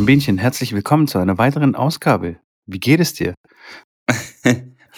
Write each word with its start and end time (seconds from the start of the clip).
Rambinchen, 0.00 0.38
herzlich 0.38 0.72
willkommen 0.72 1.06
zu 1.06 1.18
einer 1.18 1.36
weiteren 1.36 1.74
Ausgabe. 1.74 2.38
Wie 2.64 2.80
geht 2.80 3.00
es 3.00 3.12
dir? 3.12 3.34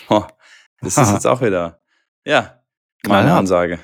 oh, 0.09 0.22
das 0.80 0.96
ist 0.96 1.10
jetzt 1.10 1.27
auch 1.27 1.42
wieder, 1.42 1.80
ja, 2.24 2.62
meine 3.04 3.24
Knallhart. 3.24 3.38
Ansage. 3.41 3.78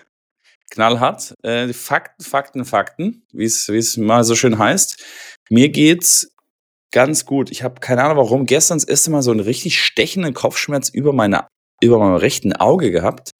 Knallhart. 0.71 1.35
Äh, 1.43 1.73
Fakten, 1.73 2.25
Fakten, 2.25 2.65
Fakten, 2.65 3.27
wie 3.33 3.47
es 3.47 3.69
wie 3.69 3.79
es 3.79 3.97
mal 3.97 4.23
so 4.23 4.37
schön 4.37 4.61
heißt. 4.61 5.05
Mir 5.51 5.71
geht's 5.71 6.31
ganz 6.93 7.25
gut. 7.27 7.51
Ich 7.51 7.65
habe 7.65 7.81
keine 7.81 8.05
Ahnung 8.05 8.19
warum. 8.19 8.47
Gestern 8.47 8.79
das 8.79 8.85
erste 8.85 9.11
Mal 9.11 9.23
so 9.23 9.33
einen 9.33 9.41
richtig 9.41 9.83
stechenden 9.83 10.35
Kopfschmerz 10.35 10.89
über, 10.89 11.13
meine, 11.13 11.49
über 11.83 11.99
meinem 11.99 12.15
rechten 12.15 12.53
Auge 12.53 12.93
gehabt. 12.93 13.33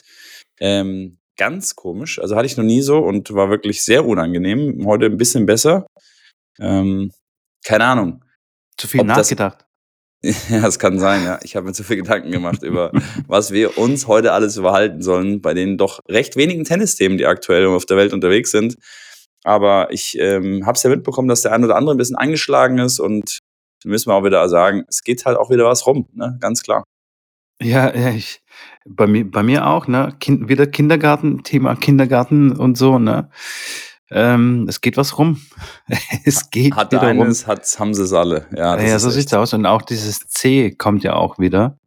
Ähm, 0.59 1.19
ganz 1.37 1.77
komisch. 1.77 2.19
Also 2.19 2.35
hatte 2.35 2.47
ich 2.47 2.57
noch 2.57 2.65
nie 2.65 2.83
so 2.83 2.99
und 2.99 3.33
war 3.35 3.51
wirklich 3.51 3.85
sehr 3.85 4.05
unangenehm. 4.05 4.85
Heute 4.85 5.07
ein 5.07 5.17
bisschen 5.17 5.47
besser. 5.47 5.87
Ähm, 6.59 7.13
keine 7.65 7.85
Ahnung. 7.85 8.25
Zu 8.77 8.89
viel 8.89 9.01
Ob 9.01 9.09
das- 9.09 9.17
nachgedacht. 9.19 9.65
Ja, 10.51 10.67
es 10.67 10.81
kann 10.81 10.99
sein, 10.99 11.23
ja. 11.25 11.39
Ich 11.45 11.55
habe 11.55 11.67
mir 11.67 11.73
zu 11.73 11.85
viel 11.85 11.97
Gedanken 11.99 12.33
gemacht 12.33 12.65
über, 12.65 12.91
was 13.29 13.53
wir 13.53 13.79
uns 13.79 14.09
heute 14.09 14.33
alles 14.33 14.57
überhalten 14.57 15.01
sollen, 15.01 15.41
bei 15.41 15.55
den 15.55 15.79
doch 15.79 16.01
recht 16.09 16.35
wenigen 16.35 16.65
Tennisthemen, 16.65 17.19
die 17.19 17.27
aktuell 17.27 17.67
auf 17.69 17.87
der 17.87 17.97
Welt 17.97 18.13
unterwegs 18.13 18.51
sind. 18.51 18.77
Aber 19.45 19.93
ich 19.93 20.19
ähm, 20.19 20.67
habe 20.67 20.75
es 20.77 20.83
ja 20.83 20.91
mitbekommen, 20.91 21.29
dass 21.29 21.43
der 21.43 21.53
ein 21.53 21.63
oder 21.65 21.77
andere 21.77 21.95
ein 21.95 21.99
bisschen 21.99 22.17
angeschlagen 22.17 22.79
ist 22.79 22.99
und 22.99 23.39
da 23.85 23.91
müssen 23.91 24.11
wir 24.11 24.15
auch 24.17 24.25
wieder 24.25 24.49
sagen, 24.49 24.83
es 24.89 25.05
geht 25.05 25.25
halt 25.25 25.37
auch 25.39 25.51
wieder 25.51 25.67
was 25.67 25.87
rum, 25.87 26.09
ne? 26.13 26.37
ganz 26.41 26.65
klar. 26.65 26.83
Ja, 27.63 27.95
ja, 27.97 28.11
ich, 28.11 28.41
bei 28.87 29.07
mir, 29.07 29.29
bei 29.31 29.45
mir 29.45 29.67
auch, 29.69 29.87
ne? 29.87 30.17
Kind, 30.19 30.49
wieder 30.49 30.67
Kindergarten, 30.67 31.45
Thema 31.45 31.77
Kindergarten 31.77 32.51
und 32.53 32.77
so, 32.77 32.99
ne? 32.99 33.31
Ähm, 34.11 34.67
es 34.69 34.81
geht 34.81 34.97
was 34.97 35.19
rum. 35.19 35.41
es 36.25 36.51
geht 36.51 36.75
Hat 36.77 36.93
der 36.93 37.01
wieder 37.03 37.13
rum. 37.13 37.23
eines, 37.23 37.47
hat, 37.47 37.65
haben 37.79 37.93
sie 37.95 38.03
es 38.05 38.13
alle. 38.13 38.47
Ja, 38.57 38.77
das 38.77 38.85
Ja, 38.89 38.99
so 38.99 39.09
echt- 39.09 39.17
sieht's 39.19 39.35
aus. 39.35 39.53
Und 39.53 39.67
auch 39.67 39.83
dieses 39.83 40.21
C 40.29 40.71
kommt 40.71 41.05
ja 41.05 41.15
auch 41.15 41.39
wieder. 41.39 41.79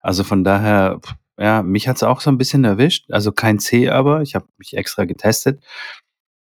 Also 0.00 0.24
von 0.24 0.44
daher, 0.44 1.00
ja, 1.38 1.62
mich 1.62 1.88
hat's 1.88 2.02
auch 2.02 2.20
so 2.20 2.30
ein 2.30 2.38
bisschen 2.38 2.64
erwischt. 2.64 3.10
Also 3.12 3.32
kein 3.32 3.58
C, 3.58 3.88
aber 3.88 4.22
ich 4.22 4.34
habe 4.34 4.46
mich 4.58 4.76
extra 4.76 5.04
getestet. 5.04 5.64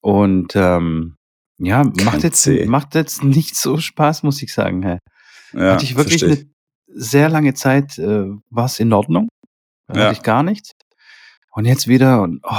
Und 0.01 0.55
ähm, 0.55 1.17
ja, 1.59 1.83
macht 2.03 2.23
jetzt, 2.23 2.41
C. 2.41 2.65
macht 2.65 2.95
jetzt 2.95 3.23
nicht 3.23 3.55
so 3.55 3.77
Spaß, 3.77 4.23
muss 4.23 4.41
ich 4.41 4.53
sagen. 4.53 4.81
Hä? 4.83 4.97
Ja, 5.53 5.73
hatte 5.73 5.83
ich 5.83 5.95
wirklich 5.95 6.23
eine 6.23 6.45
sehr 6.87 7.29
lange 7.29 7.53
Zeit, 7.53 7.99
äh, 7.99 8.25
war 8.49 8.65
es 8.65 8.79
in 8.79 8.93
Ordnung. 8.93 9.27
Ja. 9.93 10.05
hatte 10.05 10.13
ich 10.13 10.23
gar 10.23 10.41
nichts. 10.43 10.71
Und 11.51 11.65
jetzt 11.65 11.87
wieder 11.87 12.21
und 12.21 12.39
oh, 12.43 12.55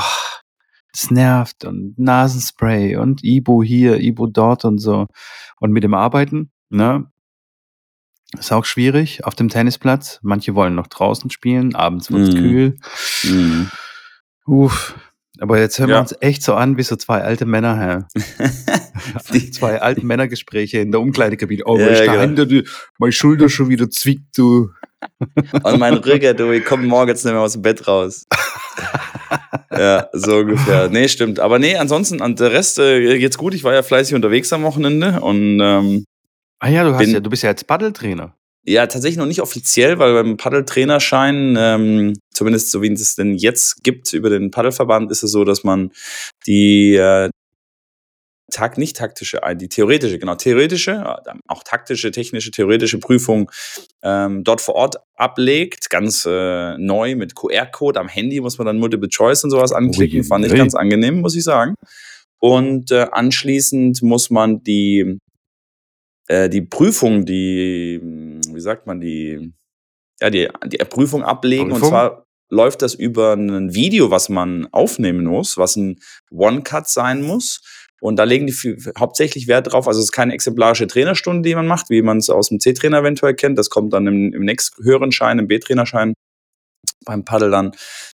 es 0.95 1.11
nervt 1.11 1.65
und 1.65 1.99
Nasenspray 1.99 2.97
und 2.97 3.25
Ibo 3.25 3.63
hier, 3.63 3.99
Ibo 4.01 4.27
dort 4.27 4.65
und 4.65 4.79
so. 4.79 5.07
Und 5.61 5.73
mit 5.73 5.85
dem 5.85 5.95
Arbeiten, 5.95 6.51
ne? 6.71 7.07
Ist 8.39 8.53
auch 8.53 8.65
schwierig 8.65 9.25
auf 9.25 9.35
dem 9.35 9.49
Tennisplatz. 9.51 10.19
Manche 10.23 10.55
wollen 10.55 10.75
noch 10.75 10.87
draußen 10.87 11.31
spielen, 11.31 11.75
abends 11.75 12.11
wird's 12.11 12.35
Mhm. 12.35 12.39
kühl. 12.41 12.79
Mhm. 13.25 13.71
Uff. 14.47 14.99
Aber 15.39 15.59
jetzt 15.59 15.79
hören 15.79 15.89
wir 15.89 15.97
Ja. 15.97 16.01
uns 16.01 16.15
echt 16.21 16.43
so 16.43 16.55
an 16.55 16.77
wie 16.77 16.83
so 16.83 16.97
zwei 16.97 17.23
alte 17.23 17.47
Männer, 17.47 18.07
hä? 18.15 18.21
Die- 19.33 19.51
zwei 19.51 19.81
alten 19.81 20.07
Männergespräche 20.07 20.79
in 20.79 20.93
der 20.93 21.01
Umkleidekabine. 21.01 21.63
Oh, 21.67 21.79
Ja, 21.79 21.87
weil 21.87 21.93
ich 21.95 22.01
genau. 22.01 22.15
dahinter, 22.15 22.47
die, 22.47 22.67
meine 22.99 23.13
Schulter 23.13 23.49
schon 23.49 23.69
wieder 23.69 23.91
zwickt, 23.91 24.37
du. 24.39 24.71
Und 25.63 25.79
mein 25.79 25.95
Rücken, 25.95 26.37
du, 26.37 26.51
ich 26.53 26.65
komme 26.65 26.85
morgens 26.87 27.25
nicht 27.25 27.33
mehr 27.33 27.43
aus 27.43 27.53
dem 27.53 27.63
Bett 27.63 27.87
raus. 27.87 28.25
ja, 29.71 30.09
so 30.13 30.37
ungefähr. 30.39 30.89
Nee, 30.89 31.09
stimmt. 31.09 31.41
Aber 31.41 31.59
nee, 31.59 31.77
ansonsten, 31.77 32.21
an 32.23 32.37
der 32.37 32.53
Rest 32.53 32.79
äh, 32.79 33.19
geht's 33.19 33.39
gut. 33.39 33.55
Ich 33.55 33.65
war 33.65 33.73
ja 33.75 33.83
fleißig 33.83 34.15
unterwegs 34.15 34.53
am 34.53 34.63
Wochenende 34.63 35.21
und 35.21 35.61
ähm, 35.61 36.05
Ah 36.61 36.69
ja, 36.69 36.85
du 36.85 36.93
hast 36.93 36.99
Bin- 37.01 37.11
ja, 37.15 37.21
du 37.21 37.31
bist 37.31 37.43
ja 37.43 37.51
jetzt 37.51 37.67
Paddeltrainer. 37.67 38.35
ja, 38.65 38.87
tatsächlich 38.87 39.19
noch 39.19 39.27
nicht 39.27 39.41
offiziell, 39.43 39.99
weil 39.99 40.13
beim 40.15 40.37
Paddeltrainerschein, 40.37 41.57
ähm, 41.59 42.15
zumindest 42.33 42.71
so 42.71 42.83
wie 42.83 42.93
es 42.93 43.17
denn 43.17 43.35
jetzt 43.35 43.83
gibt 43.83 44.13
über 44.13 44.31
den 44.31 44.51
Paddelverband, 44.53 45.11
ist 45.11 45.25
es 45.25 45.33
so, 45.33 45.45
dass 45.45 45.65
man 45.65 45.91
die 46.47 46.95
äh, 46.95 47.29
Tag, 48.53 48.79
nicht 48.79 48.97
taktische, 48.97 49.43
äh, 49.43 49.57
die 49.57 49.69
theoretische, 49.69 50.19
genau, 50.19 50.37
theoretische, 50.37 50.93
äh, 50.93 51.33
auch 51.49 51.63
taktische, 51.63 52.11
technische, 52.11 52.51
theoretische 52.51 52.99
Prüfung 52.99 53.51
ähm, 54.03 54.45
dort 54.45 54.61
vor 54.61 54.75
Ort 54.75 54.97
ablegt, 55.15 55.91
ganz 55.91 56.27
äh, 56.27 56.77
neu 56.79 57.17
mit 57.17 57.35
QR-Code 57.35 57.99
am 57.99 58.09
Handy 58.09 58.41
muss 58.41 58.59
man 58.59 58.67
dann 58.67 58.79
Multiple 58.79 59.09
Choice 59.09 59.45
und 59.45 59.51
sowas 59.51 59.73
anklicken, 59.73 60.21
Ui, 60.21 60.25
fand 60.25 60.45
ich 60.47 60.53
ui. 60.53 60.59
ganz 60.59 60.75
angenehm, 60.75 61.21
muss 61.21 61.37
ich 61.37 61.45
sagen. 61.45 61.75
Und 62.39 62.91
äh, 62.91 63.07
anschließend 63.11 64.03
muss 64.03 64.31
man 64.31 64.63
die 64.63 65.19
äh, 66.29 66.49
die 66.49 66.63
Prüfung, 66.63 67.27
die, 67.27 68.01
wie 68.03 68.61
sagt 68.61 68.87
man, 68.87 69.01
die, 69.01 69.53
ja, 70.21 70.31
die, 70.31 70.49
die 70.67 70.79
Prüfung 70.79 71.23
ablegen. 71.23 71.65
Und 71.65 71.73
Prüfung? 71.73 71.89
zwar 71.89 72.27
läuft 72.49 72.83
das 72.83 72.95
über 72.95 73.35
ein 73.35 73.75
Video, 73.75 74.11
was 74.11 74.29
man 74.29 74.69
aufnehmen 74.73 75.25
muss, 75.25 75.57
was 75.57 75.77
ein 75.77 76.01
One-Cut 76.31 76.89
sein 76.89 77.23
muss. 77.23 77.61
Und 78.03 78.17
da 78.17 78.25
legen 78.25 78.49
die 78.49 78.53
viel, 78.53 78.77
hauptsächlich 78.99 79.47
Wert 79.47 79.73
drauf. 79.73 79.87
Also 79.87 80.01
es 80.01 80.07
ist 80.07 80.13
keine 80.13 80.35
exemplarische 80.35 80.89
Trainerstunde, 80.89 81.49
die 81.49 81.55
man 81.55 81.69
macht, 81.69 81.89
wie 81.89 82.03
man 82.03 82.19
es 82.19 82.31
aus 82.31 82.49
dem 82.49 82.59
C-Trainer 82.59 82.99
eventuell 82.99 83.35
kennt. 83.35 83.57
Das 83.57 83.71
kommt 83.71 83.93
dann 83.93 84.09
im, 84.09 84.33
im 84.33 84.45
nächst 84.45 84.77
höheren 84.83 85.13
Schein, 85.13 85.39
im 85.39 85.47
B-Trainerschein 85.47 86.13
beim 87.05 87.25
Paddel 87.25 87.53
dann 87.53 87.71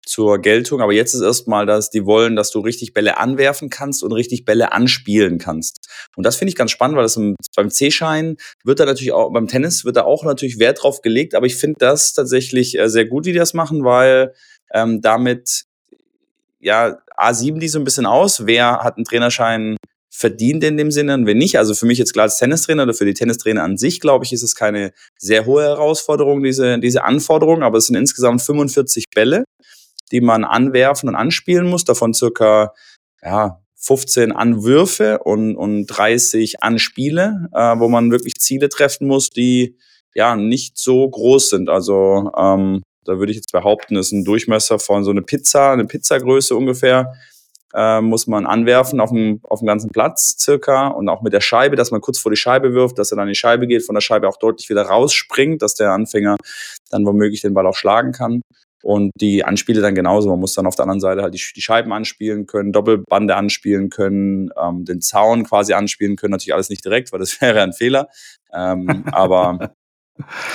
zur 0.05 0.39
Geltung. 0.39 0.81
Aber 0.81 0.91
jetzt 0.91 1.13
ist 1.13 1.21
erstmal, 1.21 1.65
dass 1.65 1.89
die 1.89 2.05
wollen, 2.05 2.35
dass 2.35 2.51
du 2.51 2.59
richtig 2.59 2.93
Bälle 2.93 3.17
anwerfen 3.17 3.69
kannst 3.69 4.03
und 4.03 4.11
richtig 4.11 4.43
Bälle 4.43 4.73
anspielen 4.73 5.37
kannst. 5.37 5.87
Und 6.17 6.25
das 6.25 6.35
finde 6.35 6.49
ich 6.49 6.57
ganz 6.57 6.71
spannend, 6.71 6.97
weil 6.97 7.05
das 7.05 7.15
im, 7.15 7.37
beim 7.55 7.69
C-Schein 7.69 8.35
wird 8.65 8.81
da 8.81 8.85
natürlich 8.85 9.13
auch, 9.13 9.31
beim 9.31 9.47
Tennis 9.47 9.85
wird 9.85 9.95
da 9.95 10.03
auch 10.03 10.25
natürlich 10.25 10.59
Wert 10.59 10.83
drauf 10.83 11.01
gelegt, 11.01 11.33
aber 11.33 11.45
ich 11.45 11.55
finde 11.55 11.77
das 11.79 12.11
tatsächlich 12.11 12.77
äh, 12.77 12.89
sehr 12.89 13.05
gut, 13.05 13.25
wie 13.25 13.31
die 13.31 13.39
das 13.39 13.53
machen, 13.53 13.85
weil 13.85 14.33
ähm, 14.73 14.99
damit, 14.99 15.63
ja, 16.59 16.97
A7 17.17 17.59
die 17.59 17.67
so 17.67 17.79
ein 17.79 17.83
bisschen 17.83 18.05
aus, 18.05 18.45
wer 18.45 18.79
hat 18.83 18.97
einen 18.97 19.05
Trainerschein 19.05 19.77
verdient 20.09 20.63
in 20.63 20.77
dem 20.77 20.91
Sinne 20.91 21.13
und 21.13 21.25
wer 21.25 21.35
nicht. 21.35 21.57
Also 21.57 21.75
für 21.75 21.85
mich 21.85 21.99
jetzt 21.99 22.13
klar 22.13 22.23
als 22.23 22.37
Tennistrainer 22.39 22.83
oder 22.83 22.93
für 22.93 23.05
die 23.05 23.13
Tennistrainer 23.13 23.63
an 23.63 23.77
sich, 23.77 23.99
glaube 23.99 24.25
ich, 24.25 24.33
ist 24.33 24.43
es 24.43 24.55
keine 24.55 24.91
sehr 25.17 25.45
hohe 25.45 25.63
Herausforderung, 25.63 26.41
diese, 26.41 26.79
diese 26.79 27.03
Anforderung, 27.03 27.61
aber 27.61 27.77
es 27.77 27.87
sind 27.87 27.95
insgesamt 27.95 28.41
45 28.41 29.05
Bälle, 29.13 29.43
die 30.11 30.21
man 30.21 30.43
anwerfen 30.43 31.09
und 31.09 31.15
anspielen 31.15 31.67
muss, 31.67 31.85
davon 31.85 32.13
circa, 32.13 32.73
ja, 33.21 33.61
15 33.79 34.31
Anwürfe 34.31 35.19
und, 35.19 35.55
und 35.55 35.85
30 35.85 36.63
Anspiele, 36.63 37.47
äh, 37.53 37.77
wo 37.77 37.87
man 37.87 38.11
wirklich 38.11 38.33
Ziele 38.35 38.69
treffen 38.69 39.07
muss, 39.07 39.29
die 39.29 39.77
ja 40.15 40.35
nicht 40.35 40.79
so 40.79 41.07
groß 41.07 41.51
sind. 41.51 41.69
Also 41.69 42.31
ähm, 42.35 42.81
da 43.07 43.19
würde 43.19 43.31
ich 43.31 43.37
jetzt 43.37 43.51
behaupten, 43.51 43.95
ist 43.95 44.11
ein 44.11 44.23
Durchmesser 44.23 44.79
von 44.79 45.03
so 45.03 45.11
eine 45.11 45.21
Pizza, 45.21 45.71
eine 45.71 45.85
Pizzagröße 45.85 46.55
ungefähr, 46.55 47.13
äh, 47.73 48.01
muss 48.01 48.27
man 48.27 48.45
anwerfen 48.45 48.99
auf 48.99 49.09
dem, 49.09 49.39
auf 49.43 49.59
dem 49.59 49.67
ganzen 49.67 49.89
Platz 49.89 50.37
circa 50.39 50.87
und 50.87 51.09
auch 51.09 51.21
mit 51.21 51.33
der 51.33 51.41
Scheibe, 51.41 51.75
dass 51.75 51.91
man 51.91 52.01
kurz 52.01 52.19
vor 52.19 52.31
die 52.31 52.37
Scheibe 52.37 52.73
wirft, 52.73 52.97
dass 52.97 53.11
er 53.11 53.17
dann 53.17 53.27
in 53.27 53.33
die 53.33 53.39
Scheibe 53.39 53.67
geht, 53.67 53.85
von 53.85 53.95
der 53.95 54.01
Scheibe 54.01 54.27
auch 54.27 54.37
deutlich 54.37 54.69
wieder 54.69 54.83
rausspringt, 54.83 55.61
dass 55.61 55.75
der 55.75 55.91
Anfänger 55.91 56.37
dann 56.89 57.05
womöglich 57.05 57.41
den 57.41 57.53
Ball 57.53 57.67
auch 57.67 57.75
schlagen 57.75 58.11
kann. 58.11 58.41
Und 58.83 59.11
die 59.19 59.43
Anspiele 59.43 59.81
dann 59.81 59.95
genauso. 59.95 60.29
Man 60.29 60.39
muss 60.39 60.53
dann 60.53 60.67
auf 60.67 60.75
der 60.75 60.83
anderen 60.83 61.01
Seite 61.01 61.23
halt 61.23 61.33
die, 61.33 61.41
die 61.55 61.61
Scheiben 61.61 61.91
anspielen 61.91 62.45
können, 62.45 62.71
Doppelbande 62.71 63.35
anspielen 63.35 63.89
können, 63.89 64.51
ähm, 64.55 64.85
den 64.85 65.01
Zaun 65.01 65.43
quasi 65.43 65.73
anspielen 65.73 66.15
können. 66.15 66.31
Natürlich 66.31 66.53
alles 66.53 66.69
nicht 66.69 66.85
direkt, 66.85 67.11
weil 67.11 67.19
das 67.19 67.41
wäre 67.41 67.61
ein 67.61 67.73
Fehler. 67.73 68.07
Ähm, 68.53 69.03
aber 69.11 69.71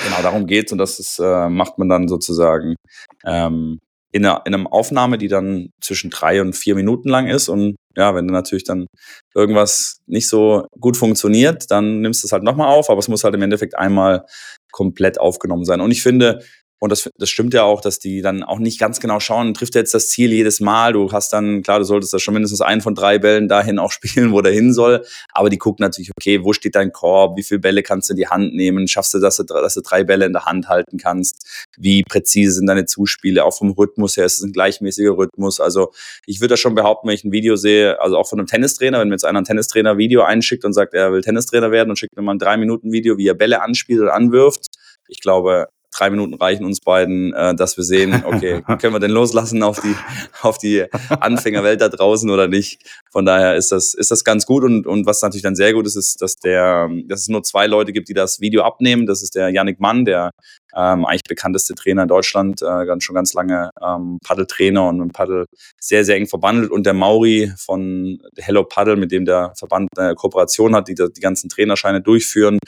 genau 0.05 0.23
darum 0.23 0.47
geht's 0.47 0.73
und 0.73 0.79
das 0.79 0.99
ist, 0.99 1.19
äh, 1.19 1.49
macht 1.49 1.79
man 1.79 1.89
dann 1.89 2.09
sozusagen 2.09 2.77
ähm, 3.25 3.79
in, 4.13 4.27
einer, 4.27 4.43
in 4.45 4.55
einem 4.55 4.67
Aufnahme, 4.67 5.19
die 5.19 5.29
dann 5.29 5.71
zwischen 5.81 6.11
drei 6.11 6.41
und 6.41 6.55
vier 6.55 6.75
Minuten 6.75 7.09
lang 7.09 7.29
ist. 7.29 7.49
Und 7.49 7.77
ja, 7.97 8.15
wenn 8.15 8.27
dann 8.27 8.35
natürlich 8.35 8.65
dann 8.65 8.87
irgendwas 9.35 9.99
nicht 10.07 10.29
so 10.29 10.67
gut 10.79 10.97
funktioniert, 10.97 11.71
dann 11.71 12.03
nimmst 12.03 12.23
du 12.23 12.27
es 12.27 12.33
halt 12.33 12.43
nochmal 12.43 12.69
auf, 12.69 12.91
aber 12.91 12.99
es 12.99 13.09
muss 13.09 13.25
halt 13.25 13.35
im 13.35 13.43
Endeffekt 13.43 13.77
einmal 13.77 14.27
komplett 14.71 15.19
aufgenommen 15.19 15.65
sein. 15.65 15.81
Und 15.81 15.91
ich 15.91 16.03
finde, 16.03 16.43
und 16.83 16.91
das, 16.91 17.09
das 17.17 17.31
stimmt 17.31 17.55
ja 17.55 17.63
auch, 17.63 17.81
dass 17.81 18.01
die 18.01 18.23
dann 18.23 18.43
auch 18.43 18.59
nicht 18.59 18.81
ganz 18.81 18.99
genau 18.99 19.21
schauen, 19.21 19.55
trifft 19.55 19.77
er 19.77 19.83
jetzt 19.83 19.95
das 19.95 20.09
Ziel 20.09 20.33
jedes 20.33 20.59
Mal. 20.59 20.95
Du 20.95 21.13
hast 21.13 21.33
dann, 21.33 21.63
klar, 21.63 21.79
du 21.79 21.85
solltest 21.85 22.13
da 22.13 22.19
schon 22.19 22.35
mindestens 22.35 22.61
einen 22.61 22.81
von 22.81 22.97
drei 22.97 23.21
Bällen 23.21 23.47
dahin 23.47 23.79
auch 23.79 23.93
spielen, 23.93 24.33
wo 24.33 24.41
der 24.41 24.51
hin 24.51 24.75
soll. 24.75 25.05
Aber 25.33 25.49
die 25.49 25.59
gucken 25.59 25.85
natürlich, 25.85 26.11
okay, 26.19 26.43
wo 26.43 26.53
steht 26.53 26.75
dein 26.75 26.91
Korb? 26.91 27.37
Wie 27.37 27.45
viele 27.45 27.61
Bälle 27.61 27.85
kannst 27.85 28.09
du 28.09 28.15
in 28.15 28.17
die 28.17 28.27
Hand 28.27 28.57
nehmen? 28.57 28.89
Schaffst 28.89 29.15
du, 29.15 29.21
dass 29.21 29.37
du, 29.37 29.45
dass 29.45 29.75
du 29.75 29.81
drei 29.81 30.03
Bälle 30.03 30.27
in 30.27 30.33
der 30.33 30.47
Hand 30.47 30.69
halten 30.69 30.99
kannst? 30.99 31.47
Wie 31.79 32.03
präzise 32.03 32.51
sind 32.51 32.67
deine 32.67 32.85
Zuspiele? 32.85 33.45
Auch 33.45 33.57
vom 33.57 33.71
Rhythmus 33.71 34.17
her 34.17 34.25
ist 34.25 34.39
es 34.39 34.43
ein 34.43 34.53
gleichmäßiger 34.53 35.17
Rhythmus. 35.17 35.61
Also 35.61 35.93
ich 36.27 36.41
würde 36.41 36.55
da 36.55 36.57
schon 36.57 36.75
behaupten, 36.75 37.07
wenn 37.07 37.15
ich 37.15 37.23
ein 37.23 37.31
Video 37.31 37.55
sehe, 37.55 38.01
also 38.01 38.17
auch 38.17 38.29
von 38.29 38.41
einem 38.41 38.49
Tennistrainer, 38.49 38.99
wenn 38.99 39.07
mir 39.07 39.15
jetzt 39.15 39.25
einer 39.25 39.41
ein 39.41 39.45
Tennistrainer 39.45 39.99
Video 39.99 40.23
einschickt 40.23 40.65
und 40.65 40.73
sagt, 40.73 40.95
er 40.95 41.13
will 41.13 41.21
Tennistrainer 41.21 41.71
werden 41.71 41.91
und 41.91 41.97
schickt 41.97 42.17
mir 42.17 42.25
mal 42.25 42.35
ein 42.35 42.41
drei 42.41 42.57
Minuten 42.57 42.91
Video, 42.91 43.19
wie 43.19 43.29
er 43.29 43.35
Bälle 43.35 43.63
anspielt 43.63 44.01
oder 44.01 44.15
anwirft. 44.15 44.67
Ich 45.07 45.21
glaube, 45.21 45.69
drei 45.93 46.11
Minuten 46.11 46.35
reichen 46.35 46.65
uns 46.65 46.81
beiden, 46.81 47.33
äh, 47.35 47.55
dass 47.55 47.77
wir 47.77 47.85
sehen, 47.85 48.25
okay, 48.25 48.63
können 48.81 48.95
wir 48.95 49.01
denn 49.01 49.11
loslassen 49.11 49.63
auf 49.63 49.81
die, 49.81 49.95
auf 50.41 50.59
die 50.59 50.87
Anfängerwelt 51.09 51.81
da 51.81 51.89
draußen 51.89 52.29
oder 52.31 52.49
nicht? 52.49 52.83
Von 53.11 53.25
daher 53.25 53.57
ist 53.57 53.73
das, 53.73 53.95
ist 53.95 54.11
das 54.11 54.25
ganz 54.25 54.47
gut 54.47 54.65
und, 54.65 54.87
und 54.87 55.07
was 55.07 55.23
natürlich 55.23 55.43
dann 55.43 55.55
sehr 55.55 55.73
gut 55.73 55.87
ist, 55.87 55.97
ist, 55.97 56.23
dass 56.23 56.37
der, 56.37 56.89
dass 57.07 57.21
es 57.21 57.29
nur 57.29 57.43
zwei 57.43 57.67
Leute 57.67 57.93
gibt, 57.93 58.09
die 58.09 58.15
das 58.15 58.41
Video 58.41 58.63
abnehmen. 58.63 59.07
Das 59.07 59.23
ist 59.23 59.35
der 59.35 59.51
Yannick 59.51 59.81
Mann, 59.81 60.05
der 60.05 60.33
ähm, 60.77 61.05
eigentlich 61.05 61.23
bekannteste 61.29 61.75
Trainer 61.75 62.03
in 62.03 62.09
Deutschland, 62.09 62.63
äh, 62.63 62.87
ganz, 62.87 63.05
schon 63.05 63.15
ganz 63.15 63.35
lange 63.35 63.71
ähm, 63.81 64.19
Paddeltrainer 64.25 64.89
und 64.89 64.99
mit 64.99 65.13
Paddel 65.13 65.47
sehr, 65.81 66.05
sehr 66.05 66.17
eng 66.17 66.27
verbandelt 66.27 66.71
und 66.71 66.87
der 66.87 66.95
Mauri 66.95 67.53
von 67.57 68.19
Hello 68.37 68.65
Paddle, 68.65 68.97
mit 68.97 69.13
dem 69.13 69.25
der 69.25 69.53
Verband 69.57 69.89
eine 69.97 70.15
Kooperation 70.15 70.75
hat, 70.75 70.89
die 70.89 70.95
die 70.95 71.21
ganzen 71.21 71.49
Trainerscheine 71.49 72.01
durchführen, 72.01 72.59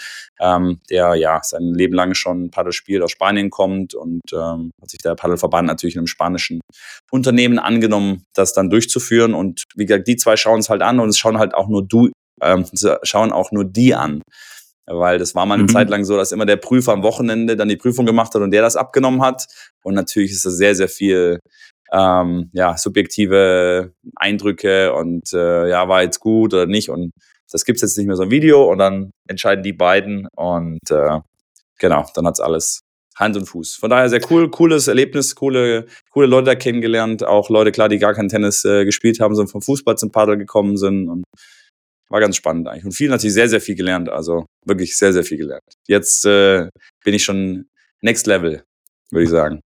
ähm, 0.40 0.80
der 0.90 1.14
ja 1.14 1.40
sein 1.42 1.74
Leben 1.74 1.94
lang 1.94 2.14
schon 2.14 2.50
Paddel 2.50 2.72
spielt, 2.72 3.02
aus 3.02 3.10
Spanien 3.10 3.50
kommt 3.50 3.94
und 3.94 4.22
ähm, 4.32 4.70
hat 4.80 4.90
sich 4.90 5.00
der 5.00 5.14
Paddelverband 5.14 5.66
natürlich 5.66 5.94
in 5.94 6.00
einem 6.00 6.06
spanischen 6.06 6.60
Unternehmen 7.10 7.58
angenommen, 7.58 8.24
das 8.34 8.52
dann 8.52 8.70
durchzuführen 8.70 9.34
und 9.34 9.62
wie 9.74 9.86
gesagt, 9.86 10.08
die 10.08 10.16
zwei 10.16 10.36
schauen 10.36 10.60
es 10.60 10.68
halt 10.68 10.82
an 10.82 11.00
und 11.00 11.08
es 11.08 11.18
schauen 11.18 11.38
halt 11.38 11.54
auch 11.54 11.68
nur 11.68 11.86
du, 11.86 12.10
ähm, 12.42 12.64
schauen 13.02 13.32
auch 13.32 13.52
nur 13.52 13.64
die 13.64 13.94
an. 13.94 14.22
Weil 14.86 15.18
das 15.18 15.34
war 15.34 15.46
mal 15.46 15.54
eine 15.54 15.64
mhm. 15.64 15.68
Zeit 15.68 15.88
lang 15.88 16.04
so, 16.04 16.16
dass 16.16 16.32
immer 16.32 16.46
der 16.46 16.56
Prüfer 16.56 16.92
am 16.92 17.02
Wochenende 17.02 17.56
dann 17.56 17.68
die 17.68 17.76
Prüfung 17.76 18.06
gemacht 18.06 18.34
hat 18.34 18.42
und 18.42 18.50
der 18.50 18.62
das 18.62 18.76
abgenommen 18.76 19.22
hat. 19.22 19.46
Und 19.82 19.94
natürlich 19.94 20.32
ist 20.32 20.44
das 20.44 20.56
sehr, 20.56 20.74
sehr 20.74 20.88
viel 20.88 21.38
ähm, 21.92 22.50
ja, 22.52 22.76
subjektive 22.76 23.92
Eindrücke 24.16 24.92
und 24.92 25.32
äh, 25.32 25.68
ja, 25.68 25.88
war 25.88 26.02
jetzt 26.02 26.20
gut 26.20 26.52
oder 26.54 26.66
nicht. 26.66 26.90
Und 26.90 27.12
das 27.50 27.64
gibt's 27.64 27.82
jetzt 27.82 27.96
nicht 27.96 28.06
mehr 28.06 28.16
so 28.16 28.24
ein 28.24 28.30
Video 28.30 28.70
und 28.70 28.78
dann 28.78 29.10
entscheiden 29.28 29.62
die 29.62 29.72
beiden 29.72 30.26
und 30.36 30.90
äh, 30.90 31.20
genau, 31.78 32.06
dann 32.14 32.26
hat's 32.26 32.40
alles 32.40 32.80
Hand 33.16 33.36
und 33.36 33.46
Fuß. 33.46 33.76
Von 33.76 33.90
daher 33.90 34.08
sehr 34.08 34.20
cool, 34.30 34.50
cooles 34.50 34.88
Erlebnis, 34.88 35.36
coole, 35.36 35.86
coole 36.10 36.26
Leute 36.26 36.46
da 36.46 36.54
kennengelernt. 36.56 37.24
Auch 37.24 37.48
Leute, 37.48 37.70
klar, 37.70 37.88
die 37.88 37.98
gar 37.98 38.12
kein 38.12 38.28
Tennis 38.28 38.64
äh, 38.64 38.84
gespielt 38.84 39.20
haben, 39.20 39.34
sondern 39.34 39.52
vom 39.52 39.62
Fußball 39.62 39.96
zum 39.96 40.10
Paddel 40.10 40.36
gekommen 40.36 40.76
sind. 40.76 41.08
Und 41.08 41.24
war 42.14 42.20
ganz 42.20 42.36
spannend 42.36 42.68
eigentlich. 42.68 42.84
Und 42.84 42.92
viel 42.92 43.10
natürlich 43.10 43.34
sehr, 43.34 43.48
sehr 43.48 43.60
viel 43.60 43.74
gelernt. 43.74 44.08
Also 44.08 44.46
wirklich 44.64 44.96
sehr, 44.96 45.12
sehr 45.12 45.24
viel 45.24 45.36
gelernt. 45.36 45.64
Jetzt 45.88 46.24
äh, 46.24 46.68
bin 47.02 47.12
ich 47.12 47.24
schon 47.24 47.66
next 48.02 48.28
level, 48.28 48.62
würde 49.10 49.24
ich 49.24 49.30
sagen. 49.30 49.60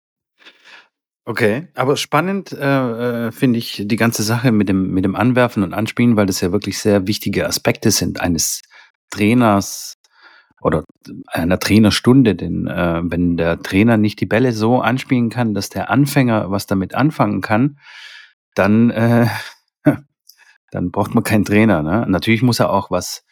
Okay, 1.25 1.67
aber 1.75 1.95
spannend 1.95 2.51
äh, 2.51 3.27
äh, 3.27 3.31
finde 3.31 3.59
ich 3.59 3.83
die 3.85 3.95
ganze 3.97 4.23
Sache 4.23 4.51
mit 4.51 4.67
dem, 4.67 4.89
mit 4.91 5.05
dem 5.05 5.15
Anwerfen 5.15 5.61
und 5.61 5.75
Anspielen, 5.75 6.15
weil 6.15 6.25
das 6.25 6.41
ja 6.41 6.51
wirklich 6.51 6.79
sehr 6.79 7.05
wichtige 7.05 7.45
Aspekte 7.45 7.91
sind 7.91 8.19
eines 8.19 8.63
Trainers 9.11 9.93
oder 10.59 10.85
einer 11.27 11.59
Trainerstunde. 11.59 12.33
Denn 12.33 12.65
äh, 12.65 13.01
wenn 13.03 13.37
der 13.37 13.61
Trainer 13.61 13.97
nicht 13.97 14.21
die 14.21 14.25
Bälle 14.25 14.53
so 14.53 14.81
anspielen 14.81 15.29
kann, 15.29 15.53
dass 15.53 15.69
der 15.69 15.91
Anfänger 15.91 16.49
was 16.49 16.65
damit 16.65 16.95
anfangen 16.95 17.41
kann, 17.41 17.77
dann 18.55 18.89
äh, 18.89 19.27
dann 20.71 20.91
braucht 20.91 21.15
man 21.15 21.23
keinen 21.23 21.45
Trainer. 21.45 21.83
Ne? 21.83 22.05
Natürlich 22.07 22.41
muss 22.41 22.59
er 22.59 22.71
auch 22.71 22.91
was 22.91 23.23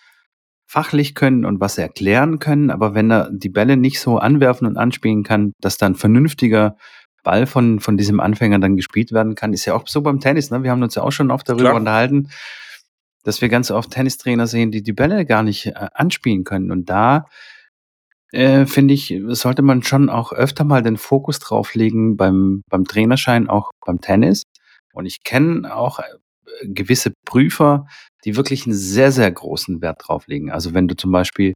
fachlich 0.66 1.16
können 1.16 1.46
und 1.46 1.60
was 1.60 1.78
erklären 1.78 2.40
können, 2.40 2.72
aber 2.72 2.94
wenn 2.94 3.10
er 3.10 3.30
die 3.32 3.50
Bälle 3.50 3.78
nicht 3.78 4.02
so 4.02 4.18
anwerfen 4.18 4.68
und 4.68 4.78
anspielen 4.78 5.24
kann, 5.24 5.54
dass 5.62 5.78
dann 5.78 5.96
vernünftiger 5.96 6.76
Ball 7.24 7.46
von, 7.46 7.80
von 7.80 7.98
diesem 7.98 8.20
Anfänger 8.20 8.60
dann 8.60 8.76
gespielt 8.76 9.12
werden 9.12 9.36
kann, 9.36 9.54
ist 9.54 9.66
ja 9.66 9.74
auch 9.74 9.88
so 9.88 10.02
beim 10.02 10.20
Tennis. 10.20 10.52
Ne? 10.52 10.64
Wir 10.64 10.72
haben 10.72 10.84
uns 10.84 10.96
ja 10.96 11.04
auch 11.04 11.12
schon 11.12 11.32
oft 11.32 11.48
darüber 11.48 11.70
Klar. 11.70 11.76
unterhalten, 11.76 12.30
dass 13.24 13.42
wir 13.42 13.50
ganz 13.50 13.72
oft 13.72 13.92
Tennistrainer 13.92 14.48
sehen, 14.48 14.72
die 14.72 14.84
die 14.84 14.94
Bälle 14.94 15.26
gar 15.26 15.44
nicht 15.44 15.68
äh, 15.68 15.88
anspielen 15.94 16.44
können. 16.44 16.72
Und 16.72 16.90
da 16.90 17.26
äh, 18.32 18.66
finde 18.66 18.94
ich, 18.94 19.22
sollte 19.28 19.62
man 19.62 19.84
schon 19.84 20.10
auch 20.10 20.34
öfter 20.34 20.64
mal 20.64 20.82
den 20.82 20.98
Fokus 20.98 21.40
drauf 21.40 21.76
legen 21.76 22.18
beim, 22.18 22.62
beim 22.70 22.86
Trainerschein, 22.86 23.50
auch 23.50 23.72
beim 23.86 24.02
Tennis. 24.02 24.44
Und 24.94 25.06
ich 25.06 25.24
kenne 25.24 25.76
auch 25.76 26.00
gewisse 26.64 27.14
Prüfer, 27.26 27.88
die 28.26 28.36
wirklich 28.36 28.66
einen 28.66 28.76
sehr, 28.76 29.12
sehr 29.12 29.32
großen 29.32 29.82
Wert 29.82 30.02
drauf 30.06 30.28
legen. 30.28 30.52
Also 30.52 30.74
wenn 30.74 30.88
du 30.88 30.96
zum 30.96 31.12
Beispiel 31.12 31.54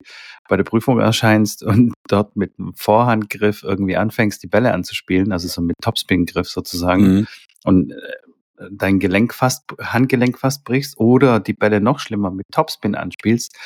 bei 0.47 0.57
der 0.57 0.63
Prüfung 0.63 0.99
erscheinst 0.99 1.63
und 1.63 1.93
dort 2.07 2.35
mit 2.35 2.53
einem 2.57 2.73
Vorhandgriff 2.75 3.63
irgendwie 3.63 3.97
anfängst, 3.97 4.41
die 4.43 4.47
Bälle 4.47 4.73
anzuspielen, 4.73 5.31
also 5.31 5.47
so 5.47 5.61
mit 5.61 5.75
Topspin-Griff 5.81 6.47
sozusagen, 6.47 7.03
mhm. 7.03 7.27
und 7.63 7.91
äh, 7.91 8.67
dein 8.71 8.99
Gelenk 8.99 9.33
fast, 9.33 9.63
Handgelenk 9.79 10.38
fast 10.38 10.63
brichst 10.63 10.97
oder 10.97 11.39
die 11.39 11.53
Bälle 11.53 11.81
noch 11.81 11.99
schlimmer 11.99 12.31
mit 12.31 12.45
Topspin 12.51 12.95
anspielst, 12.95 13.57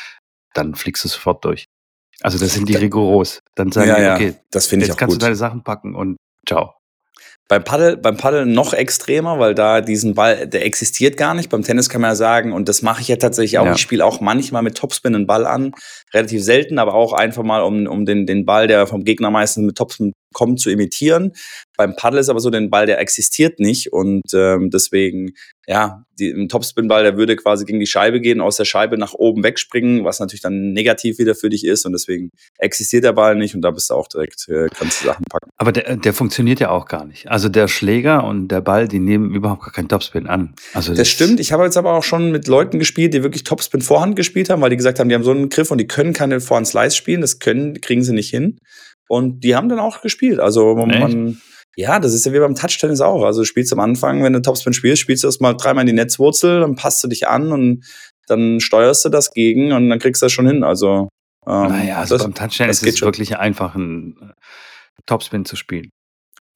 dann 0.54 0.76
fliegst 0.76 1.04
du 1.04 1.10
sofort 1.10 1.44
durch. 1.44 1.66
Also 2.22 2.40
das 2.40 2.54
sind 2.54 2.70
die 2.70 2.76
rigoros. 2.76 3.42
Dann 3.56 3.72
sagen 3.72 3.90
ja, 3.90 4.18
die, 4.18 4.30
okay, 4.30 4.40
das 4.52 4.68
finde 4.68 4.86
ich 4.86 4.90
jetzt 4.90 4.98
kannst 4.98 5.16
gut. 5.16 5.22
du 5.22 5.26
deine 5.26 5.36
Sachen 5.36 5.64
packen 5.64 5.96
und 5.96 6.16
ciao. 6.48 6.76
Beim 7.48 7.64
Paddel, 7.64 7.98
beim 7.98 8.18
Paddel 8.18 8.48
noch 8.48 8.74
extremer, 8.74 9.38
weil 9.38 9.54
da 9.54 9.82
diesen 9.82 10.16
Ball, 10.16 10.48
der 10.48 10.66
existiert 10.66 11.16
gar 11.16 11.36
nicht. 11.36 11.50
Beim 11.50 11.62
Tennis 11.62 11.90
kann 11.90 12.02
man 12.02 12.12
ja 12.12 12.16
sagen, 12.16 12.54
und 12.54 12.68
das 12.68 12.82
mache 12.82 13.02
ich 13.02 13.08
ja 13.08 13.18
tatsächlich 13.18 13.60
auch. 13.60 13.66
Ja. 13.66 13.74
Ich 13.74 13.82
spiele 13.82 14.04
auch 14.04 14.20
manchmal 14.20 14.64
mit 14.64 14.76
Topspin 14.76 15.14
einen 15.14 15.28
Ball 15.28 15.46
an, 15.46 15.74
relativ 16.14 16.44
selten, 16.44 16.80
aber 16.80 16.94
auch 16.94 17.14
einfach 17.14 17.44
mal, 17.44 17.62
um, 17.62 17.88
um 17.88 18.06
den, 18.06 18.26
den 18.26 18.46
Ball, 18.46 18.68
der 18.68 18.88
vom 18.88 19.04
Gegner 19.04 19.32
meistens 19.32 19.66
mit 19.66 19.78
Topspin 19.78 20.14
kommt, 20.34 20.60
zu 20.60 20.70
imitieren. 20.70 21.34
Beim 21.78 21.96
Paddel 21.96 22.20
ist 22.20 22.30
aber 22.30 22.40
so, 22.40 22.50
den 22.50 22.70
Ball, 22.70 22.86
der 22.86 23.00
existiert 23.00 23.60
nicht 23.60 23.92
und 23.92 24.34
ähm, 24.34 24.70
deswegen 24.70 25.34
ja, 25.68 26.04
die, 26.20 26.30
ein 26.30 26.48
Topspin-Ball, 26.48 27.04
der 27.04 27.18
würde 27.18 27.36
quasi 27.36 27.66
gegen 27.66 27.80
die 27.80 27.88
Scheibe 27.88 28.22
gehen, 28.22 28.40
aus 28.40 28.58
der 28.58 28.66
Scheibe 28.66 28.98
nach 28.98 29.14
oben 29.14 29.44
wegspringen, 29.44 30.06
was 30.06 30.20
natürlich 30.20 30.42
dann 30.42 30.74
negativ 30.74 31.18
wieder 31.18 31.36
für 31.36 31.50
dich 31.50 31.66
ist 31.66 31.86
und 31.86 31.94
deswegen 31.94 32.32
existiert 32.58 33.04
der 33.04 33.14
Ball 33.14 33.36
nicht 33.36 33.56
und 33.56 33.62
da 33.62 33.72
bist 33.72 33.90
du 33.90 33.96
auch 33.96 34.08
direkt, 34.08 34.48
äh, 34.48 34.68
kannst 34.74 35.02
du 35.02 35.08
Sachen 35.08 35.26
packen. 35.30 35.50
Aber 35.58 35.72
der, 35.72 35.98
der 35.98 36.14
funktioniert 36.14 36.60
ja 36.60 36.70
auch 36.70 36.86
gar 36.86 37.06
nicht. 37.06 37.30
Also 37.30 37.50
der 37.50 37.68
Schläger 37.68 38.24
und 38.24 38.50
der 38.50 38.62
Ball, 38.62 38.88
die 38.88 39.00
nehmen 39.00 39.34
überhaupt 39.34 39.64
gar 39.64 39.72
keinen 39.72 39.90
Topspin 39.90 40.28
an. 40.28 40.54
Also 40.74 40.92
das, 40.92 41.00
das 41.00 41.08
stimmt. 41.10 41.40
Ich 41.40 41.52
habe 41.52 41.64
jetzt 41.64 41.78
aber 41.78 41.94
auch 41.94 42.04
schon 42.04 42.32
mit 42.32 42.48
Leuten 42.48 42.80
gespielt, 42.80 43.14
die 43.14 43.24
wirklich 43.24 43.44
Topspin 43.44 43.82
Vorhand 43.82 44.16
gespielt 44.16 44.50
haben, 44.50 44.62
weil 44.62 44.70
die 44.70 44.78
gesagt 44.78 45.00
haben, 45.00 45.10
die 45.10 45.16
haben 45.16 45.24
so 45.24 45.32
einen 45.32 45.50
Griff 45.50 45.72
und 45.72 45.80
die 45.80 45.88
können 45.96 46.12
keine 46.12 46.42
Vorhand 46.42 46.68
Slice 46.68 46.94
spielen, 46.94 47.22
das 47.22 47.40
können, 47.40 47.80
kriegen 47.80 48.04
sie 48.04 48.12
nicht 48.12 48.30
hin. 48.30 48.60
Und 49.08 49.46
die 49.46 49.56
haben 49.56 49.70
dann 49.70 49.80
auch 49.80 50.02
gespielt. 50.02 50.42
Also 50.42 50.76
man, 50.76 51.00
man 51.00 51.42
ja, 51.78 52.00
das 52.00 52.14
ist 52.14 52.26
ja 52.26 52.34
wie 52.34 52.40
beim 52.40 52.56
Touchtennis 52.56 53.00
auch. 53.00 53.24
Also 53.24 53.42
du 53.42 53.46
spielst 53.46 53.72
am 53.72 53.80
Anfang, 53.80 54.22
wenn 54.22 54.34
du 54.34 54.42
Topspin 54.42 54.74
spielst, 54.74 55.02
spielst 55.02 55.24
du 55.24 55.30
erstmal 55.30 55.56
dreimal 55.56 55.84
in 55.84 55.88
die 55.88 55.94
Netzwurzel, 55.94 56.60
dann 56.60 56.76
passt 56.76 57.02
du 57.02 57.08
dich 57.08 57.30
an 57.30 57.54
und 57.54 57.86
dann 58.28 58.60
steuerst 58.60 59.06
du 59.06 59.10
das 59.10 59.32
gegen 59.32 59.72
und 59.72 59.90
dann 59.90 60.00
kriegst 60.00 60.22
du 60.22 60.26
das 60.26 60.34
schon 60.34 60.48
hin. 60.48 60.64
Also, 60.64 61.08
ähm, 61.48 61.70
naja, 61.70 62.00
also 62.00 62.16
das, 62.16 62.24
beim 62.24 62.34
Touchtennis 62.34 62.82
ist 62.82 62.96
es 62.96 63.02
wirklich 63.02 63.38
einfach, 63.38 63.76
ein 63.76 64.18
äh, 64.22 64.34
Topspin 65.06 65.46
zu 65.46 65.56
spielen. 65.56 65.92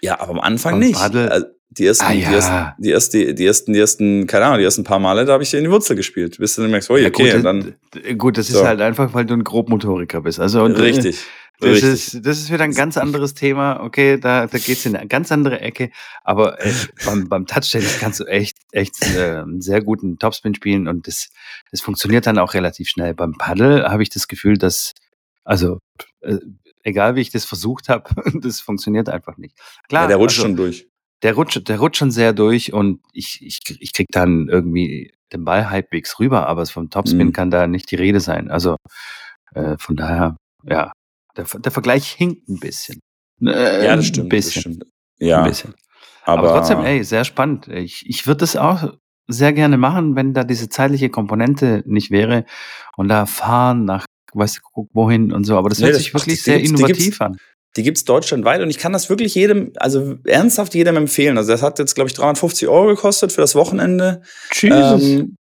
Ja, 0.01 0.19
aber 0.19 0.31
am 0.31 0.41
Anfang 0.41 0.74
beim 0.74 0.80
nicht. 0.80 1.00
Paddel, 1.00 1.55
die 1.72 1.86
ersten, 1.86 2.06
ah, 2.06 2.12
ja. 2.14 2.30
die 2.30 2.36
ersten, 2.36 2.76
die 2.80 2.92
ersten, 2.92 3.36
die 3.36 3.46
ersten, 3.46 3.74
die 3.74 3.80
ersten, 3.80 4.28
keine 4.28 4.46
Ahnung, 4.46 4.58
die 4.58 4.64
ersten 4.64 4.84
paar 4.84 5.00
Male, 5.00 5.26
da 5.26 5.34
habe 5.34 5.44
ich 5.44 5.54
in 5.54 5.64
die 5.64 5.70
Wurzel 5.70 5.96
gespielt. 5.96 6.38
Bis 6.40 6.56
du 6.56 6.64
dann 6.64 6.72
merkst, 6.72 6.90
oh, 6.90 6.96
okay, 6.96 7.28
ja, 7.28 7.36
gut, 7.36 7.46
dann. 7.46 7.76
Gut, 8.18 8.38
das 8.38 8.48
so. 8.48 8.60
ist 8.60 8.66
halt 8.66 8.82
einfach, 8.82 9.14
weil 9.14 9.26
du 9.26 9.36
ein 9.36 9.44
Grobmotoriker 9.44 10.22
bist. 10.22 10.40
Also, 10.40 10.64
und, 10.64 10.74
Richtig. 10.74 11.26
Das 11.62 11.84
ist, 11.84 12.26
das 12.26 12.40
ist 12.40 12.52
wieder 12.52 12.64
ein 12.64 12.74
ganz 12.74 12.98
anderes 12.98 13.34
Thema. 13.34 13.82
Okay, 13.84 14.18
da, 14.18 14.48
da 14.48 14.58
geht's 14.58 14.86
in 14.86 14.96
eine 14.96 15.08
ganz 15.08 15.30
andere 15.32 15.60
Ecke. 15.60 15.92
Aber 16.24 16.60
äh, 16.66 16.72
beim, 17.06 17.28
beim 17.28 17.46
Touchtennis 17.46 18.00
kannst 18.00 18.22
du 18.22 18.26
echt, 18.26 18.58
echt 18.72 18.96
äh, 19.16 19.42
einen 19.42 19.62
sehr 19.62 19.82
guten 19.82 20.18
Topspin 20.18 20.56
spielen 20.56 20.88
und 20.88 21.08
das, 21.08 21.30
das 21.70 21.82
funktioniert 21.82 22.26
dann 22.28 22.38
auch 22.38 22.54
relativ 22.54 22.88
schnell. 22.88 23.14
Beim 23.14 23.34
Paddle 23.38 23.90
habe 23.90 24.04
ich 24.04 24.10
das 24.10 24.30
Gefühl, 24.30 24.58
dass, 24.58 24.94
also, 25.44 25.80
äh, 26.22 26.38
egal 26.84 27.16
wie 27.16 27.22
ich 27.22 27.30
das 27.30 27.44
versucht 27.44 27.90
habe, 27.90 28.10
das 28.42 28.62
funktioniert 28.62 29.10
einfach 29.10 29.38
nicht. 29.38 29.58
Klar, 29.90 30.04
ja, 30.04 30.08
der 30.08 30.18
rutscht 30.18 30.40
also, 30.40 30.48
schon 30.48 30.56
durch. 30.56 30.88
Der 31.22 31.34
rutscht, 31.34 31.68
der 31.68 31.80
rutscht 31.80 31.98
schon 31.98 32.12
sehr 32.12 32.34
durch 32.34 32.72
und 32.74 33.02
ich, 33.14 33.40
ich, 33.42 33.60
ich 33.80 33.94
krieg 33.94 34.08
dann 34.12 34.48
irgendwie 34.48 35.12
den 35.34 35.44
Ball 35.44 35.70
halbwegs 35.70 36.20
rüber, 36.20 36.48
aber 36.48 36.66
vom 36.66 36.90
Topspin 36.90 37.28
mhm. 37.28 37.34
kann 37.34 37.52
da 37.52 37.68
nicht 37.68 37.92
die 37.92 37.96
Rede 37.96 38.20
sein. 38.20 38.50
Also 38.50 38.78
äh, 39.54 39.78
von 39.78 39.96
daher, 39.96 40.38
ja, 40.64 40.92
der, 41.36 41.46
der 41.46 41.72
Vergleich 41.72 42.10
hinkt 42.10 42.48
ein 42.50 42.60
bisschen. 42.60 43.00
Äh, 43.42 43.86
ja, 43.86 43.96
das 43.96 44.08
stimmt. 44.08 44.26
Ein 44.26 44.30
bisschen. 44.30 44.62
Stimmt. 44.62 44.84
Ja. 45.20 45.44
Ein 45.44 45.50
bisschen. 45.50 45.74
Aber, 46.24 46.50
Aber, 46.50 46.60
trotzdem, 46.60 46.80
ey, 46.80 47.04
sehr 47.04 47.24
spannend. 47.24 47.68
Ich, 47.68 48.08
ich 48.08 48.28
würde 48.28 48.40
das 48.40 48.56
auch 48.56 48.94
sehr 49.28 49.54
gerne 49.54 49.78
machen, 49.78 50.16
wenn 50.16 50.34
da 50.34 50.44
diese 50.44 50.70
zeitliche 50.70 51.10
Komponente 51.10 51.84
nicht 51.86 52.12
wäre 52.12 52.46
und 52.98 53.08
da 53.08 53.26
fahren 53.26 53.86
nach, 53.86 54.06
weißt 54.34 54.62
du, 54.76 54.90
wohin 54.94 55.32
und 55.32 55.44
so. 55.44 55.58
Aber 55.58 55.70
das 55.70 55.80
nee, 55.80 55.86
hört 55.86 55.96
das, 55.96 56.04
sich 56.04 56.14
wirklich 56.14 56.40
ach, 56.40 56.46
sehr 56.46 56.60
innovativ 56.60 57.22
an. 57.22 57.38
Die 57.76 57.84
gibt 57.84 57.98
es 57.98 58.06
deutschlandweit 58.06 58.62
und 58.62 58.70
ich 58.70 58.80
kann 58.80 58.94
das 58.94 59.10
wirklich 59.10 59.36
jedem, 59.36 59.74
also 59.78 60.16
ernsthaft 60.26 60.74
jedem 60.74 60.98
empfehlen. 60.98 61.38
Also 61.38 61.52
das 61.52 61.62
hat 61.62 61.78
jetzt, 61.80 61.94
glaube 61.94 62.10
ich, 62.10 62.16
350 62.16 62.68
Euro 62.68 62.88
gekostet 62.88 63.32
für 63.32 63.42
das 63.42 63.56
Wochenende. 63.56 64.22
Jesus. 64.52 65.04
Ähm, 65.04 65.38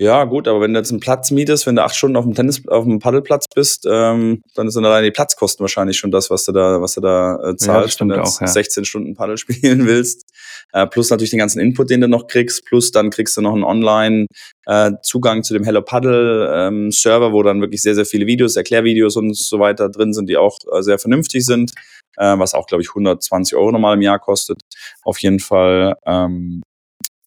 ja, 0.00 0.24
gut, 0.24 0.48
aber 0.48 0.62
wenn 0.62 0.72
du 0.72 0.80
jetzt 0.80 0.90
einen 0.90 1.00
Platz 1.00 1.30
mietest, 1.30 1.66
wenn 1.66 1.76
du 1.76 1.84
acht 1.84 1.94
Stunden 1.94 2.16
auf 2.16 2.24
dem 2.24 2.32
Tennis, 2.34 2.66
auf 2.68 2.84
dem 2.84 3.00
Paddelplatz 3.00 3.44
bist, 3.54 3.86
ähm, 3.86 4.40
dann 4.54 4.70
sind 4.70 4.86
allein 4.86 5.04
die 5.04 5.10
Platzkosten 5.10 5.62
wahrscheinlich 5.62 5.98
schon 5.98 6.10
das, 6.10 6.30
was 6.30 6.46
du 6.46 6.52
da, 6.52 6.80
was 6.80 6.94
du 6.94 7.02
da 7.02 7.36
äh, 7.50 7.56
zahlst, 7.56 7.96
ja, 7.96 8.00
wenn 8.00 8.08
du 8.08 8.14
jetzt 8.14 8.36
auch, 8.36 8.40
ja. 8.40 8.46
16 8.46 8.86
Stunden 8.86 9.14
Paddel 9.14 9.36
spielen 9.36 9.84
willst. 9.84 10.24
äh, 10.72 10.86
plus 10.86 11.10
natürlich 11.10 11.28
den 11.28 11.38
ganzen 11.38 11.60
Input, 11.60 11.90
den 11.90 12.00
du 12.00 12.08
noch 12.08 12.28
kriegst, 12.28 12.64
plus 12.64 12.92
dann 12.92 13.10
kriegst 13.10 13.36
du 13.36 13.42
noch 13.42 13.52
einen 13.52 13.62
Online-Zugang 13.62 15.38
äh, 15.40 15.42
zu 15.42 15.52
dem 15.52 15.64
Hello 15.64 15.82
Paddle-Server, 15.82 17.26
ähm, 17.26 17.32
wo 17.34 17.42
dann 17.42 17.60
wirklich 17.60 17.82
sehr, 17.82 17.94
sehr 17.94 18.06
viele 18.06 18.26
Videos, 18.26 18.56
Erklärvideos 18.56 19.16
und 19.16 19.36
so 19.36 19.58
weiter 19.58 19.90
drin 19.90 20.14
sind, 20.14 20.30
die 20.30 20.38
auch 20.38 20.60
äh, 20.72 20.80
sehr 20.80 20.98
vernünftig 20.98 21.44
sind, 21.44 21.72
äh, 22.16 22.38
was 22.38 22.54
auch, 22.54 22.66
glaube 22.66 22.82
ich, 22.82 22.88
120 22.88 23.54
Euro 23.54 23.70
nochmal 23.70 23.96
im 23.96 24.02
Jahr 24.02 24.18
kostet. 24.18 24.62
Auf 25.02 25.18
jeden 25.18 25.40
Fall 25.40 25.94
ähm, 26.06 26.62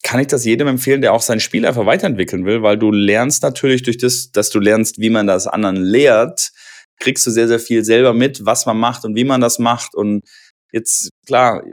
kann 0.04 0.20
ich 0.20 0.28
das 0.28 0.46
jedem 0.46 0.68
empfehlen, 0.68 1.02
der 1.02 1.14
auch 1.14 1.22
sein 1.22 1.40
Spiel 1.40 1.66
einfach 1.66 1.86
weiterentwickeln 1.86 2.46
will, 2.46 2.62
weil 2.62 2.78
du 2.78 2.92
lernst 2.92 3.42
natürlich 3.42 3.84
durch 3.84 3.98
das, 3.98 4.32
dass 4.32 4.50
du 4.50 4.60
lernst, 4.60 5.00
wie 5.00 5.10
man 5.10 5.28
das 5.28 5.48
anderen 5.48 5.78
lehrt, 5.78 6.52
kriegst 7.00 7.26
du 7.26 7.32
sehr, 7.32 7.48
sehr 7.48 7.60
viel 7.60 7.84
selber 7.84 8.14
mit, 8.14 8.46
was 8.46 8.66
man 8.66 8.78
macht 8.78 9.06
und 9.06 9.16
wie 9.16 9.24
man 9.24 9.42
das 9.42 9.60
macht. 9.60 9.96
Und 9.96 10.24
jetzt, 10.72 11.10
klar, 11.26 11.64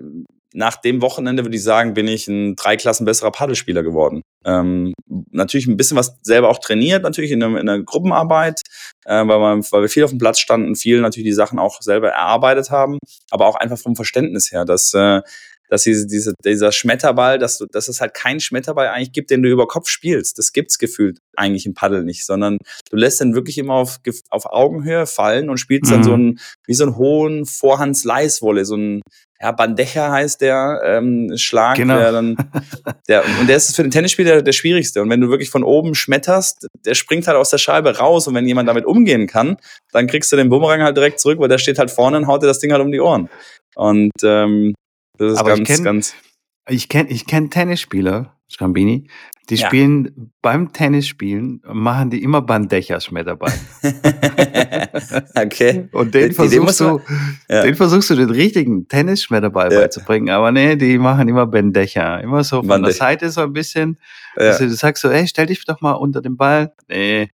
nach 0.52 0.76
dem 0.76 1.00
Wochenende 1.02 1.44
würde 1.44 1.56
ich 1.56 1.62
sagen, 1.62 1.94
bin 1.94 2.08
ich 2.08 2.26
ein 2.26 2.56
drei 2.56 2.76
Klassen 2.76 3.04
besserer 3.04 3.30
Paddelspieler 3.30 3.82
geworden. 3.82 4.22
Ähm, 4.44 4.92
natürlich 5.30 5.66
ein 5.66 5.76
bisschen 5.76 5.96
was 5.96 6.18
selber 6.22 6.48
auch 6.48 6.58
trainiert, 6.58 7.02
natürlich 7.02 7.30
in, 7.30 7.42
einer, 7.42 7.60
in 7.60 7.68
einer 7.68 7.82
Gruppenarbeit, 7.82 8.60
äh, 9.04 9.26
weil, 9.26 9.38
man, 9.38 9.62
weil 9.70 9.82
wir 9.82 9.88
viel 9.88 10.02
auf 10.02 10.10
dem 10.10 10.18
Platz 10.18 10.40
standen, 10.40 10.74
viel 10.74 11.00
natürlich 11.00 11.28
die 11.28 11.34
Sachen 11.34 11.58
auch 11.58 11.80
selber 11.82 12.10
erarbeitet 12.10 12.70
haben, 12.70 12.98
aber 13.30 13.46
auch 13.46 13.56
einfach 13.56 13.78
vom 13.78 13.94
Verständnis 13.94 14.50
her, 14.50 14.64
dass 14.64 14.92
äh, 14.94 15.20
dass 15.70 15.84
diese, 15.84 16.06
diese, 16.06 16.34
dieser 16.44 16.72
Schmetterball, 16.72 17.38
dass, 17.38 17.58
du, 17.58 17.66
dass 17.70 17.88
es 17.88 18.00
halt 18.00 18.12
keinen 18.12 18.40
Schmetterball 18.40 18.88
eigentlich 18.88 19.12
gibt, 19.12 19.30
den 19.30 19.42
du 19.42 19.48
über 19.48 19.68
Kopf 19.68 19.88
spielst. 19.88 20.36
Das 20.38 20.52
gibt's 20.52 20.78
gefühlt 20.78 21.18
eigentlich 21.36 21.64
im 21.64 21.74
Paddel 21.74 22.02
nicht, 22.02 22.26
sondern 22.26 22.58
du 22.90 22.96
lässt 22.96 23.20
den 23.20 23.34
wirklich 23.34 23.56
immer 23.56 23.74
auf, 23.74 24.00
auf 24.30 24.46
Augenhöhe 24.46 25.06
fallen 25.06 25.48
und 25.48 25.58
spielst 25.58 25.90
mhm. 25.90 25.94
dann 25.94 26.04
so 26.04 26.12
einen, 26.12 26.40
wie 26.66 26.74
so 26.74 26.84
einen 26.84 26.96
hohen 26.96 27.46
Vorhands-Leiswolle, 27.46 28.64
so 28.64 28.76
ein, 28.76 29.00
ja, 29.40 29.52
Bandeja 29.52 30.10
heißt 30.10 30.40
der 30.40 30.82
ähm, 30.84 31.32
Schlag, 31.36 31.76
genau. 31.76 31.98
der 31.98 32.12
dann, 32.12 32.36
der, 33.08 33.24
und 33.40 33.48
der 33.48 33.56
ist 33.56 33.74
für 33.74 33.82
den 33.82 33.92
Tennisspieler 33.92 34.32
der, 34.32 34.42
der 34.42 34.52
schwierigste. 34.52 35.00
Und 35.00 35.08
wenn 35.08 35.20
du 35.20 35.30
wirklich 35.30 35.50
von 35.50 35.62
oben 35.62 35.94
schmetterst, 35.94 36.66
der 36.84 36.94
springt 36.94 37.26
halt 37.28 37.38
aus 37.38 37.48
der 37.48 37.58
Scheibe 37.58 37.96
raus 37.96 38.26
und 38.26 38.34
wenn 38.34 38.46
jemand 38.46 38.68
damit 38.68 38.84
umgehen 38.84 39.28
kann, 39.28 39.56
dann 39.92 40.08
kriegst 40.08 40.30
du 40.32 40.36
den 40.36 40.50
Bumerang 40.50 40.82
halt 40.82 40.96
direkt 40.96 41.20
zurück, 41.20 41.38
weil 41.38 41.48
der 41.48 41.58
steht 41.58 41.78
halt 41.78 41.90
vorne 41.90 42.16
und 42.16 42.26
haut 42.26 42.42
dir 42.42 42.48
das 42.48 42.58
Ding 42.58 42.72
halt 42.72 42.82
um 42.82 42.92
die 42.92 43.00
Ohren. 43.00 43.30
Und 43.76 44.12
ähm, 44.24 44.74
das 45.20 45.32
ist 45.32 45.38
Aber 45.38 45.50
ganz, 45.50 45.60
ich 45.60 45.76
kenn, 45.76 45.84
ganz. 45.84 46.14
Ich 46.68 46.88
kenne 46.88 47.10
ich 47.10 47.26
kenn 47.26 47.50
Tennisspieler, 47.50 48.36
Scambini, 48.50 49.06
die 49.50 49.56
ja. 49.56 49.66
spielen 49.66 50.32
beim 50.40 50.72
Tennisspielen, 50.72 51.60
machen 51.66 52.08
die 52.08 52.22
immer 52.22 52.40
Bandechas 52.40 53.10
mit 53.10 53.26
dabei. 53.26 53.52
okay. 55.34 55.88
Und 55.92 56.14
den, 56.14 56.32
versuchst, 56.32 56.80
du, 56.80 57.00
ja. 57.50 57.62
den 57.62 57.74
versuchst 57.74 58.08
du 58.08 58.14
den 58.14 58.30
richtigen 58.30 58.88
Tennisschmetterball 58.88 59.70
ja. 59.70 59.80
beizubringen. 59.80 60.30
Aber 60.30 60.52
nee, 60.52 60.76
die 60.76 60.96
machen 60.98 61.28
immer 61.28 61.46
Bandeja. 61.46 62.16
Immer 62.20 62.44
so 62.44 62.60
von 62.60 62.68
Bandeja. 62.68 62.92
der 62.92 62.96
Seite 62.96 63.30
so 63.30 63.42
ein 63.42 63.52
bisschen. 63.52 63.98
Ja. 64.36 64.44
Also 64.44 64.64
du 64.64 64.74
sagst 64.74 65.02
so, 65.02 65.10
ey, 65.10 65.26
stell 65.26 65.46
dich 65.46 65.62
doch 65.66 65.82
mal 65.82 65.92
unter 65.92 66.22
den 66.22 66.38
Ball. 66.38 66.72
Nee. 66.88 67.30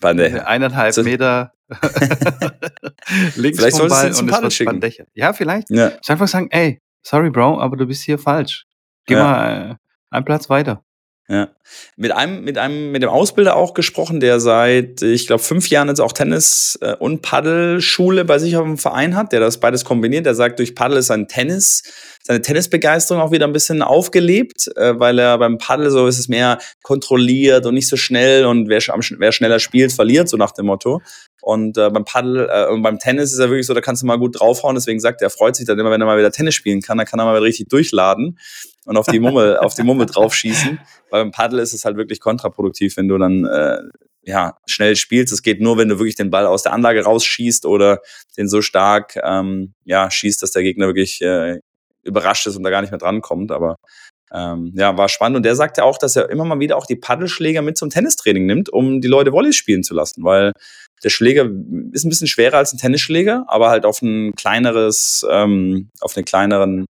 Bandeja. 0.00 0.44
Eineinhalb 0.44 0.94
so. 0.94 1.02
Meter. 1.02 1.52
Links 3.36 3.58
vielleicht 3.58 3.76
vom 3.76 3.88
Ball 3.88 4.06
und 4.06 4.30
es 4.30 4.60
wird 4.60 4.64
Bandeja. 4.64 5.04
Ja, 5.12 5.34
vielleicht. 5.34 5.68
Ja. 5.68 5.92
Ich 6.00 6.08
einfach 6.08 6.28
sagen, 6.28 6.48
ey, 6.50 6.80
sorry, 7.06 7.30
Bro, 7.30 7.60
aber 7.60 7.76
du 7.76 7.86
bist 7.86 8.02
hier 8.02 8.18
falsch. 8.18 8.66
Geh 9.06 9.14
ja. 9.14 9.22
mal 9.22 9.70
äh, 9.70 9.74
einen 10.10 10.24
Platz 10.24 10.50
weiter. 10.50 10.82
Ja. 11.28 11.48
Mit 11.96 12.12
einem, 12.12 12.44
mit 12.44 12.56
einem, 12.56 12.92
mit 12.92 13.02
dem 13.02 13.10
Ausbilder 13.10 13.56
auch 13.56 13.74
gesprochen, 13.74 14.20
der 14.20 14.38
seit, 14.38 15.02
ich 15.02 15.26
glaube, 15.26 15.42
fünf 15.42 15.68
Jahren 15.68 15.88
jetzt 15.88 16.00
auch 16.00 16.12
Tennis- 16.12 16.78
äh, 16.80 16.94
und 16.94 17.20
Paddelschule 17.22 18.24
bei 18.24 18.38
sich 18.38 18.56
auf 18.56 18.64
dem 18.64 18.78
Verein 18.78 19.16
hat, 19.16 19.32
der 19.32 19.40
das 19.40 19.58
beides 19.58 19.84
kombiniert. 19.84 20.24
Der 20.24 20.36
sagt, 20.36 20.60
durch 20.60 20.76
Paddel 20.76 20.98
ist 20.98 21.08
sein 21.08 21.26
Tennis, 21.26 21.82
seine 22.22 22.42
Tennisbegeisterung 22.42 23.20
auch 23.20 23.32
wieder 23.32 23.46
ein 23.48 23.52
bisschen 23.52 23.82
aufgelebt, 23.82 24.68
äh, 24.76 25.00
weil 25.00 25.18
er 25.18 25.36
beim 25.38 25.58
Paddel 25.58 25.90
so 25.90 26.06
ist 26.06 26.20
es 26.20 26.28
mehr 26.28 26.58
kontrolliert 26.82 27.66
und 27.66 27.74
nicht 27.74 27.88
so 27.88 27.96
schnell 27.96 28.44
und 28.44 28.68
wer, 28.68 28.80
wer 29.18 29.32
schneller 29.32 29.58
spielt, 29.58 29.92
verliert, 29.92 30.28
so 30.28 30.36
nach 30.36 30.52
dem 30.52 30.66
Motto. 30.66 31.02
Und 31.46 31.78
äh, 31.78 31.90
beim 31.90 32.04
Paddel 32.04 32.48
äh, 32.50 32.66
und 32.66 32.82
beim 32.82 32.98
Tennis 32.98 33.32
ist 33.32 33.38
er 33.38 33.50
wirklich 33.50 33.68
so, 33.68 33.72
da 33.72 33.80
kannst 33.80 34.02
du 34.02 34.06
mal 34.06 34.18
gut 34.18 34.40
draufhauen. 34.40 34.74
Deswegen 34.74 34.98
sagt 34.98 35.22
er, 35.22 35.28
er 35.28 35.30
freut 35.30 35.54
sich 35.54 35.64
dann 35.64 35.78
immer, 35.78 35.92
wenn 35.92 36.00
er 36.00 36.06
mal 36.08 36.18
wieder 36.18 36.32
Tennis 36.32 36.56
spielen 36.56 36.82
kann. 36.82 36.98
Dann 36.98 37.06
kann 37.06 37.20
er 37.20 37.24
mal 37.24 37.34
wieder 37.34 37.44
richtig 37.44 37.68
durchladen 37.68 38.36
und 38.84 38.96
auf 38.96 39.06
die 39.06 39.20
Mummel, 39.20 39.56
auf 39.58 39.74
die 39.74 39.84
Mummel 39.84 40.06
draufschießen. 40.06 40.80
Weil 41.10 41.22
beim 41.22 41.30
Paddel 41.30 41.60
ist 41.60 41.72
es 41.72 41.84
halt 41.84 41.96
wirklich 41.96 42.18
kontraproduktiv, 42.18 42.96
wenn 42.96 43.06
du 43.06 43.16
dann 43.16 43.44
äh, 43.44 43.78
ja, 44.22 44.56
schnell 44.66 44.96
spielst. 44.96 45.32
Es 45.32 45.42
geht 45.42 45.60
nur, 45.60 45.78
wenn 45.78 45.88
du 45.88 46.00
wirklich 46.00 46.16
den 46.16 46.30
Ball 46.30 46.46
aus 46.46 46.64
der 46.64 46.72
Anlage 46.72 47.04
rausschießt 47.04 47.64
oder 47.64 48.00
den 48.36 48.48
so 48.48 48.60
stark 48.60 49.14
ähm, 49.22 49.72
ja, 49.84 50.10
schießt, 50.10 50.42
dass 50.42 50.50
der 50.50 50.64
Gegner 50.64 50.88
wirklich 50.88 51.22
äh, 51.22 51.60
überrascht 52.02 52.48
ist 52.48 52.56
und 52.56 52.64
da 52.64 52.70
gar 52.70 52.80
nicht 52.80 52.90
mehr 52.90 52.98
drankommt. 52.98 53.52
Aber 53.52 53.76
ähm, 54.32 54.72
ja, 54.74 54.98
war 54.98 55.08
spannend. 55.08 55.36
Und 55.36 55.42
der 55.44 55.54
sagte 55.54 55.84
auch, 55.84 55.96
dass 55.96 56.16
er 56.16 56.28
immer 56.28 56.44
mal 56.44 56.58
wieder 56.58 56.76
auch 56.76 56.86
die 56.86 56.96
Paddelschläger 56.96 57.62
mit 57.62 57.78
zum 57.78 57.90
Tennistraining 57.90 58.46
nimmt, 58.46 58.68
um 58.68 59.00
die 59.00 59.06
Leute 59.06 59.30
Volley 59.30 59.52
spielen 59.52 59.84
zu 59.84 59.94
lassen, 59.94 60.24
weil 60.24 60.50
der 61.02 61.10
Schläger 61.10 61.44
ist 61.92 62.04
ein 62.04 62.08
bisschen 62.08 62.26
schwerer 62.26 62.58
als 62.58 62.72
ein 62.72 62.78
Tennisschläger, 62.78 63.44
aber 63.48 63.70
halt 63.70 63.84
auf 63.84 64.02
ein 64.02 64.34
kleineres, 64.34 65.26
ähm, 65.30 65.90
auf 66.00 66.16
einen 66.16 66.24
kleineren, 66.24 66.86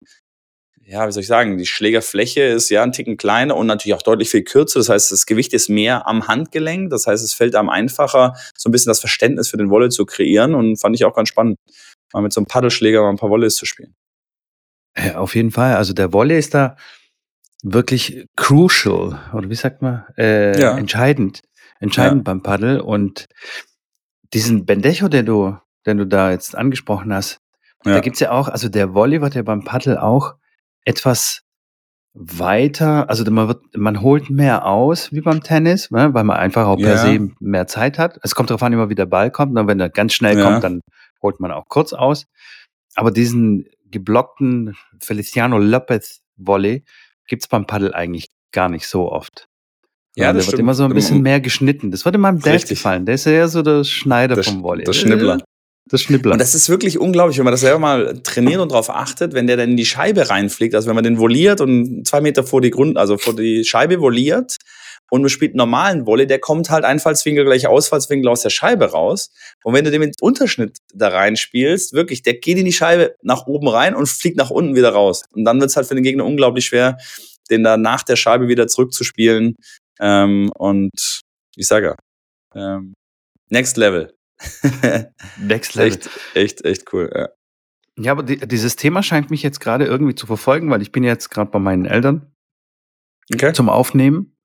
ja, 0.84 1.06
wie 1.06 1.12
soll 1.12 1.22
ich 1.22 1.26
sagen, 1.26 1.56
die 1.56 1.66
Schlägerfläche 1.66 2.42
ist 2.42 2.68
ja 2.68 2.82
ein 2.82 2.92
Ticken 2.92 3.16
kleiner 3.16 3.56
und 3.56 3.66
natürlich 3.66 3.94
auch 3.94 4.02
deutlich 4.02 4.28
viel 4.28 4.44
kürzer. 4.44 4.78
Das 4.78 4.90
heißt, 4.90 5.12
das 5.12 5.24
Gewicht 5.24 5.54
ist 5.54 5.70
mehr 5.70 6.06
am 6.06 6.28
Handgelenk. 6.28 6.90
Das 6.90 7.06
heißt, 7.06 7.24
es 7.24 7.32
fällt 7.32 7.56
einem 7.56 7.70
einfacher, 7.70 8.34
so 8.56 8.68
ein 8.68 8.72
bisschen 8.72 8.90
das 8.90 9.00
Verständnis 9.00 9.48
für 9.48 9.56
den 9.56 9.70
Wolle 9.70 9.88
zu 9.88 10.04
kreieren 10.04 10.54
und 10.54 10.76
fand 10.76 10.94
ich 10.94 11.04
auch 11.06 11.14
ganz 11.14 11.30
spannend, 11.30 11.56
mal 12.12 12.20
mit 12.20 12.32
so 12.32 12.40
einem 12.40 12.46
Paddelschläger 12.46 13.02
mal 13.02 13.10
ein 13.10 13.16
paar 13.16 13.30
Volleys 13.30 13.56
zu 13.56 13.64
spielen. 13.64 13.94
Ja, 14.96 15.18
auf 15.18 15.34
jeden 15.34 15.50
Fall. 15.50 15.76
Also 15.76 15.94
der 15.94 16.12
Wolle 16.12 16.36
ist 16.36 16.54
da 16.54 16.76
wirklich 17.62 18.26
crucial, 18.36 19.18
oder 19.32 19.48
wie 19.48 19.54
sagt 19.54 19.82
man? 19.82 20.04
Äh, 20.18 20.60
ja. 20.60 20.76
Entscheidend. 20.76 21.40
Entscheidend 21.80 22.20
ja. 22.20 22.22
beim 22.24 22.42
Paddel. 22.42 22.80
Und 22.80 23.24
diesen 24.34 24.66
Bendecho, 24.66 25.08
den 25.08 25.26
du, 25.26 25.56
den 25.86 25.96
du 25.96 26.06
da 26.06 26.30
jetzt 26.30 26.56
angesprochen 26.56 27.12
hast, 27.14 27.40
ja. 27.84 27.94
da 27.94 28.00
gibt's 28.00 28.20
ja 28.20 28.32
auch, 28.32 28.48
also 28.48 28.68
der 28.68 28.94
Volley 28.94 29.20
wird 29.22 29.34
ja 29.34 29.42
beim 29.42 29.64
Paddel 29.64 29.96
auch 29.96 30.34
etwas 30.84 31.44
weiter, 32.14 33.10
also 33.10 33.28
man 33.30 33.48
wird, 33.48 33.76
man 33.76 34.00
holt 34.00 34.30
mehr 34.30 34.66
aus 34.66 35.12
wie 35.12 35.20
beim 35.20 35.42
Tennis, 35.42 35.90
ne, 35.90 36.14
weil 36.14 36.22
man 36.22 36.36
einfach 36.36 36.66
auch 36.66 36.76
per 36.76 36.96
se 36.96 37.28
mehr 37.40 37.66
Zeit 37.66 37.98
hat. 37.98 38.18
Es 38.22 38.36
kommt 38.36 38.50
darauf 38.50 38.62
an, 38.62 38.72
immer 38.72 38.88
wie 38.88 38.94
der 38.94 39.06
Ball 39.06 39.32
kommt. 39.32 39.50
Und 39.50 39.64
ne, 39.64 39.66
wenn 39.66 39.80
er 39.80 39.90
ganz 39.90 40.14
schnell 40.14 40.38
ja. 40.38 40.44
kommt, 40.44 40.62
dann 40.62 40.80
holt 41.22 41.40
man 41.40 41.50
auch 41.50 41.68
kurz 41.68 41.92
aus. 41.92 42.26
Aber 42.94 43.10
diesen 43.10 43.66
geblockten 43.90 44.76
Feliciano 45.00 45.58
Lopez 45.58 46.20
Volley 46.36 46.84
gibt's 47.26 47.48
beim 47.48 47.66
Paddel 47.66 47.92
eigentlich 47.92 48.28
gar 48.52 48.68
nicht 48.68 48.86
so 48.86 49.10
oft. 49.10 49.48
Ja, 50.16 50.32
das 50.32 50.44
der 50.44 50.52
wird 50.52 50.60
immer 50.60 50.74
so 50.74 50.84
ein 50.84 50.94
bisschen 50.94 51.22
mehr 51.22 51.40
geschnitten. 51.40 51.90
Das 51.90 52.04
wird 52.04 52.14
in 52.14 52.20
meinem 52.20 52.40
Dad 52.40 52.68
gefallen. 52.68 53.04
Der 53.04 53.16
ist 53.16 53.26
ja 53.26 53.32
eher 53.32 53.48
so 53.48 53.62
der 53.62 53.84
Schneider 53.84 54.36
das, 54.36 54.46
vom 54.46 54.62
Volley. 54.62 54.84
Der 54.84 54.92
Schnibbler. 54.92 55.38
Das 55.86 56.00
Schnibbler. 56.00 56.32
Und 56.32 56.40
das 56.40 56.54
ist 56.54 56.70
wirklich 56.70 56.98
unglaublich, 56.98 57.36
wenn 57.36 57.44
man 57.44 57.52
das 57.52 57.60
selber 57.60 57.78
mal 57.78 58.18
trainiert 58.22 58.60
und 58.60 58.72
darauf 58.72 58.88
achtet, 58.88 59.34
wenn 59.34 59.46
der 59.46 59.58
dann 59.58 59.72
in 59.72 59.76
die 59.76 59.84
Scheibe 59.84 60.30
reinfliegt, 60.30 60.74
also 60.74 60.88
wenn 60.88 60.94
man 60.94 61.04
den 61.04 61.18
voliert 61.18 61.60
und 61.60 62.06
zwei 62.06 62.22
Meter 62.22 62.42
vor 62.42 62.62
die 62.62 62.70
Grund, 62.70 62.96
also 62.96 63.18
vor 63.18 63.36
die 63.36 63.64
Scheibe 63.64 64.00
voliert 64.00 64.56
und 65.10 65.20
man 65.20 65.28
spielt 65.28 65.54
normalen 65.54 66.06
Volley, 66.06 66.26
der 66.26 66.38
kommt 66.38 66.70
halt 66.70 66.84
Einfallswinkel 66.84 67.44
gleich 67.44 67.66
Ausfallswinkel 67.66 68.30
aus 68.30 68.40
der 68.40 68.50
Scheibe 68.50 68.92
raus. 68.92 69.30
Und 69.62 69.74
wenn 69.74 69.84
du 69.84 69.90
den 69.90 70.00
mit 70.00 70.22
Unterschnitt 70.22 70.78
da 70.94 71.08
reinspielst, 71.08 71.92
wirklich, 71.92 72.22
der 72.22 72.34
geht 72.34 72.56
in 72.56 72.64
die 72.64 72.72
Scheibe 72.72 73.14
nach 73.22 73.46
oben 73.46 73.68
rein 73.68 73.94
und 73.94 74.08
fliegt 74.08 74.38
nach 74.38 74.50
unten 74.50 74.76
wieder 74.76 74.90
raus. 74.90 75.24
Und 75.32 75.44
dann 75.44 75.60
wird 75.60 75.68
es 75.68 75.76
halt 75.76 75.86
für 75.86 75.94
den 75.94 76.04
Gegner 76.04 76.24
unglaublich 76.24 76.64
schwer, 76.64 76.96
den 77.50 77.62
da 77.62 77.76
nach 77.76 78.02
der 78.02 78.16
Scheibe 78.16 78.48
wieder 78.48 78.66
zurückzuspielen. 78.68 79.56
Ähm, 80.00 80.50
und 80.56 81.22
ich 81.56 81.66
sage 81.66 81.86
ja, 81.86 81.96
ähm, 82.54 82.94
Next 83.50 83.76
Level. 83.76 84.14
Next 85.38 85.74
Level. 85.74 85.92
Echt, 85.92 86.10
echt, 86.34 86.64
echt 86.64 86.92
cool, 86.92 87.10
ja. 87.14 87.28
Ja, 87.96 88.12
aber 88.12 88.24
die, 88.24 88.38
dieses 88.38 88.76
Thema 88.76 89.02
scheint 89.02 89.30
mich 89.30 89.42
jetzt 89.42 89.60
gerade 89.60 89.84
irgendwie 89.84 90.14
zu 90.14 90.26
verfolgen, 90.26 90.70
weil 90.70 90.80
ich 90.82 90.90
bin 90.90 91.04
jetzt 91.04 91.30
gerade 91.30 91.50
bei 91.50 91.60
meinen 91.60 91.86
Eltern 91.86 92.34
okay. 93.32 93.52
zum 93.52 93.68
Aufnehmen, 93.68 94.36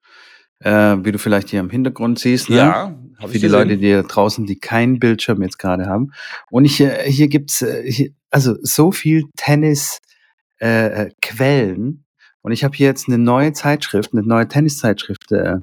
äh, 0.59 0.97
wie 0.99 1.11
du 1.11 1.17
vielleicht 1.17 1.49
hier 1.49 1.59
im 1.59 1.71
Hintergrund 1.71 2.19
siehst. 2.19 2.51
Ne? 2.51 2.57
Ja, 2.57 2.95
Für 3.19 3.27
die 3.27 3.33
gesehen. 3.33 3.51
Leute, 3.51 3.77
die 3.77 4.03
draußen, 4.07 4.45
die 4.45 4.59
keinen 4.59 4.99
Bildschirm 4.99 5.41
jetzt 5.41 5.57
gerade 5.57 5.87
haben. 5.87 6.11
Und 6.51 6.65
ich, 6.65 6.79
äh, 6.79 7.11
hier 7.11 7.27
gibt's 7.27 7.63
äh, 7.63 7.91
hier, 7.91 8.11
also 8.29 8.55
so 8.61 8.91
viel 8.91 9.23
Tennis-Quellen, 9.35 10.59
äh, 10.59 11.93
und 12.41 12.51
ich 12.51 12.63
habe 12.63 12.75
hier 12.75 12.87
jetzt 12.87 13.07
eine 13.07 13.17
neue 13.17 13.53
Zeitschrift, 13.53 14.13
eine 14.13 14.23
neue 14.23 14.47
Tenniszeitschrift 14.47 15.31
äh, 15.31 15.57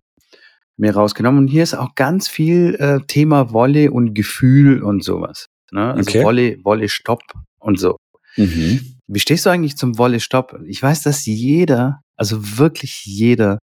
mir 0.76 0.94
rausgenommen. 0.94 1.40
Und 1.40 1.48
hier 1.48 1.62
ist 1.62 1.74
auch 1.74 1.94
ganz 1.94 2.28
viel 2.28 2.74
äh, 2.78 3.00
Thema 3.06 3.52
Wolle 3.52 3.90
und 3.90 4.14
Gefühl 4.14 4.82
und 4.82 5.02
sowas. 5.02 5.46
Ne? 5.72 5.94
Also 5.94 6.10
okay. 6.10 6.24
Wolle, 6.24 6.64
Wolle 6.64 6.88
Stopp 6.88 7.22
und 7.58 7.80
so. 7.80 7.96
Mhm. 8.36 8.98
Wie 9.06 9.20
stehst 9.20 9.46
du 9.46 9.50
eigentlich 9.50 9.76
zum 9.76 9.98
Wolle 9.98 10.20
Stopp? 10.20 10.60
Ich 10.66 10.82
weiß, 10.82 11.02
dass 11.02 11.24
jeder, 11.24 12.02
also 12.16 12.58
wirklich 12.58 13.04
jeder, 13.06 13.58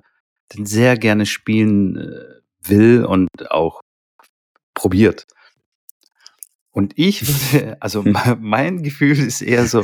den 0.55 0.67
sehr 0.67 0.97
gerne 0.97 1.27
spielen 1.27 1.97
äh, 1.97 2.69
will 2.69 3.05
und 3.05 3.29
auch 3.51 3.81
probiert. 4.75 5.27
Und 6.71 6.93
ich 6.97 7.27
würde, 7.53 7.77
also 7.83 8.05
mein 8.39 8.83
Gefühl 8.83 9.19
ist 9.19 9.43
eher 9.43 9.67
so, 9.67 9.83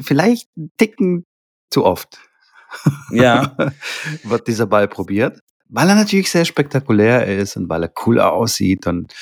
vielleicht 0.00 0.48
einen 0.56 0.70
Ticken 0.76 1.24
zu 1.72 1.84
oft 1.84 2.18
Ja. 3.10 3.56
wird 4.22 4.48
dieser 4.48 4.66
Ball 4.66 4.88
probiert, 4.88 5.40
weil 5.68 5.88
er 5.88 5.94
natürlich 5.94 6.30
sehr 6.30 6.44
spektakulär 6.44 7.26
ist 7.26 7.56
und 7.56 7.68
weil 7.68 7.84
er 7.84 7.92
cool 8.06 8.20
aussieht 8.20 8.86
und 8.86 9.12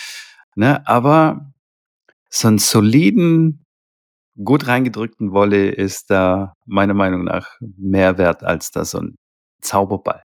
ne, 0.54 0.86
aber 0.86 1.52
so 2.28 2.48
einen 2.48 2.58
soliden, 2.58 3.64
gut 4.42 4.66
reingedrückten 4.66 5.32
Volley 5.32 5.68
ist 5.70 6.10
da 6.10 6.54
meiner 6.64 6.94
Meinung 6.94 7.24
nach 7.24 7.58
mehr 7.76 8.18
wert 8.18 8.42
als 8.44 8.70
da 8.70 8.84
so 8.84 8.98
ein 8.98 9.16
Zauberball. 9.60 10.22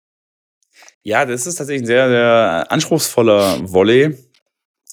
Ja, 1.03 1.25
das 1.25 1.47
ist 1.47 1.55
tatsächlich 1.55 1.83
ein 1.83 1.87
sehr, 1.87 2.09
sehr 2.09 2.65
anspruchsvoller 2.69 3.71
Volley, 3.71 4.17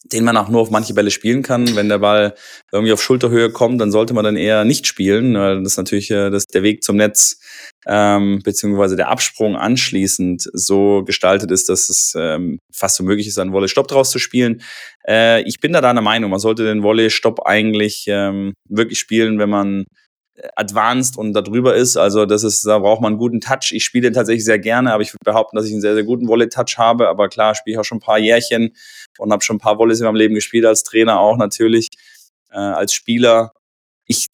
den 0.05 0.25
man 0.25 0.37
auch 0.37 0.49
nur 0.49 0.63
auf 0.63 0.71
manche 0.71 0.95
Bälle 0.95 1.11
spielen 1.11 1.43
kann. 1.43 1.77
Wenn 1.77 1.89
der 1.89 1.99
Ball 1.99 2.35
irgendwie 2.73 2.93
auf 2.93 3.03
Schulterhöhe 3.03 3.51
kommt, 3.51 3.81
dann 3.81 3.93
sollte 3.93 4.15
man 4.15 4.25
dann 4.25 4.37
eher 4.37 4.65
nicht 4.65 4.87
spielen, 4.87 5.35
weil 5.35 5.63
das 5.63 5.75
ist 5.75 5.77
natürlich 5.77 6.11
äh, 6.11 6.31
das, 6.31 6.47
der 6.47 6.63
Weg 6.63 6.83
zum 6.83 6.97
Netz 6.97 7.41
ähm, 7.87 8.41
beziehungsweise 8.43 8.97
der 8.97 9.09
Absprung 9.09 9.57
anschließend 9.57 10.49
so 10.53 11.03
gestaltet 11.05 11.51
ist, 11.51 11.69
dass 11.69 11.89
es 11.89 12.15
ähm, 12.17 12.59
fast 12.73 12.97
so 12.97 13.05
möglich 13.05 13.27
ist, 13.27 13.39
einen 13.39 13.53
Volley-Stopp 13.53 13.89
draus 13.89 14.11
zu 14.11 14.19
spielen. 14.19 14.63
Äh, 15.07 15.43
ich 15.43 15.61
bin 15.61 15.73
da 15.73 15.81
deiner 15.81 16.03
Meinung, 16.03 16.31
man 16.31 16.41
sollte 16.41 16.65
den 16.65 16.83
Volley-Stopp 16.83 17.47
eigentlich 17.47 18.07
ähm, 18.09 18.55
wirklich 18.69 18.99
spielen, 18.99 19.39
wenn 19.39 19.51
man 19.51 19.85
advanced 20.57 21.17
und 21.17 21.33
darüber 21.33 21.75
ist. 21.75 21.97
Also 21.97 22.27
das 22.27 22.45
ist, 22.45 22.65
da 22.67 22.79
braucht 22.79 23.01
man 23.01 23.13
einen 23.13 23.19
guten 23.19 23.41
Touch. 23.41 23.73
Ich 23.73 23.85
spiele 23.85 24.09
den 24.09 24.15
tatsächlich 24.15 24.45
sehr 24.45 24.59
gerne, 24.59 24.93
aber 24.93 25.03
ich 25.03 25.13
würde 25.13 25.25
behaupten, 25.25 25.57
dass 25.57 25.67
ich 25.67 25.73
einen 25.73 25.81
sehr, 25.81 25.95
sehr 25.95 26.05
guten 26.05 26.29
Volley-Touch 26.29 26.79
habe. 26.79 27.09
Aber 27.09 27.29
klar, 27.29 27.55
spiele 27.55 27.75
ich 27.75 27.79
auch 27.79 27.85
schon 27.85 27.99
ein 27.99 28.03
paar 28.03 28.19
Jährchen 28.19 28.75
und 29.19 29.33
habe 29.33 29.45
schon 29.45 29.57
ein 29.57 29.61
paar 29.61 29.79
Volleys 29.79 30.01
in 30.01 30.07
meinem 30.07 30.17
Leben 30.17 30.35
gespielt, 30.35 30.65
als 30.65 30.83
Trainer 30.83 31.21
auch 31.21 31.37
natürlich, 31.37 31.89
äh, 32.51 32.59
als 32.59 32.93
Spieler. 32.93 33.53
Ich 34.07 34.27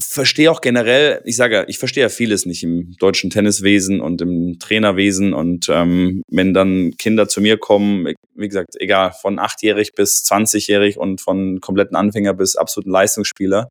verstehe 0.00 0.50
auch 0.50 0.60
generell, 0.60 1.20
ich 1.24 1.36
sage 1.36 1.54
ja, 1.54 1.64
ich 1.68 1.78
verstehe 1.78 2.02
ja 2.02 2.08
vieles 2.08 2.46
nicht 2.46 2.62
im 2.62 2.96
deutschen 2.98 3.30
Tenniswesen 3.30 4.00
und 4.00 4.20
im 4.20 4.58
Trainerwesen 4.58 5.34
und 5.34 5.68
ähm, 5.68 6.22
wenn 6.28 6.54
dann 6.54 6.96
Kinder 6.96 7.28
zu 7.28 7.40
mir 7.40 7.58
kommen, 7.58 8.14
wie 8.34 8.48
gesagt, 8.48 8.76
egal, 8.80 9.12
von 9.12 9.38
achtjährig 9.38 9.92
bis 9.92 10.24
zwanzigjährig 10.24 10.96
und 10.98 11.20
von 11.20 11.60
kompletten 11.60 11.96
Anfänger 11.96 12.34
bis 12.34 12.56
absoluten 12.56 12.90
Leistungsspieler, 12.90 13.68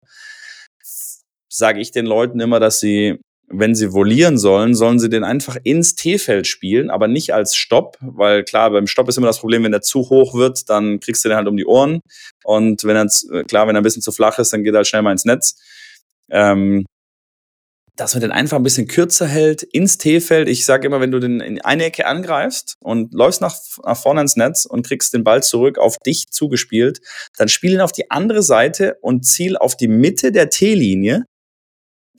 sage 1.51 1.81
ich 1.81 1.91
den 1.91 2.05
Leuten 2.05 2.39
immer, 2.39 2.59
dass 2.59 2.79
sie, 2.79 3.19
wenn 3.53 3.75
sie 3.75 3.93
volieren 3.93 4.37
sollen, 4.37 4.75
sollen 4.75 4.99
sie 4.99 5.09
den 5.09 5.23
einfach 5.23 5.57
ins 5.63 5.95
T-Feld 5.95 6.47
spielen, 6.47 6.89
aber 6.89 7.07
nicht 7.07 7.33
als 7.33 7.55
Stopp, 7.55 7.97
weil 8.01 8.43
klar, 8.43 8.71
beim 8.71 8.87
Stopp 8.87 9.09
ist 9.09 9.17
immer 9.17 9.27
das 9.27 9.39
Problem, 9.39 9.63
wenn 9.63 9.71
der 9.71 9.81
zu 9.81 10.09
hoch 10.09 10.33
wird, 10.33 10.69
dann 10.69 10.99
kriegst 10.99 11.23
du 11.23 11.29
den 11.29 11.37
halt 11.37 11.47
um 11.47 11.57
die 11.57 11.65
Ohren. 11.65 12.01
Und 12.43 12.83
wenn 12.83 12.95
er, 12.95 13.07
klar, 13.45 13.67
wenn 13.67 13.75
er 13.75 13.81
ein 13.81 13.83
bisschen 13.83 14.01
zu 14.01 14.11
flach 14.11 14.39
ist, 14.39 14.53
dann 14.53 14.63
geht 14.63 14.73
er 14.73 14.77
halt 14.77 14.87
schnell 14.87 15.01
mal 15.01 15.11
ins 15.11 15.25
Netz. 15.25 15.55
Ähm, 16.29 16.85
dass 17.97 18.13
man 18.13 18.21
den 18.21 18.31
einfach 18.31 18.57
ein 18.57 18.63
bisschen 18.63 18.87
kürzer 18.87 19.27
hält 19.27 19.63
ins 19.63 19.97
T-Feld. 19.97 20.47
Ich 20.47 20.65
sage 20.65 20.87
immer, 20.87 21.01
wenn 21.01 21.11
du 21.11 21.19
den 21.19 21.39
in 21.39 21.61
eine 21.61 21.85
Ecke 21.85 22.07
angreifst 22.07 22.75
und 22.79 23.13
läufst 23.13 23.41
nach, 23.41 23.55
nach 23.83 23.97
vorne 23.97 24.21
ins 24.21 24.35
Netz 24.35 24.65
und 24.65 24.87
kriegst 24.87 25.13
den 25.13 25.23
Ball 25.23 25.43
zurück 25.43 25.77
auf 25.77 25.97
dich 25.97 26.29
zugespielt, 26.31 27.01
dann 27.37 27.47
spiel 27.47 27.73
ihn 27.73 27.81
auf 27.81 27.91
die 27.91 28.09
andere 28.09 28.43
Seite 28.43 28.97
und 29.01 29.25
ziel 29.25 29.57
auf 29.57 29.75
die 29.75 29.89
Mitte 29.89 30.31
der 30.31 30.49
T-Linie 30.49 31.25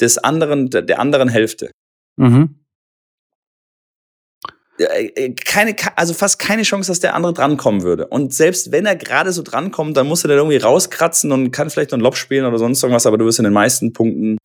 des 0.02 0.18
anderen, 0.18 0.68
der 0.68 0.98
anderen 0.98 1.28
Hälfte. 1.28 1.70
Mhm. 2.16 2.62
Äh, 4.78 5.06
äh, 5.14 5.34
keine, 5.34 5.76
also 5.96 6.14
fast 6.14 6.38
keine 6.38 6.62
Chance, 6.62 6.90
dass 6.90 7.00
der 7.00 7.14
andere 7.14 7.32
drankommen 7.32 7.82
würde. 7.82 8.06
Und 8.06 8.34
selbst 8.34 8.72
wenn 8.72 8.86
er 8.86 8.96
gerade 8.96 9.32
so 9.32 9.42
drankommt, 9.42 9.96
dann 9.96 10.06
muss 10.06 10.24
er 10.24 10.28
dann 10.28 10.38
irgendwie 10.38 10.56
rauskratzen 10.56 11.30
und 11.32 11.50
kann 11.50 11.70
vielleicht 11.70 11.92
noch 11.92 11.98
ein 11.98 12.02
Lob 12.02 12.16
spielen 12.16 12.44
oder 12.44 12.58
sonst 12.58 12.82
irgendwas, 12.82 13.06
aber 13.06 13.18
du 13.18 13.24
wirst 13.24 13.38
in 13.38 13.44
den 13.44 13.52
meisten 13.52 13.92
Punkten 13.92 14.38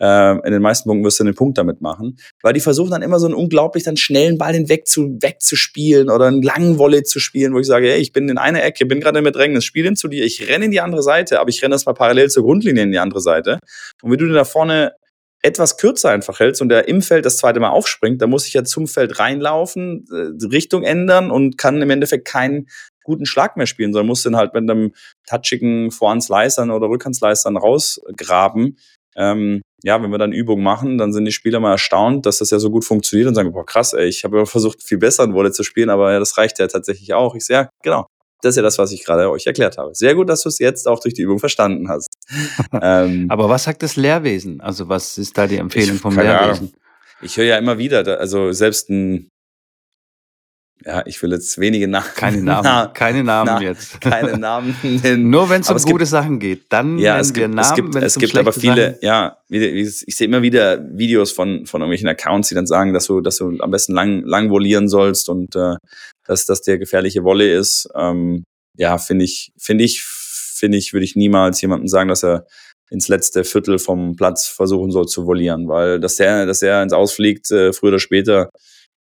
äh, 0.00 0.32
in 0.46 0.52
den 0.52 0.62
meisten 0.62 0.88
Punkten 0.88 1.04
wirst 1.04 1.20
du 1.20 1.24
den 1.24 1.34
Punkt 1.34 1.58
damit 1.58 1.80
machen. 1.80 2.18
Weil 2.42 2.52
die 2.52 2.60
versuchen 2.60 2.90
dann 2.90 3.02
immer 3.02 3.18
so 3.18 3.26
einen 3.26 3.34
unglaublich 3.34 3.84
dann 3.84 3.96
schnellen 3.96 4.38
Ball 4.38 4.54
hinweg 4.54 4.86
zu, 4.86 5.18
wegzuspielen 5.20 6.10
oder 6.10 6.26
einen 6.26 6.42
langen 6.42 6.78
Volley 6.78 7.02
zu 7.02 7.20
spielen, 7.20 7.54
wo 7.54 7.58
ich 7.58 7.66
sage, 7.66 7.88
hey, 7.88 8.00
ich 8.00 8.12
bin 8.12 8.28
in 8.28 8.38
einer 8.38 8.62
Ecke, 8.62 8.86
bin 8.86 9.00
gerade 9.00 9.18
im 9.18 9.24
Bedrängnis, 9.24 9.64
spiel 9.64 9.84
den 9.84 9.96
zu 9.96 10.08
dir, 10.08 10.24
ich 10.24 10.48
renne 10.48 10.66
in 10.66 10.70
die 10.70 10.80
andere 10.80 11.02
Seite, 11.02 11.40
aber 11.40 11.50
ich 11.50 11.62
renne 11.62 11.74
das 11.74 11.86
mal 11.86 11.94
parallel 11.94 12.30
zur 12.30 12.44
Grundlinie 12.44 12.82
in 12.82 12.92
die 12.92 12.98
andere 12.98 13.20
Seite. 13.20 13.58
Und 14.02 14.12
wie 14.12 14.16
du 14.16 14.26
den 14.26 14.34
da 14.34 14.44
vorne 14.44 14.92
etwas 15.44 15.76
kürzer 15.76 16.10
einfach 16.10 16.40
hältst 16.40 16.62
und 16.62 16.70
der 16.70 16.88
im 16.88 17.02
Feld 17.02 17.26
das 17.26 17.36
zweite 17.36 17.60
Mal 17.60 17.68
aufspringt, 17.68 18.22
dann 18.22 18.30
muss 18.30 18.46
ich 18.46 18.54
ja 18.54 18.64
zum 18.64 18.86
Feld 18.86 19.18
reinlaufen, 19.18 20.06
äh, 20.10 20.46
Richtung 20.46 20.84
ändern 20.84 21.30
und 21.30 21.58
kann 21.58 21.82
im 21.82 21.90
Endeffekt 21.90 22.26
keinen 22.26 22.66
guten 23.04 23.26
Schlag 23.26 23.56
mehr 23.58 23.66
spielen, 23.66 23.92
sondern 23.92 24.06
muss 24.06 24.22
den 24.22 24.36
halt 24.36 24.54
mit 24.54 24.68
einem 24.68 24.92
touchigen 25.28 25.90
Vorhandsleistern 25.90 26.70
oder 26.70 26.88
Rückhandsleistern 26.88 27.58
rausgraben. 27.58 28.78
Ähm, 29.16 29.62
ja, 29.82 30.02
wenn 30.02 30.10
wir 30.10 30.18
dann 30.18 30.32
Übungen 30.32 30.64
machen, 30.64 30.98
dann 30.98 31.12
sind 31.12 31.26
die 31.26 31.32
Spieler 31.32 31.60
mal 31.60 31.72
erstaunt, 31.72 32.24
dass 32.26 32.38
das 32.38 32.50
ja 32.50 32.58
so 32.58 32.70
gut 32.70 32.84
funktioniert 32.84 33.28
und 33.28 33.34
sagen, 33.34 33.52
boah, 33.52 33.66
krass, 33.66 33.92
ey, 33.92 34.06
ich 34.06 34.24
habe 34.24 34.38
ja 34.38 34.46
versucht, 34.46 34.82
viel 34.82 34.98
besser 34.98 35.24
in 35.24 35.34
Wolle 35.34 35.52
zu 35.52 35.62
spielen, 35.62 35.90
aber 35.90 36.12
ja, 36.12 36.18
das 36.18 36.38
reicht 36.38 36.58
ja 36.58 36.66
tatsächlich 36.66 37.12
auch. 37.12 37.34
Ich 37.34 37.44
sehe, 37.44 37.56
ja, 37.56 37.68
genau. 37.82 38.06
Das 38.40 38.50
ist 38.50 38.56
ja 38.56 38.62
das, 38.62 38.78
was 38.78 38.92
ich 38.92 39.04
gerade 39.04 39.30
euch 39.30 39.46
erklärt 39.46 39.78
habe. 39.78 39.94
Sehr 39.94 40.14
gut, 40.14 40.28
dass 40.28 40.42
du 40.42 40.50
es 40.50 40.58
jetzt 40.58 40.86
auch 40.86 41.00
durch 41.00 41.14
die 41.14 41.22
Übung 41.22 41.38
verstanden 41.38 41.88
hast. 41.88 42.14
ähm, 42.82 43.26
aber 43.30 43.48
was 43.48 43.64
sagt 43.64 43.82
das 43.82 43.96
Lehrwesen? 43.96 44.60
Also 44.60 44.88
was 44.88 45.16
ist 45.16 45.36
da 45.38 45.46
die 45.46 45.56
Empfehlung 45.56 45.96
vom 45.96 46.14
Lehrwesen? 46.14 46.68
Ahnung. 46.68 46.72
Ich 47.22 47.36
höre 47.36 47.46
ja 47.46 47.56
immer 47.56 47.78
wieder, 47.78 48.18
also 48.20 48.52
selbst 48.52 48.90
ein 48.90 49.30
ja, 50.86 51.02
ich 51.06 51.22
will 51.22 51.32
jetzt 51.32 51.58
wenige 51.58 51.88
Namen. 51.88 52.06
Keine 52.14 52.42
Namen, 52.42 52.62
Na, 52.64 52.86
keine 52.88 53.24
Namen 53.24 53.52
Na, 53.54 53.62
jetzt. 53.62 54.00
Keine 54.00 54.36
Namen 54.36 54.76
nennen. 54.82 55.30
Nur 55.30 55.48
wenn 55.48 55.62
es 55.62 55.70
um 55.70 55.76
gute 55.78 55.98
gibt, 55.98 56.06
Sachen 56.06 56.38
geht, 56.38 56.66
dann 56.68 56.98
ja, 56.98 57.18
es 57.18 57.32
gibt, 57.32 57.48
Namen. 57.48 57.58
Es 57.58 57.74
gibt, 57.74 57.94
es 57.94 58.18
gibt 58.18 58.36
aber 58.36 58.52
viele, 58.52 58.92
Sachen. 58.92 58.98
ja, 59.02 59.38
ich 59.48 60.16
sehe 60.16 60.26
immer 60.26 60.42
wieder 60.42 60.84
Videos 60.96 61.32
von, 61.32 61.66
von 61.66 61.80
irgendwelchen 61.80 62.08
Accounts, 62.08 62.48
die 62.48 62.54
dann 62.54 62.66
sagen, 62.66 62.92
dass 62.92 63.06
du, 63.06 63.20
dass 63.20 63.38
du 63.38 63.58
am 63.60 63.70
besten 63.70 63.94
lang, 63.94 64.22
lang 64.24 64.50
volieren 64.50 64.88
sollst 64.88 65.28
und 65.28 65.56
äh, 65.56 65.76
dass 66.26 66.44
das 66.46 66.60
der 66.62 66.78
gefährliche 66.78 67.24
Volley 67.24 67.54
ist. 67.54 67.88
Ähm, 67.94 68.44
ja, 68.76 68.98
finde 68.98 69.24
ich, 69.24 69.52
finde 69.58 69.84
ich, 69.84 70.02
finde 70.02 70.76
ich, 70.76 70.92
würde 70.92 71.04
ich 71.04 71.16
niemals 71.16 71.60
jemandem 71.60 71.88
sagen, 71.88 72.08
dass 72.08 72.24
er 72.24 72.46
ins 72.90 73.08
letzte 73.08 73.44
Viertel 73.44 73.78
vom 73.78 74.16
Platz 74.16 74.46
versuchen 74.46 74.90
soll 74.90 75.06
zu 75.06 75.26
volieren, 75.26 75.68
weil 75.68 75.98
dass 75.98 76.16
der, 76.16 76.44
dass 76.46 76.62
er 76.62 76.82
ins 76.82 76.92
Ausfliegt, 76.92 77.50
äh, 77.50 77.72
früher 77.72 77.90
oder 77.90 77.98
später, 77.98 78.50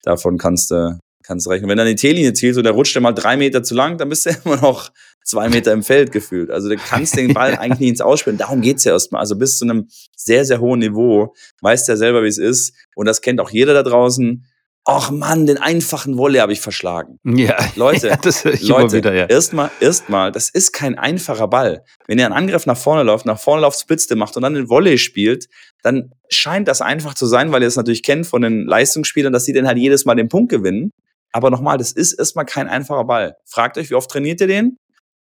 davon 0.02 0.38
kannst 0.38 0.70
du, 0.70 0.98
kannst 1.30 1.46
du 1.46 1.50
rechnen. 1.50 1.70
Wenn 1.70 1.78
er 1.78 1.84
die 1.84 1.94
T-Linie 1.94 2.32
zielt 2.32 2.56
und 2.56 2.64
der 2.64 2.72
rutscht 2.72 2.96
dir 2.96 3.00
mal 3.00 3.12
drei 3.12 3.36
Meter 3.36 3.62
zu 3.62 3.76
lang, 3.76 3.98
dann 3.98 4.08
bist 4.08 4.26
du 4.26 4.30
immer 4.44 4.56
noch 4.56 4.90
zwei 5.22 5.48
Meter 5.48 5.72
im 5.72 5.84
Feld 5.84 6.10
gefühlt. 6.10 6.50
Also 6.50 6.68
du 6.68 6.76
kannst 6.76 7.16
den 7.16 7.32
Ball 7.32 7.54
eigentlich 7.58 7.78
nicht 7.78 7.90
ins 7.90 8.00
Ausspielen. 8.00 8.36
Darum 8.36 8.62
geht's 8.62 8.82
ja 8.82 8.92
erstmal. 8.92 9.20
Also 9.20 9.36
bis 9.36 9.56
zu 9.56 9.64
einem 9.64 9.86
sehr, 10.16 10.44
sehr 10.44 10.60
hohen 10.60 10.80
Niveau 10.80 11.32
weißt 11.60 11.86
ja 11.86 11.96
selber, 11.96 12.24
wie 12.24 12.28
es 12.28 12.38
ist. 12.38 12.74
Und 12.96 13.06
das 13.06 13.20
kennt 13.20 13.40
auch 13.40 13.50
jeder 13.50 13.74
da 13.74 13.84
draußen 13.84 14.44
ach 14.84 15.10
Mann, 15.10 15.46
den 15.46 15.58
einfachen 15.58 16.16
Wolle 16.16 16.40
habe 16.40 16.52
ich 16.52 16.60
verschlagen. 16.60 17.18
Ja, 17.22 17.56
Leute, 17.76 18.08
ja, 18.08 18.16
das 18.16 18.44
ich 18.44 18.66
Leute, 18.66 18.96
wieder, 18.96 19.14
ja. 19.14 19.26
erstmal, 19.26 19.70
erstmal, 19.78 20.32
das 20.32 20.48
ist 20.48 20.72
kein 20.72 20.98
einfacher 20.98 21.48
Ball. 21.48 21.84
Wenn 22.06 22.18
ihr 22.18 22.26
einen 22.26 22.34
Angriff 22.34 22.66
nach 22.66 22.78
vorne 22.78 23.02
läuft, 23.02 23.26
nach 23.26 23.38
vorne 23.38 23.62
läuft, 23.62 23.78
Spitzte 23.78 24.16
macht 24.16 24.36
und 24.36 24.42
dann 24.42 24.54
den 24.54 24.68
Volley 24.68 24.98
spielt, 24.98 25.48
dann 25.82 26.12
scheint 26.28 26.66
das 26.66 26.80
einfach 26.80 27.14
zu 27.14 27.26
sein, 27.26 27.52
weil 27.52 27.62
ihr 27.62 27.68
es 27.68 27.76
natürlich 27.76 28.02
kennt 28.02 28.26
von 28.26 28.42
den 28.42 28.66
Leistungsspielern, 28.66 29.32
dass 29.32 29.44
sie 29.44 29.52
dann 29.52 29.68
halt 29.68 29.78
jedes 29.78 30.06
Mal 30.06 30.14
den 30.14 30.28
Punkt 30.28 30.50
gewinnen. 30.50 30.92
Aber 31.32 31.50
nochmal, 31.50 31.78
das 31.78 31.92
ist 31.92 32.12
erstmal 32.14 32.44
kein 32.44 32.68
einfacher 32.68 33.04
Ball. 33.04 33.36
Fragt 33.46 33.78
euch, 33.78 33.90
wie 33.90 33.94
oft 33.94 34.10
trainiert 34.10 34.40
ihr 34.40 34.46
den? 34.46 34.76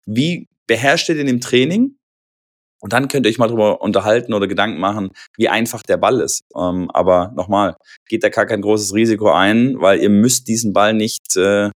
Wie 0.06 0.48
beherrscht 0.68 1.10
ihr 1.10 1.16
den 1.16 1.28
im 1.28 1.42
Training? 1.42 1.96
Und 2.82 2.94
dann 2.94 3.10
könnt 3.10 3.26
ihr 3.26 3.30
euch 3.30 3.38
mal 3.38 3.48
drüber 3.48 3.82
unterhalten 3.82 4.34
oder 4.34 4.48
Gedanken 4.48 4.80
machen, 4.80 5.10
wie 5.38 5.50
einfach 5.50 5.84
der 5.84 5.98
Ball 5.98 6.22
ist. 6.22 6.42
Ähm, 6.56 6.90
aber 6.92 7.34
nochmal, 7.36 7.76
geht 8.08 8.24
da 8.24 8.30
gar 8.30 8.46
kein 8.46 8.62
großes 8.62 8.94
Risiko 8.94 9.32
ein, 9.32 9.82
weil 9.82 10.00
ihr 10.00 10.10
müsst 10.10 10.48
diesen 10.48 10.72
Ball 10.72 10.94
nicht 10.94 11.36
äh, 11.36 11.72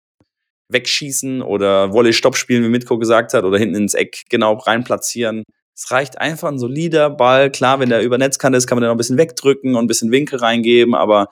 wegschießen 0.69 1.41
oder 1.41 1.91
Volley-Stopp 1.91 2.37
spielen, 2.37 2.63
wie 2.63 2.69
Mitko 2.69 2.99
gesagt 2.99 3.33
hat, 3.33 3.43
oder 3.43 3.57
hinten 3.57 3.75
ins 3.75 3.95
Eck 3.95 4.23
genau 4.29 4.53
rein 4.53 4.83
platzieren. 4.83 5.43
Es 5.75 5.89
reicht 5.89 6.19
einfach 6.19 6.49
ein 6.49 6.59
solider 6.59 7.09
Ball. 7.09 7.49
Klar, 7.49 7.79
wenn 7.79 7.89
der 7.89 8.03
über 8.03 8.19
Netzkante 8.19 8.57
ist, 8.57 8.67
kann 8.67 8.75
man 8.75 8.83
den 8.83 8.89
noch 8.89 8.95
ein 8.95 8.97
bisschen 8.97 9.17
wegdrücken 9.17 9.75
und 9.75 9.83
ein 9.83 9.87
bisschen 9.87 10.11
Winkel 10.11 10.37
reingeben, 10.37 10.93
aber 10.93 11.27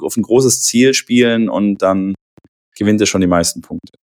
auf 0.00 0.16
ein 0.16 0.22
großes 0.22 0.62
Ziel 0.62 0.92
spielen 0.92 1.48
und 1.48 1.80
dann 1.80 2.14
gewinnt 2.76 3.00
er 3.00 3.06
schon 3.06 3.20
die 3.20 3.26
meisten 3.26 3.62
Punkte 3.62 3.98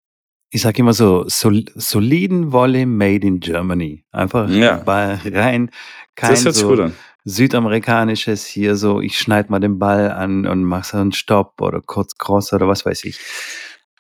ich 0.52 0.62
sage 0.62 0.80
immer 0.80 0.94
so, 0.94 1.24
sol 1.28 1.64
soliden 1.76 2.52
Volley 2.52 2.86
made 2.86 3.26
in 3.26 3.40
Germany. 3.40 4.04
Einfach 4.12 4.50
ja. 4.50 4.76
Ball 4.76 5.20
rein, 5.26 5.72
kein 6.16 6.36
so 6.36 6.92
südamerikanisches 7.24 8.46
hier 8.46 8.76
so, 8.76 9.00
ich 9.00 9.18
schneid 9.18 9.50
mal 9.50 9.60
den 9.60 9.80
Ball 9.80 10.12
an 10.12 10.46
und 10.46 10.64
mach 10.64 10.84
so 10.84 10.98
einen 10.98 11.14
Stopp 11.14 11.62
oder 11.62 11.82
kurz 11.82 12.18
Cross 12.18 12.52
oder 12.52 12.68
was 12.68 12.86
weiß 12.86 13.06
ich. 13.06 13.20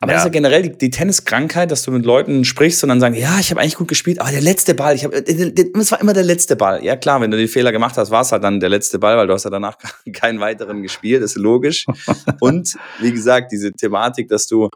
Aber 0.04 0.14
ja. 0.14 0.18
das 0.18 0.24
ist 0.24 0.30
ja 0.30 0.32
generell 0.32 0.64
die, 0.64 0.78
die 0.78 0.90
Tenniskrankheit, 0.90 1.70
dass 1.70 1.84
du 1.84 1.92
mit 1.92 2.06
Leuten 2.06 2.44
sprichst 2.44 2.82
und 2.82 2.90
dann 2.90 3.00
sagen, 3.00 3.14
ja, 3.14 3.40
ich 3.40 3.52
habe 3.52 3.62
eigentlich 3.62 3.76
gut 3.76 3.88
gespielt, 3.88 4.20
aber 4.20 4.32
der 4.32 4.42
letzte 4.42 4.74
Ball, 4.74 4.96
ich 4.96 5.04
habe, 5.04 5.16
es 5.16 5.92
war 5.92 6.02
immer 6.02 6.14
der 6.14 6.24
letzte 6.24 6.56
Ball. 6.56 6.84
Ja 6.84 6.96
klar, 6.96 7.22
wenn 7.22 7.30
du 7.30 7.38
den 7.38 7.48
Fehler 7.48 7.72
gemacht 7.72 7.96
hast, 7.98 8.10
war 8.10 8.22
es 8.22 8.32
halt 8.32 8.44
dann 8.44 8.60
der 8.60 8.70
letzte 8.70 8.98
Ball, 8.98 9.16
weil 9.16 9.28
du 9.28 9.34
hast 9.34 9.44
ja 9.44 9.52
danach 9.52 9.78
keinen 10.14 10.40
weiteren 10.40 10.82
gespielt, 10.82 11.22
ist 11.22 11.36
logisch. 11.36 11.86
und 12.40 12.76
wie 13.00 13.12
gesagt, 13.12 13.52
diese 13.52 13.72
Thematik, 13.74 14.28
dass 14.28 14.48
du 14.48 14.70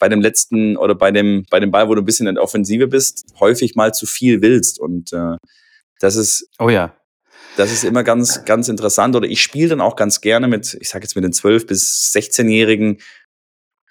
bei 0.00 0.08
dem 0.08 0.20
letzten 0.20 0.76
oder 0.76 0.96
bei 0.96 1.12
dem 1.12 1.44
bei 1.48 1.60
dem 1.60 1.70
Ball, 1.70 1.88
wo 1.88 1.94
du 1.94 2.02
ein 2.02 2.04
bisschen 2.04 2.26
in 2.26 2.34
der 2.34 2.42
Offensive 2.42 2.88
bist, 2.88 3.24
häufig 3.38 3.76
mal 3.76 3.94
zu 3.94 4.06
viel 4.06 4.42
willst 4.42 4.80
und 4.80 5.12
äh, 5.12 5.36
das 6.00 6.16
ist 6.16 6.48
oh 6.58 6.68
ja 6.68 6.92
Das 7.56 7.70
ist 7.70 7.84
immer 7.84 8.02
ganz, 8.02 8.44
ganz 8.44 8.68
interessant. 8.68 9.14
Oder 9.14 9.28
ich 9.28 9.40
spiele 9.40 9.68
dann 9.68 9.80
auch 9.80 9.94
ganz 9.94 10.20
gerne 10.20 10.48
mit, 10.48 10.76
ich 10.80 10.88
sage 10.88 11.04
jetzt 11.04 11.14
mit 11.14 11.22
den 11.24 11.32
12- 11.32 11.66
bis 11.66 12.12
16-Jährigen, 12.12 12.98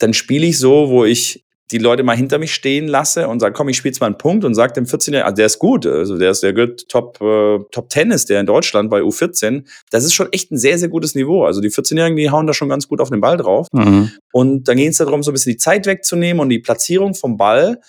dann 0.02 0.14
spiele 0.14 0.46
ich 0.46 0.58
so, 0.58 0.90
wo 0.90 1.06
ich 1.06 1.46
die 1.72 1.78
Leute 1.78 2.04
mal 2.04 2.16
hinter 2.16 2.38
mich 2.38 2.54
stehen 2.54 2.88
lasse 2.88 3.28
und 3.28 3.40
sage, 3.40 3.54
komm, 3.54 3.70
ich 3.70 3.78
spiele 3.78 3.92
jetzt 3.92 4.02
mal 4.02 4.08
einen 4.08 4.18
Punkt 4.18 4.44
und 4.44 4.56
sage 4.56 4.74
dem 4.74 4.86
14-Jährigen, 4.86 5.26
also 5.26 5.36
der 5.36 5.46
ist 5.46 5.60
gut, 5.60 5.86
also 5.86 6.18
der 6.18 6.32
ist 6.32 6.44
der 6.44 6.54
gut 6.54 6.88
Top, 6.90 7.22
äh, 7.22 7.60
Top 7.72 7.92
10 7.92 8.12
ist 8.12 8.30
der 8.30 8.42
in 8.42 8.46
Deutschland 8.46 8.90
bei 8.90 9.02
U14. 9.02 9.64
Das 9.90 10.04
ist 10.04 10.14
schon 10.14 10.32
echt 10.34 10.52
ein 10.52 10.58
sehr, 10.58 10.78
sehr 10.78 10.90
gutes 10.90 11.16
Niveau. 11.16 11.46
Also 11.46 11.62
die 11.62 11.70
14-Jährigen, 11.70 12.18
die 12.18 12.30
hauen 12.30 12.46
da 12.46 12.54
schon 12.54 12.70
ganz 12.70 12.88
gut 12.88 13.00
auf 13.00 13.10
den 13.10 13.22
Ball 13.22 13.38
drauf. 13.38 13.68
Mhm. 13.72 14.12
Und 14.34 14.68
dann 14.68 14.78
ging 14.78 14.90
es 14.90 14.98
darum, 14.98 15.24
so 15.24 15.32
ein 15.32 15.34
bisschen 15.34 15.54
die 15.54 15.58
Zeit 15.58 15.86
wegzunehmen 15.86 16.42
und 16.42 16.50
die 16.50 16.60
Platzierung 16.60 17.14
vom 17.14 17.38
Ball 17.38 17.80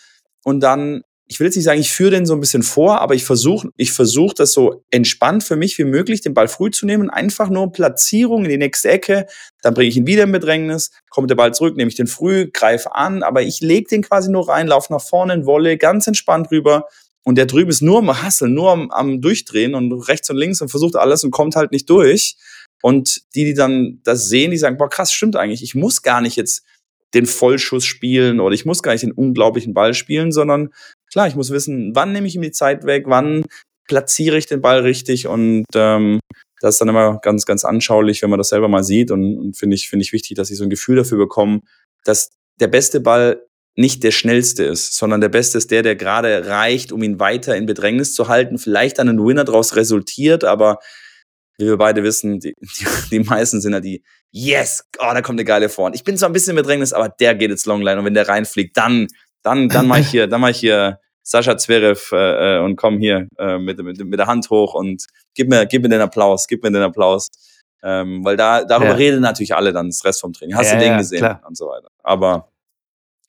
und 0.45 0.61
dann 0.61 1.03
ich 1.33 1.41
will 1.41 1.47
jetzt 1.47 1.57
nicht 1.57 1.65
sagen, 1.65 1.81
ich 1.81 1.91
führe 1.91 2.11
den 2.11 2.27
so 2.27 2.35
ein 2.35 2.41
bisschen 2.41 2.63
vor, 2.63 3.01
aber 3.01 3.15
ich 3.15 3.25
versuche 3.25 3.71
ich 3.79 3.91
versuch 3.91 4.35
das 4.35 4.53
so 4.53 4.85
entspannt 4.91 5.43
für 5.43 5.57
mich 5.57 5.79
wie 5.79 5.85
möglich, 5.85 6.21
den 6.21 6.35
Ball 6.35 6.47
früh 6.47 6.71
zu 6.71 6.85
nehmen, 6.85 7.09
einfach 7.09 7.49
nur 7.49 7.73
Platzierung 7.73 8.45
in 8.45 8.51
die 8.51 8.59
nächste 8.59 8.91
Ecke, 8.91 9.27
dann 9.63 9.73
bringe 9.73 9.89
ich 9.89 9.97
ihn 9.97 10.07
wieder 10.07 10.25
in 10.25 10.33
Bedrängnis, 10.33 10.91
kommt 11.09 11.31
der 11.31 11.35
Ball 11.37 11.55
zurück, 11.55 11.75
nehme 11.75 11.89
ich 11.89 11.95
den 11.95 12.07
früh, 12.07 12.51
greife 12.53 12.95
an, 12.95 13.23
aber 13.23 13.41
ich 13.41 13.63
lege 13.63 13.89
den 13.89 14.03
quasi 14.03 14.31
nur 14.31 14.47
rein, 14.47 14.67
laufe 14.67 14.93
nach 14.93 15.01
vorne 15.01 15.33
in 15.33 15.47
Wolle, 15.47 15.79
ganz 15.79 16.07
entspannt 16.07 16.51
rüber. 16.51 16.85
Und 17.25 17.39
der 17.39 17.47
drüben 17.47 17.71
ist 17.71 17.81
nur 17.81 18.01
am 18.01 18.23
Hasseln, 18.23 18.53
nur 18.53 18.71
am, 18.71 18.91
am 18.91 19.23
Durchdrehen 19.23 19.75
und 19.75 19.91
rechts 20.09 20.29
und 20.29 20.37
links 20.37 20.61
und 20.61 20.69
versucht 20.69 20.97
alles 20.97 21.25
und 21.25 21.31
kommt 21.31 21.57
halt 21.57 21.73
nicht 21.73 21.89
durch. 21.89 22.37
Und 22.83 23.23
die, 23.35 23.47
die 23.47 23.55
dann 23.55 24.01
das 24.05 24.29
sehen, 24.29 24.51
die 24.51 24.59
sagen, 24.59 24.77
boah, 24.77 24.91
krass, 24.91 25.15
stimmt 25.15 25.37
eigentlich, 25.37 25.63
ich 25.63 25.75
muss 25.75 26.03
gar 26.03 26.21
nicht 26.21 26.37
jetzt 26.37 26.63
den 27.15 27.27
Vollschuss 27.27 27.85
spielen 27.85 28.41
oder 28.41 28.55
ich 28.55 28.65
muss 28.65 28.83
gar 28.83 28.93
nicht 28.93 29.03
den 29.03 29.13
unglaublichen 29.13 29.75
Ball 29.75 29.95
spielen, 29.95 30.33
sondern 30.33 30.71
klar, 31.13 31.29
ich 31.29 31.37
muss 31.37 31.51
wissen, 31.51 31.95
wann 31.95 32.13
nehme 32.13 32.27
ich 32.27 32.35
ihm 32.35 32.43
die 32.43 32.51
Zeit 32.51 32.85
weg, 32.85 33.05
wann 33.07 33.45
platziere 33.87 34.39
ich 34.39 34.47
den 34.47 34.63
Ball 34.63 34.81
richtig 34.81 35.27
und 35.27 35.67
ähm, 35.75 36.21
das 36.61 36.77
ist 36.77 36.81
dann 36.81 36.89
immer 36.89 37.19
ganz, 37.21 37.45
ganz 37.45 37.65
anschaulich, 37.65 38.23
wenn 38.23 38.31
man 38.31 38.39
das 38.39 38.49
selber 38.49 38.69
mal 38.69 38.85
sieht 38.85 39.11
und, 39.11 39.37
und 39.37 39.57
finde 39.57 39.75
ich, 39.75 39.89
finde 39.89 40.05
ich 40.05 40.13
wichtig, 40.13 40.37
dass 40.37 40.51
ich 40.51 40.57
so 40.57 40.65
ein 40.65 40.71
Gefühl 40.71 40.97
dafür 40.97 41.19
bekomme, 41.19 41.61
dass 42.05 42.31
der 42.61 42.69
beste 42.69 43.01
Ball 43.01 43.43
nicht 43.75 44.05
der 44.05 44.11
schnellste 44.11 44.65
ist, 44.65 44.97
sondern 44.97 45.21
der 45.21 45.29
beste 45.29 45.59
ist 45.59 45.71
der, 45.71 45.83
der 45.83 45.97
gerade 45.97 46.47
reicht, 46.47 46.93
um 46.93 47.03
ihn 47.03 47.19
weiter 47.19 47.57
in 47.57 47.67
Bedrängnis 47.67 48.15
zu 48.15 48.29
halten, 48.29 48.59
vielleicht 48.59 48.99
dann 48.99 49.09
ein 49.09 49.19
Winner 49.19 49.45
daraus 49.45 49.77
resultiert, 49.77 50.45
aber 50.45 50.79
wie 51.59 51.67
wir 51.67 51.77
beide 51.77 52.03
wissen, 52.03 52.39
die, 52.39 52.55
die, 52.61 52.87
die 53.11 53.21
meisten 53.21 53.61
sind 53.61 53.73
ja 53.73 53.81
die, 53.81 54.03
yes, 54.31 54.85
oh, 54.99 55.11
da 55.13 55.23
kommt 55.23 55.39
eine 55.39 55.45
geile 55.45 55.69
Vorhand. 55.69 55.97
Ich 55.97 56.05
bin 56.05 56.17
zwar 56.17 56.29
ein 56.29 56.33
bisschen 56.33 56.51
in 56.51 56.57
Bedrängnis, 56.57 56.93
aber 56.93 57.09
der 57.09 57.35
geht 57.35 57.51
jetzt 57.51 57.67
Longline 57.67 57.99
und 57.99 58.05
wenn 58.05 58.15
der 58.15 58.29
reinfliegt, 58.29 58.77
dann, 58.77 59.09
dann, 59.43 59.69
dann 59.69 59.87
mache 59.87 60.01
ich 60.01 60.09
hier, 60.11 60.27
dann 60.27 60.41
mache 60.41 60.53
ich 60.53 60.59
hier 60.59 60.99
Sascha 61.23 61.57
Zverev 61.57 62.13
äh, 62.13 62.57
äh, 62.57 62.65
und 62.65 62.77
komm 62.77 62.99
hier 62.99 63.29
äh, 63.39 63.59
mit, 63.59 63.79
mit, 63.83 64.05
mit 64.05 64.19
der 64.19 64.27
Hand 64.27 64.51
hoch 64.51 64.75
und 64.75 65.07
gib 65.35 65.49
mir, 65.49 65.67
gib 65.67 65.83
mir 65.83 65.89
den 65.89 66.01
Applaus, 66.01 66.47
gib 66.47 66.63
mir 66.63 66.71
den 66.71 66.83
Applaus. 66.83 67.29
Ähm, 67.85 68.25
weil 68.25 68.37
da, 68.37 68.65
darüber 68.65 68.91
ja. 68.91 68.95
reden 68.95 69.21
natürlich 69.21 69.55
alle 69.55 69.73
dann 69.73 69.89
das 69.89 70.05
Rest 70.05 70.21
vom 70.21 70.33
Training. 70.33 70.57
Hast 70.57 70.69
ja, 70.69 70.75
du 70.75 70.81
den 70.81 70.93
ja, 70.93 70.99
gesehen 70.99 71.19
klar. 71.19 71.43
und 71.47 71.57
so 71.57 71.67
weiter. 71.67 71.89
Aber 72.03 72.49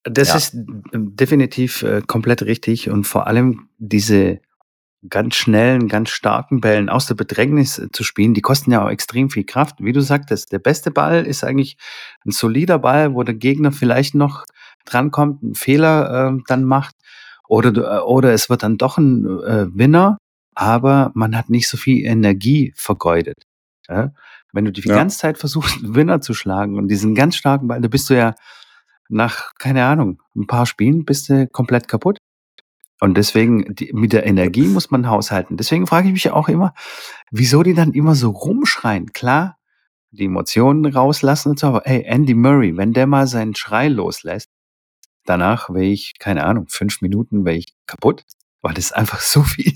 das 0.04 0.36
ist 0.36 0.52
definitiv 0.94 1.82
äh, 1.82 2.02
komplett 2.06 2.44
richtig 2.44 2.90
und 2.90 3.06
vor 3.06 3.26
allem 3.26 3.70
diese 3.78 4.40
ganz 5.10 5.36
schnellen, 5.36 5.88
ganz 5.88 6.10
starken 6.10 6.62
Bällen 6.62 6.90
aus 6.90 7.08
der 7.08 7.16
Bedrängnis 7.16 7.80
äh, 7.80 7.90
zu 7.92 8.04
spielen, 8.04 8.34
die 8.34 8.42
kosten 8.42 8.72
ja 8.72 8.86
auch 8.86 8.90
extrem 8.90 9.30
viel 9.30 9.46
Kraft. 9.46 9.78
Wie 9.80 9.94
du 9.94 10.02
sagtest, 10.02 10.52
der 10.52 10.60
beste 10.60 10.92
Ball 10.92 11.26
ist 11.26 11.44
eigentlich 11.44 11.78
ein 12.26 12.32
solider 12.32 12.80
Ball, 12.80 13.14
wo 13.14 13.24
der 13.24 13.36
Gegner 13.36 13.72
vielleicht 13.72 14.16
noch 14.16 14.46
drankommt, 14.86 15.44
einen 15.44 15.56
Fehler 15.56 16.34
äh, 16.34 16.42
dann 16.48 16.64
macht 16.64 16.96
oder, 17.48 18.00
äh, 18.00 18.02
oder 18.02 18.34
es 18.34 18.50
wird 18.50 18.64
dann 18.64 18.78
doch 18.78 18.98
ein 18.98 19.26
äh, 19.26 19.68
Winner, 19.74 20.18
aber 20.56 21.12
man 21.14 21.36
hat 21.38 21.50
nicht 21.50 21.68
so 21.68 21.78
viel 21.78 22.06
Energie 22.06 22.74
vergeudet. 22.76 23.44
Ja? 23.88 24.14
Wenn 24.52 24.66
du 24.66 24.72
die 24.72 24.82
ja. 24.88 24.96
ganze 24.96 25.18
Zeit 25.18 25.38
versuchst, 25.38 25.84
einen 25.84 25.96
Winner 25.96 26.22
zu 26.22 26.34
schlagen 26.34 26.78
und 26.78 26.88
diesen 26.88 27.16
ganz 27.16 27.36
starken 27.36 27.68
Ball, 27.68 27.82
da 27.82 27.88
bist 27.88 28.10
du 28.10 28.16
ja 28.16 28.36
nach, 29.10 29.54
keine 29.60 29.86
Ahnung, 29.86 30.22
ein 30.36 30.48
paar 30.48 30.66
Spielen 30.66 31.06
bist 31.06 31.30
du 31.30 31.48
komplett 31.48 31.88
kaputt. 31.88 32.18
Und 33.04 33.16
deswegen, 33.16 33.76
die, 33.76 33.92
mit 33.92 34.14
der 34.14 34.26
Energie 34.26 34.66
muss 34.66 34.90
man 34.90 35.10
haushalten. 35.10 35.58
Deswegen 35.58 35.88
frage 35.88 36.08
ich 36.08 36.14
mich 36.14 36.24
ja 36.24 36.32
auch 36.32 36.48
immer, 36.48 36.74
wieso 37.32 37.62
die 37.62 37.74
dann 37.74 37.92
immer 37.92 38.16
so 38.16 38.30
rumschreien. 38.30 39.12
Klar, 39.12 39.58
die 40.12 40.24
Emotionen 40.24 40.86
rauslassen 40.86 41.50
und 41.50 41.60
so, 41.60 41.68
aber 41.68 41.86
ey, 41.86 42.04
Andy 42.06 42.34
Murray, 42.34 42.78
wenn 42.78 42.94
der 42.94 43.06
mal 43.06 43.28
seinen 43.28 43.56
Schrei 43.56 43.90
loslässt, 43.90 44.48
danach 45.26 45.70
wäre 45.70 45.84
ich, 45.84 46.14
keine 46.18 46.46
Ahnung, 46.46 46.68
fünf 46.70 47.02
Minuten 47.02 47.44
wäre 47.44 47.58
ich 47.58 47.74
kaputt, 47.88 48.24
weil 48.62 48.74
das 48.74 48.94
einfach 48.94 49.20
so 49.20 49.44
viel, 49.44 49.74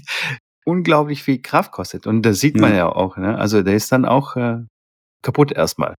unglaublich 0.63 1.22
viel 1.22 1.42
Kraft 1.42 1.74
kostet. 1.74 2.08
Und 2.08 2.22
das 2.22 2.40
sieht 2.40 2.56
man 2.56 2.72
ja, 2.72 2.78
ja 2.78 2.88
auch, 2.88 3.18
ne? 3.18 3.38
Also 3.38 3.62
der 3.62 3.76
ist 3.76 3.92
dann 3.92 4.06
auch 4.06 4.38
äh, 4.38 4.60
kaputt 5.22 5.52
erstmal. 5.52 5.96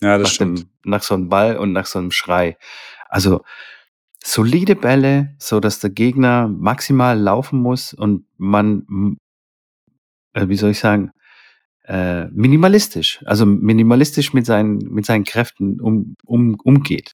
Ja, 0.00 0.16
das 0.16 0.28
nach 0.28 0.34
stimmt. 0.34 0.58
Dem, 0.60 0.70
nach 0.86 1.02
so 1.02 1.12
einem 1.12 1.28
Ball 1.28 1.58
und 1.58 1.72
nach 1.72 1.84
so 1.84 1.98
einem 1.98 2.12
Schrei. 2.12 2.56
Also 3.10 3.44
solide 4.26 4.74
Bälle, 4.74 5.34
so 5.38 5.60
dass 5.60 5.78
der 5.78 5.90
Gegner 5.90 6.48
maximal 6.48 7.18
laufen 7.18 7.60
muss 7.60 7.94
und 7.94 8.24
man, 8.36 9.16
äh, 10.34 10.48
wie 10.48 10.56
soll 10.56 10.70
ich 10.70 10.80
sagen, 10.80 11.12
äh, 11.84 12.26
minimalistisch, 12.26 13.22
also 13.24 13.46
minimalistisch 13.46 14.32
mit 14.32 14.44
seinen, 14.44 14.78
mit 14.78 15.06
seinen 15.06 15.22
Kräften 15.22 15.80
um, 15.80 16.16
um, 16.24 16.56
umgeht. 16.64 17.12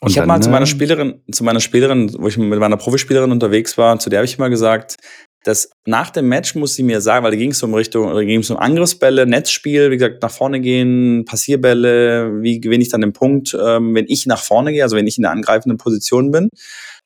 Und 0.00 0.10
ich 0.10 0.18
habe 0.18 0.26
mal 0.26 0.42
zu 0.42 0.50
meiner 0.50 0.64
äh, 0.64 0.66
Spielerin, 0.66 1.22
zu 1.30 1.44
meiner 1.44 1.60
Spielerin, 1.60 2.12
wo 2.18 2.26
ich 2.26 2.36
mit 2.36 2.58
meiner 2.58 2.76
Profispielerin 2.76 3.30
unterwegs 3.30 3.78
war, 3.78 3.96
zu 4.00 4.10
der 4.10 4.18
habe 4.18 4.24
ich 4.24 4.38
mal 4.38 4.50
gesagt, 4.50 4.96
dass 5.44 5.70
nach 5.86 6.10
dem 6.10 6.28
Match 6.28 6.54
muss 6.54 6.74
sie 6.74 6.82
mir 6.82 7.00
sagen, 7.00 7.24
weil 7.24 7.32
da 7.32 7.36
ging 7.36 7.50
es 7.50 7.62
um 7.62 7.74
Richtung, 7.74 8.14
da 8.14 8.22
ging 8.22 8.40
es 8.40 8.50
um 8.50 8.56
Angriffsbälle, 8.56 9.26
Netzspiel, 9.26 9.90
wie 9.90 9.96
gesagt, 9.96 10.22
nach 10.22 10.30
vorne 10.30 10.60
gehen, 10.60 11.24
Passierbälle, 11.24 12.42
wie 12.42 12.60
gewinne 12.60 12.82
ich 12.82 12.90
dann 12.90 13.00
den 13.00 13.12
Punkt, 13.12 13.56
ähm, 13.60 13.94
wenn 13.94 14.06
ich 14.08 14.26
nach 14.26 14.42
vorne 14.42 14.72
gehe, 14.72 14.82
also 14.82 14.96
wenn 14.96 15.06
ich 15.06 15.18
in 15.18 15.22
der 15.22 15.32
angreifenden 15.32 15.78
Position 15.78 16.30
bin. 16.30 16.48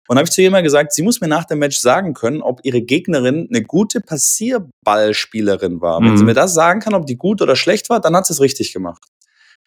Und 0.09 0.19
habe 0.19 0.27
ich 0.27 0.31
zu 0.31 0.41
ihr 0.41 0.49
immer 0.49 0.63
gesagt, 0.63 0.93
sie 0.93 1.03
muss 1.03 1.21
mir 1.21 1.29
nach 1.29 1.47
dem 1.47 1.59
Match 1.59 1.79
sagen 1.79 2.15
können, 2.15 2.41
ob 2.41 2.61
ihre 2.63 2.81
Gegnerin 2.81 3.49
eine 3.51 3.63
gute 3.63 4.01
Passierballspielerin 4.01 5.81
war. 5.81 6.01
Mhm. 6.01 6.05
Wenn 6.05 6.17
sie 6.17 6.23
mhm. 6.23 6.29
mir 6.29 6.35
das 6.35 6.55
sagen 6.55 6.81
kann, 6.81 6.95
ob 6.95 7.07
die 7.07 7.17
gut 7.17 7.43
oder 7.43 7.57
schlecht 7.57 7.91
war, 7.91 8.01
dann 8.01 8.15
hat 8.15 8.27
sie 8.27 8.33
es 8.33 8.41
richtig 8.41 8.73
gemacht 8.73 9.03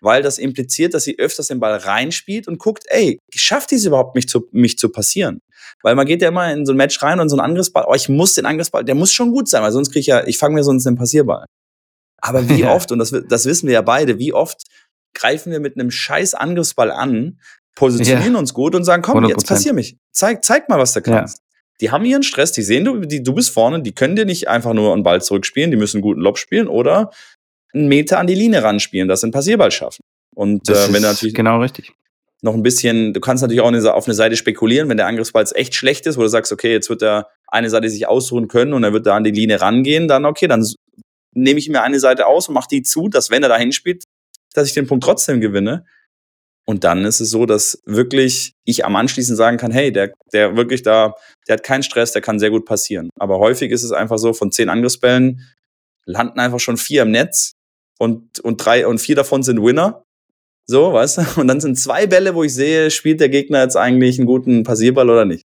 weil 0.02 0.22
das 0.22 0.38
impliziert, 0.38 0.94
dass 0.94 1.04
sie 1.04 1.20
öfters 1.20 1.48
den 1.48 1.60
Ball 1.60 1.76
reinspielt 1.76 2.48
und 2.48 2.58
guckt, 2.58 2.86
ey, 2.88 3.20
schafft 3.34 3.72
die 3.72 3.76
es 3.76 3.86
überhaupt, 3.86 4.16
mich 4.16 4.28
zu, 4.28 4.48
mich 4.52 4.78
zu 4.78 4.90
passieren? 4.90 5.42
Weil 5.82 5.96
man 5.96 6.06
geht 6.06 6.22
ja 6.22 6.30
immer 6.30 6.52
in 6.52 6.66
so 6.66 6.74
ein 6.74 6.78
Match 6.78 7.02
rein 7.02 7.20
und 7.20 7.30
so 7.30 7.36
ein 7.36 7.40
Angriffsball, 7.40 7.86
oh, 7.88 7.94
ich 7.94 8.10
muss 8.10 8.36
den 8.36 8.46
Angriffsball, 8.46 8.84
der 8.84 8.96
muss 8.96 9.12
schon 9.12 9.32
gut 9.32 9.48
sein, 9.48 9.62
weil 9.62 9.72
sonst 9.72 9.92
kriege 9.92 10.02
ich 10.02 10.08
ja, 10.08 10.26
ich 10.26 10.38
fange 10.38 10.56
mir 10.56 10.64
sonst 10.64 10.86
den 10.86 10.96
Passierball. 10.96 11.46
Aber 12.22 12.48
wie 12.50 12.66
oft, 12.66 12.92
und 12.92 13.00
das, 13.00 13.14
das 13.28 13.46
wissen 13.46 13.68
wir 13.68 13.74
ja 13.74 13.82
beide, 13.82 14.20
wie 14.20 14.34
oft 14.34 14.64
greifen 15.14 15.52
wir 15.52 15.60
mit 15.60 15.76
einem 15.76 15.92
scheiß 15.92 16.34
Angriffsball 16.36 16.92
an, 16.92 17.40
positionieren 17.76 18.34
ja. 18.34 18.40
uns 18.40 18.54
gut 18.54 18.76
und 18.76 18.84
sagen, 18.84 19.02
komm, 19.02 19.24
100%. 19.24 19.30
jetzt 19.30 19.48
passier 19.48 19.74
mich. 19.74 19.98
Zeig, 20.12 20.44
zeig 20.44 20.70
mal, 20.70 20.80
was 20.80 20.94
du 20.94 21.02
kannst. 21.02 21.38
Ja. 21.38 21.44
Die 21.82 21.92
haben 21.92 22.04
ihren 22.04 22.24
Stress, 22.24 22.52
die 22.52 22.62
sehen, 22.62 22.84
du, 22.84 23.00
die, 23.00 23.24
du 23.24 23.34
bist 23.34 23.52
vorne, 23.52 23.82
die 23.82 23.94
können 23.94 24.18
dir 24.18 24.26
nicht 24.26 24.50
einfach 24.50 24.74
nur 24.74 24.94
einen 24.94 25.04
Ball 25.04 25.22
zurückspielen, 25.22 25.72
die 25.72 25.78
müssen 25.78 25.98
einen 25.98 26.02
guten 26.02 26.20
Lob 26.20 26.38
spielen 26.38 26.68
oder 26.68 27.12
einen 27.74 27.88
Meter 27.88 28.20
an 28.20 28.28
die 28.28 28.36
Linie 28.36 28.64
ranspielen, 28.64 29.08
das 29.08 29.22
sind 29.22 29.32
Passierball 29.32 29.72
schaffen. 29.72 30.02
Und 30.36 30.70
äh, 30.70 30.94
wenn 30.94 31.02
natürlich 31.02 31.34
genau 31.34 31.62
richtig 31.62 31.94
noch 32.42 32.54
ein 32.54 32.64
bisschen, 32.64 33.14
du 33.14 33.20
kannst 33.20 33.42
natürlich 33.42 33.62
auch 33.62 33.94
auf 33.94 34.06
eine 34.06 34.14
Seite 34.14 34.38
spekulieren, 34.38 34.88
wenn 34.90 34.98
der 34.98 35.08
Angriffsball 35.08 35.46
echt 35.56 35.76
schlecht 35.76 36.06
ist, 36.08 36.18
wo 36.18 36.22
du 36.22 36.30
sagst, 36.30 36.52
okay, 36.52 36.72
jetzt 36.72 36.90
wird 36.90 37.02
der 37.02 37.28
eine 37.48 37.70
Seite 37.70 37.90
sich 37.90 38.08
ausruhen 38.08 38.48
können 38.48 38.74
und 38.74 38.84
er 38.84 38.94
wird 38.94 39.06
da 39.06 39.16
an 39.16 39.24
die 39.24 39.32
Linie 39.32 39.62
rangehen, 39.62 40.08
dann 40.08 40.26
okay, 40.26 40.48
dann 40.48 40.66
nehme 41.34 41.60
ich 41.60 41.70
mir 41.70 41.82
eine 41.82 42.00
Seite 42.00 42.28
aus 42.28 42.48
und 42.48 42.54
mache 42.54 42.70
die 42.72 42.82
zu, 42.82 43.10
dass 43.10 43.30
wenn 43.30 43.44
er 43.44 43.50
da 43.50 43.58
hinspielt, 43.58 44.04
dass 44.54 44.68
ich 44.68 44.74
den 44.74 44.88
Punkt 44.88 45.04
trotzdem 45.04 45.42
gewinne. 45.42 45.86
Und 46.66 46.84
dann 46.84 47.04
ist 47.04 47.20
es 47.20 47.32
so, 47.32 47.48
dass 47.48 47.82
wirklich 47.86 48.54
ich 48.64 48.86
am 48.86 48.96
Anschließend 48.96 49.36
sagen 49.36 49.58
kann, 49.58 49.72
hey, 49.72 49.92
der, 49.92 50.14
der 50.34 50.56
wirklich 50.56 50.84
da, 50.84 51.16
der 51.48 51.54
hat 51.54 51.64
keinen 51.64 51.82
Stress, 51.82 52.12
der 52.12 52.22
kann 52.22 52.38
sehr 52.38 52.52
gut 52.52 52.66
passieren. 52.66 53.10
Aber 53.20 53.40
häufig 53.40 53.72
ist 53.72 53.84
es 53.84 53.92
einfach 53.92 54.20
so, 54.20 54.34
von 54.34 54.52
zehn 54.52 54.70
Angriffsbällen 54.70 55.48
landen 56.06 56.40
einfach 56.40 56.60
schon 56.60 56.78
vier 56.78 57.04
im 57.04 57.12
Netz 57.12 57.54
und, 57.98 58.40
und 58.42 58.58
drei 58.58 58.86
und 58.86 59.00
vier 59.00 59.16
davon 59.16 59.42
sind 59.42 59.64
Winner. 59.64 60.04
So, 60.70 60.94
weißt 60.94 61.18
du? 61.18 61.42
Und 61.42 61.48
dann 61.48 61.60
sind 61.60 61.80
zwei 61.80 62.06
Bälle, 62.06 62.36
wo 62.36 62.44
ich 62.44 62.54
sehe, 62.54 62.92
spielt 62.92 63.20
der 63.20 63.30
Gegner 63.30 63.64
jetzt 63.64 63.76
eigentlich 63.76 64.20
einen 64.20 64.28
guten 64.28 64.62
Passierball 64.62 65.10
oder 65.10 65.26
nicht. 65.26 65.48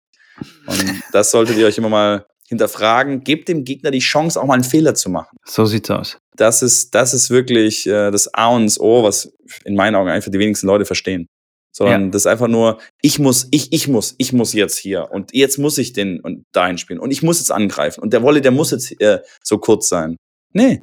Und 0.67 1.03
das 1.13 1.31
solltet 1.31 1.55
ihr 1.55 1.67
euch 1.67 1.77
immer 1.77 1.87
mal 1.87 2.25
hinterfragen. 2.49 3.23
Gebt 3.23 3.47
dem 3.47 3.63
Gegner 3.63 3.91
die 3.91 3.99
Chance, 3.99 4.37
auch 4.37 4.45
mal 4.45 4.55
einen 4.55 4.65
Fehler 4.65 4.93
zu 4.93 5.09
machen. 5.09 5.37
So 5.45 5.63
sieht's 5.63 5.89
aus. 5.89 6.17
Das 6.35 6.61
ist, 6.61 6.93
das 6.95 7.13
ist 7.13 7.29
wirklich 7.29 7.87
äh, 7.87 8.11
das 8.11 8.33
A 8.33 8.49
und 8.49 8.65
das 8.65 8.77
O, 8.77 9.03
was 9.03 9.31
in 9.63 9.75
meinen 9.75 9.95
Augen 9.95 10.09
einfach 10.09 10.29
die 10.29 10.37
wenigsten 10.37 10.67
Leute 10.67 10.83
verstehen. 10.83 11.27
Sondern 11.71 12.03
ja. 12.03 12.09
das 12.09 12.23
ist 12.23 12.27
einfach 12.27 12.49
nur, 12.49 12.81
ich 13.01 13.17
muss, 13.17 13.47
ich, 13.51 13.71
ich 13.71 13.87
muss, 13.87 14.15
ich 14.17 14.33
muss 14.33 14.51
jetzt 14.51 14.77
hier 14.77 15.11
und 15.11 15.33
jetzt 15.33 15.57
muss 15.57 15.77
ich 15.77 15.93
den 15.93 16.19
und 16.19 16.43
dahin 16.51 16.77
spielen 16.77 16.99
und 16.99 17.11
ich 17.11 17.23
muss 17.23 17.39
jetzt 17.39 17.53
angreifen 17.53 18.01
und 18.01 18.11
der 18.11 18.21
Wolle, 18.21 18.41
der 18.41 18.51
muss 18.51 18.71
jetzt 18.71 18.99
äh, 18.99 19.21
so 19.41 19.59
kurz 19.59 19.87
sein. 19.87 20.17
Nee, 20.51 20.81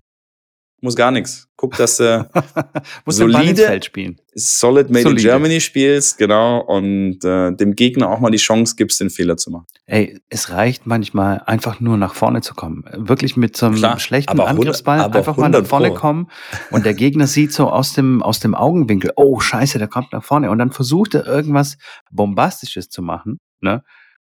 muss 0.83 0.97
gar 0.97 1.11
nichts. 1.11 1.49
Guck, 1.57 1.77
dass 1.77 1.99
du 1.99 2.29
solide, 3.07 3.63
Feld 3.63 3.85
spielen. 3.85 4.21
solid 4.35 4.91
made 4.91 5.01
in 5.01 5.05
Solide. 5.05 5.23
Germany 5.23 5.61
spielst, 5.61 6.19
genau, 6.19 6.61
und 6.61 7.25
äh, 7.25 7.53
dem 7.53 7.77
Gegner 7.77 8.11
auch 8.11 8.19
mal 8.19 8.31
die 8.31 8.39
Chance 8.39 8.75
gibst, 8.77 9.01
den 9.01 9.09
Fehler 9.09 9.37
zu 9.37 9.51
machen. 9.51 9.67
Ey, 9.87 10.21
es 10.29 10.51
reicht 10.51 10.87
manchmal 10.87 11.41
einfach 11.47 11.79
nur 11.79 11.97
nach 11.97 12.15
vorne 12.15 12.41
zu 12.41 12.55
kommen. 12.55 12.85
Wirklich 12.97 13.37
mit 13.37 13.57
so 13.57 13.67
einem 13.67 13.77
Klar, 13.77 14.01
schlechten 14.01 14.41
Angriffsball 14.41 15.01
aber 15.01 15.19
einfach 15.19 15.37
mal 15.37 15.49
nach 15.49 15.59
100 15.59 15.69
vorne 15.69 15.89
Pro. 15.91 15.95
kommen 15.95 16.31
und 16.71 16.85
der 16.85 16.95
Gegner 16.95 17.29
sieht 17.29 17.53
so 17.53 17.71
aus 17.71 17.93
dem, 17.93 18.23
aus 18.23 18.41
dem 18.41 18.55
Augenwinkel, 18.55 19.13
oh 19.17 19.39
scheiße, 19.39 19.79
der 19.79 19.89
kommt 19.89 20.13
nach 20.13 20.25
vorne 20.25 20.51
und 20.51 20.59
dann 20.59 20.73
versucht 20.73 21.15
er 21.15 21.27
irgendwas 21.27 21.77
Bombastisches 22.11 22.89
zu 22.89 23.03
machen. 23.03 23.39
Ne? 23.61 23.83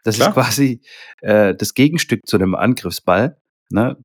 Das 0.04 0.16
Klar. 0.16 0.28
ist 0.28 0.34
quasi 0.34 0.80
äh, 1.22 1.54
das 1.54 1.74
Gegenstück 1.74 2.20
zu 2.26 2.36
dem 2.36 2.54
Angriffsball. 2.54 3.36
Ne? 3.70 3.96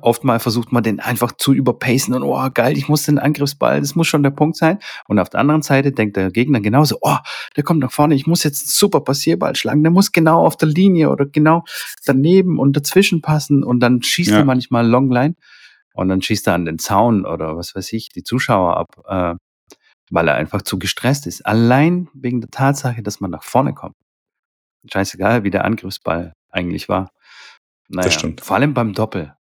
Oftmal 0.00 0.38
versucht 0.38 0.70
man 0.70 0.84
den 0.84 1.00
einfach 1.00 1.32
zu 1.32 1.52
überpacen 1.52 2.14
und 2.14 2.22
oh 2.22 2.48
geil, 2.54 2.76
ich 2.78 2.88
muss 2.88 3.02
den 3.02 3.18
Angriffsball, 3.18 3.80
das 3.80 3.96
muss 3.96 4.06
schon 4.06 4.22
der 4.22 4.30
Punkt 4.30 4.56
sein. 4.56 4.78
Und 5.08 5.18
auf 5.18 5.28
der 5.28 5.40
anderen 5.40 5.62
Seite 5.62 5.90
denkt 5.90 6.16
der 6.16 6.30
Gegner 6.30 6.60
genauso, 6.60 6.98
oh, 7.00 7.16
der 7.56 7.64
kommt 7.64 7.80
nach 7.80 7.90
vorne, 7.90 8.14
ich 8.14 8.26
muss 8.28 8.44
jetzt 8.44 8.60
einen 8.62 8.68
super 8.70 9.00
Passierball 9.00 9.56
schlagen, 9.56 9.82
der 9.82 9.90
muss 9.90 10.12
genau 10.12 10.46
auf 10.46 10.56
der 10.56 10.68
Linie 10.68 11.10
oder 11.10 11.26
genau 11.26 11.64
daneben 12.04 12.60
und 12.60 12.76
dazwischen 12.76 13.22
passen 13.22 13.64
und 13.64 13.80
dann 13.80 14.02
schießt 14.02 14.30
Ja. 14.30 14.38
er 14.38 14.44
manchmal 14.44 14.86
Longline 14.86 15.34
und 15.94 16.08
dann 16.08 16.22
schießt 16.22 16.46
er 16.46 16.54
an 16.54 16.64
den 16.64 16.78
Zaun 16.78 17.26
oder 17.26 17.56
was 17.56 17.74
weiß 17.74 17.92
ich, 17.92 18.10
die 18.10 18.22
Zuschauer 18.22 18.76
ab, 18.76 18.88
äh, 19.08 19.34
weil 20.10 20.28
er 20.28 20.36
einfach 20.36 20.62
zu 20.62 20.78
gestresst 20.78 21.26
ist. 21.26 21.44
Allein 21.44 22.08
wegen 22.14 22.40
der 22.40 22.50
Tatsache, 22.50 23.02
dass 23.02 23.18
man 23.18 23.32
nach 23.32 23.42
vorne 23.42 23.74
kommt. 23.74 23.96
Scheißegal, 24.92 25.42
wie 25.42 25.50
der 25.50 25.64
Angriffsball 25.64 26.34
eigentlich 26.52 26.88
war. 26.88 27.10
Naja, 27.88 28.10
stimmt. 28.10 28.40
vor 28.42 28.54
allem 28.56 28.72
beim 28.72 28.92
Doppel. 28.92 29.34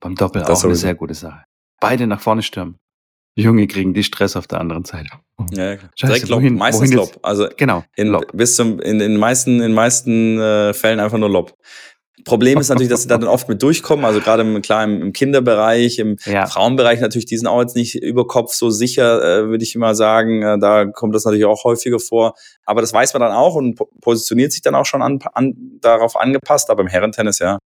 Beim 0.00 0.14
Doppel 0.14 0.40
Das 0.42 0.48
auch 0.50 0.52
eine 0.64 0.74
sowieso. 0.74 0.80
sehr 0.82 0.94
gute 0.94 1.14
Sache. 1.14 1.44
Beide 1.80 2.06
nach 2.06 2.20
vorne 2.20 2.42
stürmen. 2.42 2.76
Junge 3.36 3.66
kriegen 3.68 3.94
die 3.94 4.02
Stress 4.02 4.34
auf 4.36 4.46
der 4.48 4.60
anderen 4.60 4.84
Seite. 4.84 5.10
Ja, 5.52 5.64
ja, 5.64 5.76
klar. 5.76 5.90
Scheiße, 5.94 6.12
Direkt 6.12 6.28
Lob, 6.28 6.40
wohin- 6.40 6.56
meistens 6.56 6.90
wohin 6.90 6.98
jetzt? 6.98 7.14
Lob. 7.14 7.20
Also 7.24 7.48
Genau. 7.56 7.84
in, 7.96 8.08
Lob. 8.08 8.26
bis 8.32 8.56
zum, 8.56 8.80
in, 8.80 8.98
den 8.98 9.16
meisten, 9.16 9.60
in 9.60 9.72
meisten 9.72 10.40
äh, 10.40 10.74
Fällen 10.74 10.98
einfach 10.98 11.18
nur 11.18 11.30
Lob. 11.30 11.54
Problem 12.24 12.58
ist 12.58 12.68
natürlich, 12.68 12.90
dass 12.90 13.02
sie 13.02 13.08
da 13.08 13.16
dann 13.16 13.28
oft 13.28 13.48
mit 13.48 13.62
durchkommen, 13.62 14.04
also 14.04 14.20
gerade 14.20 14.42
im, 14.42 14.60
klar 14.60 14.82
im, 14.82 15.00
im 15.00 15.12
Kinderbereich, 15.12 16.00
im 16.00 16.16
Ja. 16.24 16.46
Frauenbereich 16.46 17.00
natürlich, 17.00 17.26
die 17.26 17.38
sind 17.38 17.46
auch 17.46 17.60
jetzt 17.60 17.76
nicht 17.76 17.94
über 17.94 18.26
Kopf 18.26 18.52
so 18.54 18.70
sicher, 18.70 19.22
äh, 19.22 19.46
würde 19.48 19.62
ich 19.62 19.76
immer 19.76 19.94
sagen. 19.94 20.42
Äh, 20.42 20.58
da 20.58 20.86
kommt 20.86 21.14
das 21.14 21.24
natürlich 21.24 21.44
auch 21.46 21.62
häufiger 21.62 22.00
vor. 22.00 22.34
Aber 22.66 22.80
das 22.80 22.92
weiß 22.92 23.12
man 23.14 23.20
dann 23.22 23.32
auch 23.32 23.54
und 23.54 23.76
po- 23.76 23.88
positioniert 24.00 24.50
sich 24.50 24.62
dann 24.62 24.74
auch 24.74 24.84
schon 24.84 25.00
an, 25.00 25.20
an, 25.32 25.54
darauf 25.80 26.16
angepasst. 26.16 26.70
Aber 26.70 26.82
im 26.82 26.88
Herrentennis, 26.88 27.38
ja, 27.38 27.58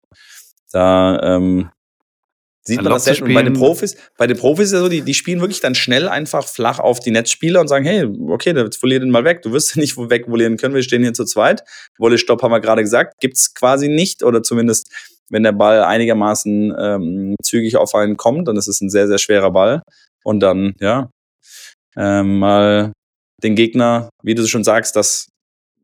da 0.73 1.21
ähm, 1.23 1.71
sieht 2.63 2.83
man 2.83 2.93
das 2.93 3.05
selten. 3.05 3.25
Und 3.25 3.35
bei 3.35 3.43
den 3.43 3.55
Profis, 3.55 3.97
bei 4.19 4.27
den 4.27 4.37
Profis 4.37 4.67
ist 4.67 4.73
ja 4.73 4.81
so, 4.81 4.89
die, 4.89 5.03
die 5.03 5.15
spielen 5.15 5.41
wirklich 5.41 5.61
dann 5.61 5.75
schnell 5.75 6.09
einfach 6.09 6.47
flach 6.47 6.79
auf 6.79 7.01
die 7.01 7.11
Netzspieler 7.11 7.61
und 7.61 7.69
sagen, 7.69 7.85
hey, 7.85 8.05
okay, 8.29 8.55
jetzt 8.55 8.77
verlier 8.77 9.01
den 9.01 9.11
mal 9.11 9.25
weg. 9.25 9.43
Du 9.43 9.53
wirst 9.53 9.75
ja 9.75 9.81
nicht 9.81 9.97
wegvolieren 9.97 10.57
können, 10.57 10.75
wir 10.75 10.83
stehen 10.83 11.03
hier 11.03 11.15
zu 11.15 11.25
zweit. 11.25 11.63
Wolle-Stopp 11.99 12.43
haben 12.43 12.53
wir 12.53 12.61
gerade 12.61 12.83
gesagt, 12.83 13.21
gibt's 13.21 13.55
quasi 13.55 13.89
nicht 13.89 14.23
oder 14.23 14.43
zumindest 14.43 14.91
wenn 15.31 15.45
der 15.45 15.53
Ball 15.53 15.85
einigermaßen 15.85 16.75
ähm, 16.77 17.37
zügig 17.43 17.77
auf 17.77 17.95
einen 17.95 18.17
kommt, 18.17 18.49
dann 18.49 18.57
ist 18.57 18.67
es 18.67 18.81
ein 18.81 18.91
sehr, 18.91 19.07
sehr 19.07 19.19
schwerer 19.19 19.53
Ball. 19.53 19.83
Und 20.25 20.41
dann, 20.41 20.75
ja, 20.81 21.09
ähm, 21.97 22.41
mal 22.41 22.93
den 23.43 23.55
Gegner, 23.55 24.11
wie 24.23 24.35
du 24.35 24.47
schon 24.47 24.65
sagst, 24.65 24.97
das 24.97 25.29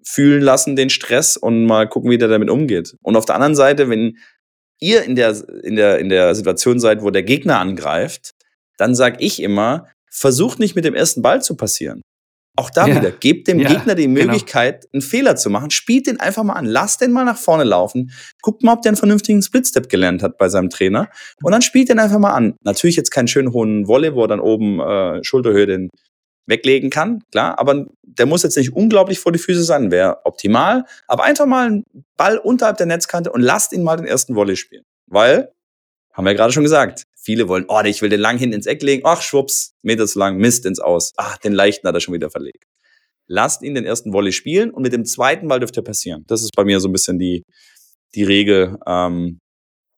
fühlen 0.04 0.42
lassen, 0.42 0.76
den 0.76 0.90
Stress 0.90 1.36
und 1.36 1.64
mal 1.64 1.88
gucken, 1.88 2.10
wie 2.10 2.18
der 2.18 2.28
damit 2.28 2.50
umgeht. 2.50 2.96
Und 3.02 3.16
auf 3.16 3.24
der 3.24 3.34
anderen 3.34 3.54
Seite, 3.54 3.88
wenn 3.88 4.18
ihr 4.80 5.02
in 5.04 5.16
der, 5.16 5.36
in 5.62 5.76
der, 5.76 5.98
in 5.98 6.08
der 6.08 6.34
Situation 6.34 6.78
seid, 6.80 7.02
wo 7.02 7.10
der 7.10 7.22
Gegner 7.22 7.58
angreift, 7.58 8.32
dann 8.78 8.94
sag 8.94 9.22
ich 9.22 9.42
immer, 9.42 9.86
versucht 10.10 10.58
nicht 10.58 10.76
mit 10.76 10.84
dem 10.84 10.94
ersten 10.94 11.22
Ball 11.22 11.42
zu 11.42 11.56
passieren. 11.56 12.02
Auch 12.58 12.70
da 12.70 12.86
Ja. 12.86 12.96
wieder, 12.96 13.10
gebt 13.12 13.48
dem 13.48 13.58
Ja, 13.60 13.68
Gegner 13.68 13.94
die 13.94 14.04
genau. 14.06 14.24
Möglichkeit, 14.24 14.86
einen 14.94 15.02
Fehler 15.02 15.36
zu 15.36 15.50
machen. 15.50 15.70
Spielt 15.70 16.06
den 16.06 16.20
einfach 16.20 16.42
mal 16.42 16.54
an. 16.54 16.64
Lasst 16.64 17.02
den 17.02 17.12
mal 17.12 17.24
nach 17.24 17.36
vorne 17.36 17.64
laufen. 17.64 18.12
Guckt 18.40 18.62
mal, 18.62 18.72
ob 18.72 18.80
der 18.82 18.90
einen 18.90 18.96
vernünftigen 18.96 19.42
Splitstep 19.42 19.90
gelernt 19.90 20.22
hat 20.22 20.38
bei 20.38 20.48
seinem 20.48 20.70
Trainer. 20.70 21.10
Und 21.42 21.52
dann 21.52 21.60
spielt 21.60 21.90
den 21.90 21.98
einfach 21.98 22.18
mal 22.18 22.32
an. 22.32 22.54
Natürlich 22.64 22.96
jetzt 22.96 23.10
keinen 23.10 23.28
schönen 23.28 23.52
hohen 23.52 23.86
Volley, 23.88 24.14
wo 24.14 24.22
er 24.22 24.28
dann 24.28 24.40
oben 24.40 24.80
äh, 24.80 25.22
Schulterhöhe 25.22 25.66
den 25.66 25.90
weglegen 26.46 26.90
kann, 26.90 27.22
klar, 27.30 27.58
aber 27.58 27.86
der 28.02 28.26
muss 28.26 28.42
jetzt 28.42 28.56
nicht 28.56 28.72
unglaublich 28.72 29.18
vor 29.18 29.32
die 29.32 29.38
Füße 29.38 29.64
sein, 29.64 29.90
wäre 29.90 30.24
optimal, 30.24 30.84
aber 31.06 31.24
einfach 31.24 31.46
mal 31.46 31.66
einen 31.66 31.84
Ball 32.16 32.38
unterhalb 32.38 32.76
der 32.76 32.86
Netzkante 32.86 33.32
und 33.32 33.40
lasst 33.40 33.72
ihn 33.72 33.82
mal 33.82 33.96
den 33.96 34.06
ersten 34.06 34.34
Volley 34.34 34.56
spielen. 34.56 34.84
Weil, 35.06 35.52
haben 36.12 36.24
wir 36.24 36.30
ja 36.30 36.36
gerade 36.36 36.52
schon 36.52 36.62
gesagt, 36.62 37.04
viele 37.16 37.48
wollen, 37.48 37.66
oh, 37.68 37.80
ich 37.84 38.00
will 38.02 38.08
den 38.08 38.20
lang 38.20 38.38
hin 38.38 38.52
ins 38.52 38.66
Eck 38.66 38.82
legen, 38.82 39.02
ach, 39.04 39.22
schwupps, 39.22 39.74
Meter 39.82 40.06
zu 40.06 40.18
lang, 40.18 40.38
Mist 40.38 40.64
ins 40.66 40.80
Aus, 40.80 41.12
ach, 41.16 41.36
den 41.38 41.52
leichten 41.52 41.86
hat 41.86 41.94
er 41.94 42.00
schon 42.00 42.14
wieder 42.14 42.30
verlegt. 42.30 42.64
Lasst 43.28 43.62
ihn 43.62 43.74
den 43.74 43.84
ersten 43.84 44.12
Volley 44.12 44.32
spielen 44.32 44.70
und 44.70 44.82
mit 44.82 44.92
dem 44.92 45.04
zweiten 45.04 45.48
Ball 45.48 45.58
dürfte 45.58 45.80
er 45.80 45.84
passieren. 45.84 46.24
Das 46.28 46.42
ist 46.42 46.54
bei 46.54 46.64
mir 46.64 46.78
so 46.78 46.88
ein 46.88 46.92
bisschen 46.92 47.18
die, 47.18 47.42
die 48.14 48.22
Regel. 48.22 48.78
Ähm, 48.86 49.40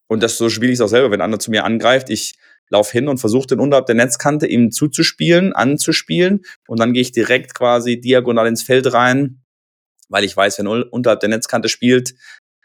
und 0.08 0.22
das 0.22 0.38
so 0.38 0.48
spiele 0.48 0.72
ich 0.72 0.78
es 0.78 0.80
auch 0.80 0.88
selber, 0.88 1.10
wenn 1.10 1.20
einer 1.20 1.38
zu 1.38 1.50
mir 1.50 1.64
angreift, 1.64 2.08
ich 2.08 2.36
laufe 2.70 2.92
hin 2.92 3.08
und 3.08 3.18
versuche 3.18 3.48
den 3.48 3.60
unterhalb 3.60 3.86
der 3.86 3.94
Netzkante 3.94 4.46
ihm 4.46 4.70
zuzuspielen, 4.70 5.52
anzuspielen 5.52 6.44
und 6.66 6.80
dann 6.80 6.92
gehe 6.92 7.02
ich 7.02 7.12
direkt 7.12 7.54
quasi 7.54 8.00
diagonal 8.00 8.46
ins 8.46 8.62
Feld 8.62 8.92
rein, 8.92 9.42
weil 10.08 10.24
ich 10.24 10.36
weiß, 10.36 10.58
wenn 10.58 10.66
er 10.66 10.92
unterhalb 10.92 11.20
der 11.20 11.28
Netzkante 11.28 11.68
spielt, 11.68 12.14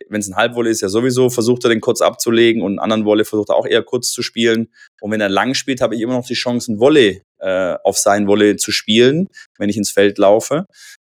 wenn 0.09 0.21
es 0.21 0.27
ein 0.27 0.35
Halbwolle 0.35 0.69
ist, 0.69 0.81
ja 0.81 0.89
sowieso, 0.89 1.29
versucht 1.29 1.63
er 1.65 1.69
den 1.69 1.81
kurz 1.81 2.01
abzulegen 2.01 2.61
und 2.61 2.73
einen 2.73 2.79
anderen 2.79 3.05
Wolle 3.05 3.25
versucht 3.25 3.49
er 3.49 3.55
auch 3.55 3.65
eher 3.65 3.83
kurz 3.83 4.11
zu 4.11 4.21
spielen. 4.21 4.69
Und 5.01 5.11
wenn 5.11 5.21
er 5.21 5.29
lang 5.29 5.53
spielt, 5.53 5.81
habe 5.81 5.95
ich 5.95 6.01
immer 6.01 6.13
noch 6.13 6.25
die 6.25 6.33
Chance, 6.33 6.71
einen 6.71 6.79
Volley 6.79 7.21
äh, 7.39 7.75
auf 7.83 7.97
sein 7.97 8.27
Volley 8.27 8.55
zu 8.57 8.71
spielen, 8.71 9.27
wenn 9.57 9.69
ich 9.69 9.77
ins 9.77 9.91
Feld 9.91 10.17
laufe. 10.17 10.65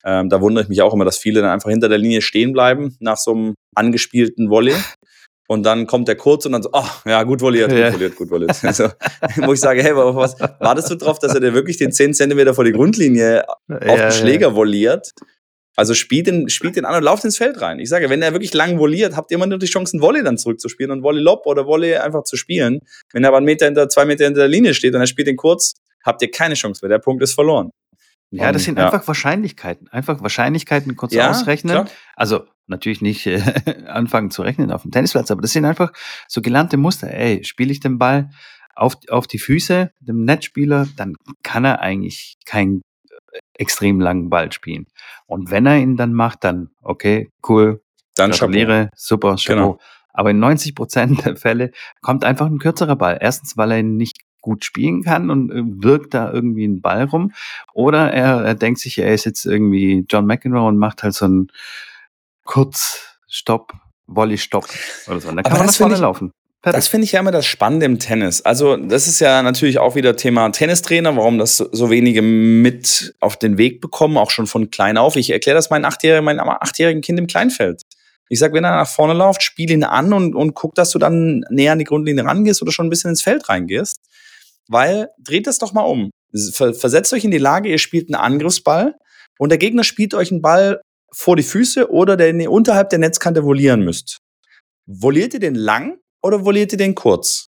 Ähm, 0.06 0.30
da 0.30 0.42
wundere 0.42 0.64
ich 0.64 0.70
mich 0.70 0.82
auch 0.82 0.94
immer, 0.94 1.06
dass 1.06 1.18
viele 1.18 1.42
dann 1.42 1.52
einfach 1.52 1.70
hinter 1.70 1.90
der 1.90 1.98
Linie 1.98 2.22
stehen 2.22 2.54
bleiben 2.54 2.96
nach 3.00 3.18
so 3.18 3.32
einem 3.32 3.56
angespielten 3.76 4.50
Volley. 4.50 4.76
Und 5.54 5.64
dann 5.64 5.86
kommt 5.86 6.08
der 6.08 6.16
kurz 6.16 6.46
und 6.48 6.52
dann 6.54 6.64
so, 6.64 6.70
ach, 6.74 7.06
ja, 7.06 7.22
gut 7.24 7.40
volliert, 7.42 7.70
gut 7.70 7.78
Ja. 7.80 7.92
volliert, 7.92 8.16
gut 8.16 8.30
volliert. 8.30 8.52
Also, 8.64 8.90
wo 9.38 9.54
ich 9.54 9.60
sage, 9.60 9.84
hey, 9.84 9.96
was, 9.96 10.40
wartest 10.60 10.90
du 10.90 10.96
drauf, 10.96 11.20
dass 11.20 11.34
er 11.36 11.42
dir 11.42 11.54
wirklich 11.54 11.78
den 11.78 11.92
10 11.92 12.14
Zentimeter 12.16 12.54
vor 12.56 12.64
die 12.64 12.72
Grundlinie 12.72 13.46
auf 13.48 14.00
den 14.00 14.12
Schläger 14.12 14.54
volliert? 14.54 15.12
Also 15.76 15.94
spielt 15.94 16.28
den, 16.28 16.50
spielt 16.50 16.76
den 16.76 16.86
an 16.86 16.96
und 16.96 17.04
lauft 17.04 17.24
ins 17.24 17.38
Feld 17.38 17.62
rein. 17.62 17.80
Ich 17.80 17.90
sage, 17.90 18.10
wenn 18.10 18.22
er 18.22 18.32
wirklich 18.34 18.54
lang 18.54 18.78
volliert, 18.78 19.16
habt 19.16 19.32
ihr 19.32 19.36
immer 19.36 19.48
nur 19.48 19.58
die 19.60 19.66
Chance, 19.66 19.94
einen 19.96 20.02
Volley 20.02 20.24
dann 20.24 20.38
zurückzuspielen 20.38 20.92
und 20.92 21.04
Volley-Lob 21.04 21.46
oder 21.46 21.66
Volley 21.66 21.96
einfach 21.96 22.24
zu 22.24 22.36
spielen. 22.36 22.82
Wenn 23.12 23.24
er 23.24 23.30
aber 23.30 23.38
einen 23.38 23.46
Meter 23.46 23.66
hinter, 23.66 23.90
zwei 23.90 24.06
Meter 24.06 24.26
hinter 24.26 24.42
der 24.42 24.50
Linie 24.50 24.74
steht 24.74 24.94
und 24.94 25.02
er 25.02 25.08
spielt 25.08 25.28
den 25.28 25.36
kurz, 25.38 25.74
habt 26.04 26.22
ihr 26.22 26.30
keine 26.30 26.54
Chance 26.56 26.80
mehr. 26.84 26.90
Der 26.90 27.00
Punkt 27.04 27.24
ist 27.24 27.34
verloren. 27.34 27.72
Ja, 28.42 28.52
das 28.52 28.64
sind 28.64 28.78
ja. 28.78 28.86
einfach 28.86 29.08
Wahrscheinlichkeiten. 29.08 29.88
Einfach 29.90 30.22
Wahrscheinlichkeiten 30.22 30.96
kurz 30.96 31.14
Ja, 31.14 31.30
ausrechnen. 31.30 31.74
klar. 31.74 31.88
Also 32.16 32.46
natürlich 32.68 33.02
nicht 33.02 33.28
äh, 33.28 33.42
anfangen 33.88 34.32
zu 34.32 34.42
rechnen 34.42 34.72
auf 34.72 34.82
dem 34.84 34.92
Tennisplatz, 34.92 35.30
aber 35.32 35.42
das 35.42 35.52
sind 35.52 35.66
einfach 35.66 35.92
so 36.28 36.42
gelernte 36.42 36.78
Muster. 36.78 37.12
Ey, 37.12 37.44
spiele 37.44 37.72
ich 37.72 37.80
den 37.80 37.98
Ball 37.98 38.30
auf, 38.76 38.96
auf 39.10 39.28
die 39.28 39.40
Füße 39.40 39.92
dem 40.00 40.26
Netzspieler, 40.26 40.88
dann 40.96 41.16
kann 41.44 41.64
er 41.66 41.82
eigentlich 41.82 42.36
keinen 42.46 42.82
äh, 43.32 43.40
extrem 43.58 44.00
langen 44.00 44.30
Ball 44.30 44.52
spielen. 44.52 44.88
Und 45.28 45.52
wenn 45.52 45.66
er 45.66 45.78
ihn 45.78 45.96
dann 45.96 46.14
macht, 46.14 46.44
dann 46.44 46.70
okay, 46.82 47.30
cool, 47.48 47.82
Dann 48.16 48.32
Chapeau. 48.32 48.46
gratuliere, 48.48 48.90
super, 48.96 49.36
Chapeau. 49.36 49.74
Genau. 49.74 49.80
Aber 50.16 50.32
in 50.32 50.40
90 50.40 50.76
Prozent 50.76 51.26
der 51.26 51.36
Fälle 51.36 51.72
kommt 52.02 52.24
einfach 52.24 52.46
ein 52.46 52.60
kürzerer 52.60 52.96
Ball. 52.96 53.18
Erstens, 53.20 53.58
weil 53.58 53.72
er 53.72 53.80
ihn 53.80 53.96
nicht 53.98 54.18
gut 54.44 54.64
spielen 54.64 55.02
kann 55.02 55.32
und 55.32 55.50
äh, 55.52 55.64
wirkt 55.84 56.14
da 56.14 56.32
irgendwie 56.32 56.66
ein 56.68 56.82
Ball 56.82 57.06
rum. 57.06 57.32
Oder 57.74 58.14
er, 58.14 58.44
er 58.44 58.54
denkt 58.54 58.80
sich, 58.80 59.00
er 59.00 59.12
ist 59.12 59.26
jetzt 59.26 59.46
irgendwie 59.46 60.06
John 60.08 60.28
McEnroe 60.28 60.68
und 60.68 60.78
macht 60.78 61.02
halt 61.02 61.16
so 61.16 61.26
einen 61.26 61.48
Kurzstopp, 62.44 63.74
Volley-Stopp 64.06 64.68
oder 65.08 65.20
so. 65.20 65.30
Und 65.30 65.38
dann 65.38 65.44
kann 65.44 65.54
Aber 65.54 65.60
man 65.60 65.68
das 65.68 65.80
nach 65.80 65.88
vorne 65.88 66.00
laufen. 66.00 66.32
Das 66.62 66.88
finde 66.88 67.04
ich 67.04 67.12
ja 67.12 67.20
immer 67.20 67.32
das 67.32 67.46
Spannende 67.46 67.86
im 67.86 68.00
Tennis. 68.00 68.42
Also, 68.42 68.78
das 68.78 69.08
ist 69.08 69.20
ja 69.20 69.44
natürlich 69.44 69.80
auch 69.80 69.96
wieder 69.96 70.16
Thema 70.16 70.50
Tennistrainer, 70.50 71.14
warum 71.18 71.38
das 71.38 71.58
so- 71.58 71.90
wenige 71.90 72.22
mit 72.22 73.16
auf 73.20 73.38
den 73.38 73.58
Weg 73.58 73.82
bekommen, 73.82 74.18
auch 74.18 74.30
schon 74.32 74.48
von 74.48 74.72
klein 74.72 74.98
auf. 74.98 75.18
Ich 75.18 75.30
erkläre 75.30 75.56
das 75.56 75.70
meinem 75.70 75.84
achtjährigen, 75.84 76.24
meinem 76.24 76.40
achtjährigen 76.40 77.02
Kind 77.02 77.20
im 77.20 77.28
Kleinfeld. 77.28 77.82
Ich 78.30 78.40
sage, 78.40 78.54
wenn 78.54 78.64
er 78.64 78.78
nach 78.78 78.88
vorne 78.88 79.14
läuft, 79.14 79.44
spiel 79.44 79.72
ihn 79.72 79.84
an 79.84 80.14
und, 80.14 80.36
und 80.36 80.54
guck, 80.54 80.74
dass 80.76 80.92
du 80.92 81.00
dann 81.00 81.44
näher 81.50 81.74
an 81.74 81.80
die 81.80 81.86
Grundlinie 81.86 82.24
rangehst 82.24 82.62
oder 82.62 82.72
schon 82.72 82.88
ein 82.88 82.90
bisschen 82.90 83.10
ins 83.10 83.22
Feld 83.22 83.50
reingehst. 83.50 84.00
Weil, 84.70 85.10
dreht 85.20 85.48
das 85.48 85.58
doch 85.60 85.74
mal 85.74 85.82
um. 85.84 86.10
Ver- 86.54 86.74
Versetzt 86.74 87.14
euch 87.14 87.24
in 87.26 87.32
die 87.32 87.38
Lage, 87.38 87.70
ihr 87.70 87.78
spielt 87.78 88.08
einen 88.08 88.22
Angriffsball 88.22 88.96
und 89.40 89.50
der 89.50 89.58
Gegner 89.58 89.84
spielt 89.84 90.14
euch 90.14 90.32
einen 90.32 90.42
Ball 90.42 90.82
vor 91.12 91.36
die 91.36 91.44
Füße 91.44 91.92
oder 91.92 92.18
den 92.18 92.40
ihr 92.40 92.52
unterhalb 92.52 92.90
der 92.90 93.00
Netzkante 93.00 93.44
volieren 93.44 93.84
müsst. 93.84 94.18
Voliert 94.86 95.34
ihr 95.34 95.40
den 95.40 95.56
lang 95.56 95.98
oder 96.24 96.44
voliert 96.46 96.72
ihr 96.72 96.78
den 96.78 96.96
kurz? 96.96 97.48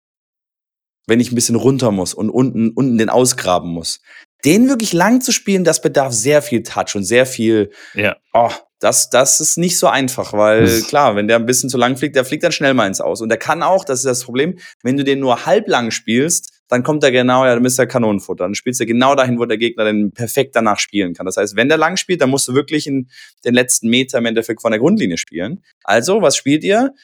Wenn 1.07 1.21
ich 1.21 1.31
ein 1.33 1.35
bisschen 1.35 1.57
runter 1.57 1.91
muss 1.91 2.15
und 2.15 2.31
unten, 2.31 2.71
unten 2.71 2.99
den 2.99 3.11
ausgraben 3.11 3.71
muss. 3.71 4.01
Den 4.45 4.69
wirklich 4.69 4.93
lang 4.93 5.21
zu 5.23 5.33
spielen, 5.33 5.65
das 5.65 5.81
bedarf 5.81 6.13
sehr 6.13 6.43
viel 6.43 6.63
Touch 6.63 6.95
und 6.95 7.05
sehr 7.05 7.25
viel, 7.27 7.71
Ja. 7.95 8.17
oh, 8.35 8.51
Das, 8.81 9.09
das 9.09 9.41
ist 9.41 9.57
nicht 9.57 9.79
so 9.79 9.87
einfach, 9.87 10.33
weil 10.35 10.83
klar, 10.83 11.17
wenn 11.17 11.27
der 11.29 11.37
ein 11.39 11.47
bisschen 11.47 11.71
zu 11.71 11.79
lang 11.79 11.97
fliegt, 11.97 12.17
der 12.17 12.25
fliegt 12.27 12.43
dann 12.45 12.53
schnell 12.53 12.75
mal 12.75 12.87
ins 12.87 13.01
Aus. 13.01 13.23
Und 13.23 13.31
der 13.31 13.39
kann 13.39 13.63
auch, 13.63 13.85
das 13.85 14.01
ist 14.01 14.05
das 14.07 14.25
Problem, 14.25 14.59
wenn 14.83 14.97
du 14.99 15.05
den 15.05 15.21
nur 15.21 15.47
halblang 15.47 15.91
spielst, 15.91 16.54
dann 16.69 16.83
kommt 16.83 17.05
er 17.05 17.13
genau, 17.13 17.45
ja, 17.45 17.55
dann 17.55 17.65
ist 17.65 17.79
er 17.79 17.87
Kanonenfutter. 17.87 18.45
Dann 18.45 18.55
spielst 18.55 18.81
du 18.81 18.87
genau 18.87 19.15
dahin, 19.15 19.39
wo 19.39 19.45
der 19.45 19.59
Gegner 19.59 19.85
dann 19.85 20.13
perfekt 20.13 20.57
danach 20.57 20.79
spielen 20.79 21.15
kann. 21.15 21.27
Das 21.27 21.37
heißt, 21.37 21.57
wenn 21.57 21.69
der 21.69 21.79
lang 21.79 21.97
spielt, 21.97 22.21
dann 22.21 22.31
musst 22.31 22.49
du 22.49 22.55
wirklich 22.55 22.87
in 22.87 23.09
den 23.45 23.55
letzten 23.55 23.89
Meter 23.89 24.19
im 24.19 24.27
Endeffekt 24.27 24.63
von 24.63 24.71
der 24.71 24.81
Grundlinie 24.81 25.19
spielen. 25.19 25.63
Also, 25.85 26.23
was 26.23 26.37
spielt 26.37 26.65
ihr? 26.65 26.95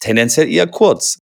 Tendenziell 0.00 0.48
eher 0.48 0.66
kurz. 0.66 1.18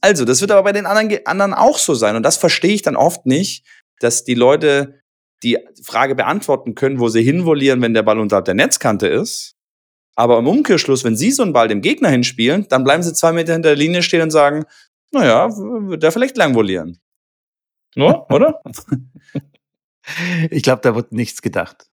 Also, 0.00 0.24
das 0.24 0.40
wird 0.40 0.50
aber 0.50 0.62
bei 0.62 0.72
den 0.72 0.86
anderen, 0.86 1.26
anderen 1.26 1.54
auch 1.54 1.78
so 1.78 1.94
sein. 1.94 2.16
Und 2.16 2.22
das 2.22 2.36
verstehe 2.36 2.72
ich 2.72 2.82
dann 2.82 2.96
oft 2.96 3.26
nicht, 3.26 3.66
dass 4.00 4.24
die 4.24 4.34
Leute 4.34 5.00
die 5.42 5.58
Frage 5.82 6.14
beantworten 6.14 6.74
können, 6.74 6.98
wo 6.98 7.08
sie 7.08 7.22
hinvolieren, 7.22 7.82
wenn 7.82 7.92
der 7.92 8.02
Ball 8.02 8.18
unterhalb 8.18 8.46
der 8.46 8.54
Netzkante 8.54 9.06
ist. 9.06 9.52
Aber 10.14 10.38
im 10.38 10.46
Umkehrschluss, 10.48 11.04
wenn 11.04 11.16
sie 11.16 11.30
so 11.30 11.42
einen 11.42 11.52
Ball 11.52 11.68
dem 11.68 11.82
Gegner 11.82 12.08
hinspielen, 12.08 12.66
dann 12.70 12.84
bleiben 12.84 13.02
sie 13.02 13.12
zwei 13.12 13.32
Meter 13.32 13.52
hinter 13.52 13.68
der 13.68 13.76
Linie 13.76 14.02
stehen 14.02 14.22
und 14.22 14.30
sagen, 14.30 14.64
naja, 15.12 15.50
wird 15.50 16.02
der 16.02 16.10
vielleicht 16.10 16.38
lang 16.38 16.54
volieren. 16.54 16.98
No, 17.96 18.26
oder? 18.28 18.60
ich 20.50 20.62
glaube, 20.62 20.82
da 20.82 20.94
wird 20.94 21.12
nichts 21.12 21.42
gedacht. 21.42 21.86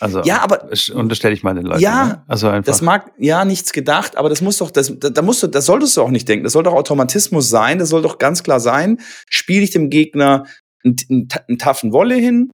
Also, 0.00 0.22
ja, 0.22 0.40
aber 0.40 0.70
unterstelle 0.94 1.34
ich 1.34 1.44
mal 1.44 1.54
den 1.54 1.66
Leuten. 1.66 1.80
Ja, 1.80 2.06
ne? 2.06 2.24
also 2.26 2.48
einfach. 2.48 2.66
das 2.66 2.82
mag 2.82 3.12
ja 3.16 3.44
nichts 3.44 3.72
gedacht, 3.72 4.16
aber 4.16 4.28
das 4.28 4.40
muss 4.40 4.58
doch, 4.58 4.72
das, 4.72 4.92
da, 4.98 5.08
da 5.08 5.22
musst 5.22 5.42
du, 5.42 5.46
das 5.46 5.66
solltest 5.66 5.96
du 5.96 6.02
auch 6.02 6.10
nicht 6.10 6.28
denken. 6.28 6.42
Das 6.42 6.52
soll 6.52 6.64
doch 6.64 6.74
Automatismus 6.74 7.48
sein. 7.48 7.78
Das 7.78 7.90
soll 7.90 8.02
doch 8.02 8.18
ganz 8.18 8.42
klar 8.42 8.58
sein. 8.58 8.98
Spiele 9.30 9.62
ich 9.62 9.70
dem 9.70 9.90
Gegner 9.90 10.46
einen, 10.84 10.96
einen, 11.08 11.28
einen 11.48 11.58
taffen 11.58 11.92
Wolle 11.92 12.16
hin, 12.16 12.50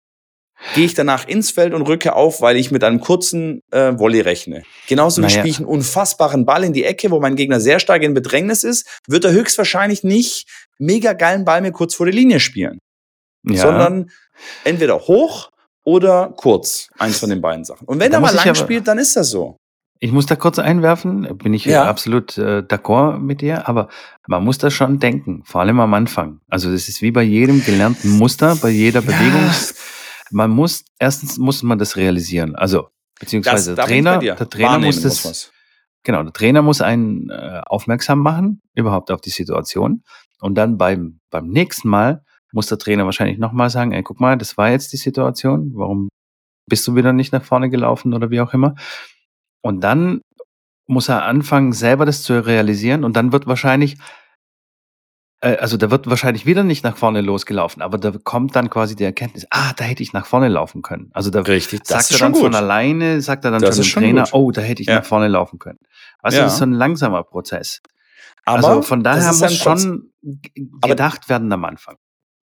gehe 0.75 0.85
ich 0.85 0.93
danach 0.93 1.27
ins 1.27 1.51
Feld 1.51 1.73
und 1.73 1.83
rücke 1.83 2.15
auf, 2.15 2.43
weil 2.43 2.57
ich 2.57 2.71
mit 2.71 2.85
einem 2.85 3.01
kurzen 3.01 3.63
äh, 3.73 3.99
Volley 3.99 4.21
rechne. 4.21 4.63
Genauso 4.87 5.23
naja. 5.23 5.31
wie 5.31 5.39
spiele 5.39 5.51
ich 5.51 5.59
einen 5.59 5.67
unfassbaren 5.67 6.45
Ball 6.45 6.63
in 6.63 6.75
die 6.75 6.85
Ecke, 6.85 7.11
wo 7.11 7.21
mein 7.21 7.37
Gegner 7.37 7.59
sehr 7.59 7.81
stark 7.81 8.03
in 8.03 8.13
Bedrängnis 8.13 8.65
ist, 8.65 8.87
wird 9.09 9.25
er 9.25 9.33
höchstwahrscheinlich 9.33 10.05
nicht 10.05 10.47
mega 10.79 11.15
geilen 11.15 11.47
Ball 11.47 11.63
mir 11.63 11.73
kurz 11.73 11.95
vor 11.95 12.05
der 12.05 12.15
Linie 12.15 12.39
spielen 12.39 12.81
ja. 13.42 13.62
sondern 13.62 14.11
entweder 14.64 14.98
hoch 14.98 15.50
oder 15.85 16.33
kurz. 16.37 16.88
Eins 16.98 17.18
von 17.18 17.31
den 17.31 17.40
beiden 17.40 17.64
Sachen. 17.64 17.87
Und 17.87 18.00
wenn 18.00 18.12
er 18.12 18.20
mal 18.20 18.35
lang 18.35 18.55
spielt, 18.55 18.87
dann 18.88 18.98
ist 18.98 19.16
das 19.16 19.31
so. 19.31 19.57
Ich 20.03 20.12
muss 20.12 20.24
da 20.24 20.35
kurz 20.35 20.59
einwerfen, 20.59 21.37
bin 21.37 21.53
ich 21.53 21.66
ja. 21.66 21.85
absolut 21.85 22.38
äh, 22.38 22.62
d'accord 22.62 23.18
mit 23.18 23.42
dir, 23.42 23.68
aber 23.68 23.88
man 24.26 24.42
muss 24.42 24.57
da 24.57 24.70
schon 24.70 24.98
denken, 24.98 25.42
vor 25.44 25.61
allem 25.61 25.79
am 25.79 25.92
Anfang. 25.92 26.40
Also 26.48 26.72
das 26.72 26.88
ist 26.88 27.03
wie 27.03 27.11
bei 27.11 27.22
jedem 27.22 27.62
gelernten 27.62 28.16
Muster, 28.16 28.57
bei 28.57 28.70
jeder 28.70 29.03
Bewegung. 29.03 29.42
Ja. 29.42 29.55
Man 30.31 30.50
muss, 30.50 30.85
erstens 30.98 31.37
muss 31.37 31.62
man 31.62 31.79
das 31.79 31.96
realisieren. 31.96 32.57
Also, 32.57 32.88
beziehungsweise 33.18 33.74
das, 33.74 33.76
der 33.76 33.85
Trainer, 33.85 34.18
der 34.18 34.37
Trainer 34.48 34.79
muss 34.79 35.03
das, 35.03 35.24
muss 35.24 35.53
genau, 36.03 36.22
der 36.22 36.33
Trainer 36.33 36.62
muss 36.62 36.81
einen 36.81 37.29
äh, 37.29 37.61
aufmerksam 37.66 38.20
machen, 38.20 38.62
überhaupt 38.74 39.11
auf 39.11 39.20
die 39.20 39.31
Situation. 39.31 40.03
Und 40.40 40.55
dann 40.55 40.79
beim, 40.79 41.20
beim 41.31 41.48
nächsten 41.48 41.88
Mal 41.88 42.22
muss 42.53 42.67
der 42.67 42.79
Trainer 42.79 43.05
wahrscheinlich 43.05 43.39
nochmal 43.39 43.71
sagen, 43.71 43.93
ey, 43.93 44.03
guck 44.03 44.21
mal, 44.21 44.37
das 44.37 44.57
war 44.57 44.71
jetzt 44.71 44.93
die 44.93 44.97
Situation, 44.97 45.73
warum 45.75 46.09
bist 46.67 46.87
du 46.87 46.95
wieder 46.95 47.13
nicht 47.13 47.33
nach 47.33 47.45
vorne 47.45 47.69
gelaufen 47.69 48.15
oder 48.15 48.31
wie 48.31 48.41
auch 48.41 48.55
immer. 48.55 48.75
Und 49.63 49.83
dann 49.83 50.21
muss 50.87 51.09
er 51.09 51.25
anfangen, 51.25 51.73
selber 51.73 52.07
das 52.07 52.23
zu 52.23 52.45
realisieren 52.45 53.05
und 53.05 53.17
dann 53.17 53.33
wird 53.33 53.47
wahrscheinlich, 53.47 53.97
äh, 55.41 55.57
also 55.57 55.77
da 55.77 55.91
wird 55.91 56.09
wahrscheinlich 56.09 56.47
wieder 56.47 56.65
nicht 56.65 56.83
nach 56.83 56.97
vorne 56.97 57.21
losgelaufen, 57.21 57.83
aber 57.83 57.99
da 57.99 58.13
kommt 58.25 58.57
dann 58.57 58.71
quasi 58.71 58.97
die 58.97 59.05
Erkenntnis, 59.05 59.47
ah, 59.51 59.73
da 59.77 59.85
hätte 59.85 60.03
ich 60.03 60.13
nach 60.13 60.27
vorne 60.27 60.49
laufen 60.49 60.83
können. 60.83 61.11
Also 61.13 61.31
da 61.31 61.43
Richtig, 61.43 61.87
sagt 61.87 62.11
er 62.11 62.19
dann 62.19 62.33
gut. 62.33 62.43
von 62.43 62.55
alleine, 62.55 63.21
sagt 63.21 63.45
er 63.45 63.51
dann 63.53 63.61
das 63.61 63.87
schon 63.87 64.03
dem 64.03 64.17
Trainer, 64.17 64.23
gut. 64.25 64.35
oh, 64.35 64.51
da 64.51 64.63
hätte 64.63 64.83
ich 64.83 64.89
ja. 64.89 64.97
nach 64.97 65.05
vorne 65.05 65.29
laufen 65.29 65.59
können. 65.59 65.79
Also 66.19 66.39
ja. 66.39 66.45
das 66.45 66.55
ist 66.55 66.59
so 66.59 66.65
ein 66.65 66.73
langsamer 66.73 67.23
Prozess. 67.23 67.81
Aber 68.45 68.69
also 68.69 68.83
von 68.83 69.05
daher 69.05 69.33
muss 69.33 69.57
schon 69.57 70.13
gedacht 70.23 71.29
werden 71.29 71.53
am 71.53 71.65
Anfang. 71.65 71.97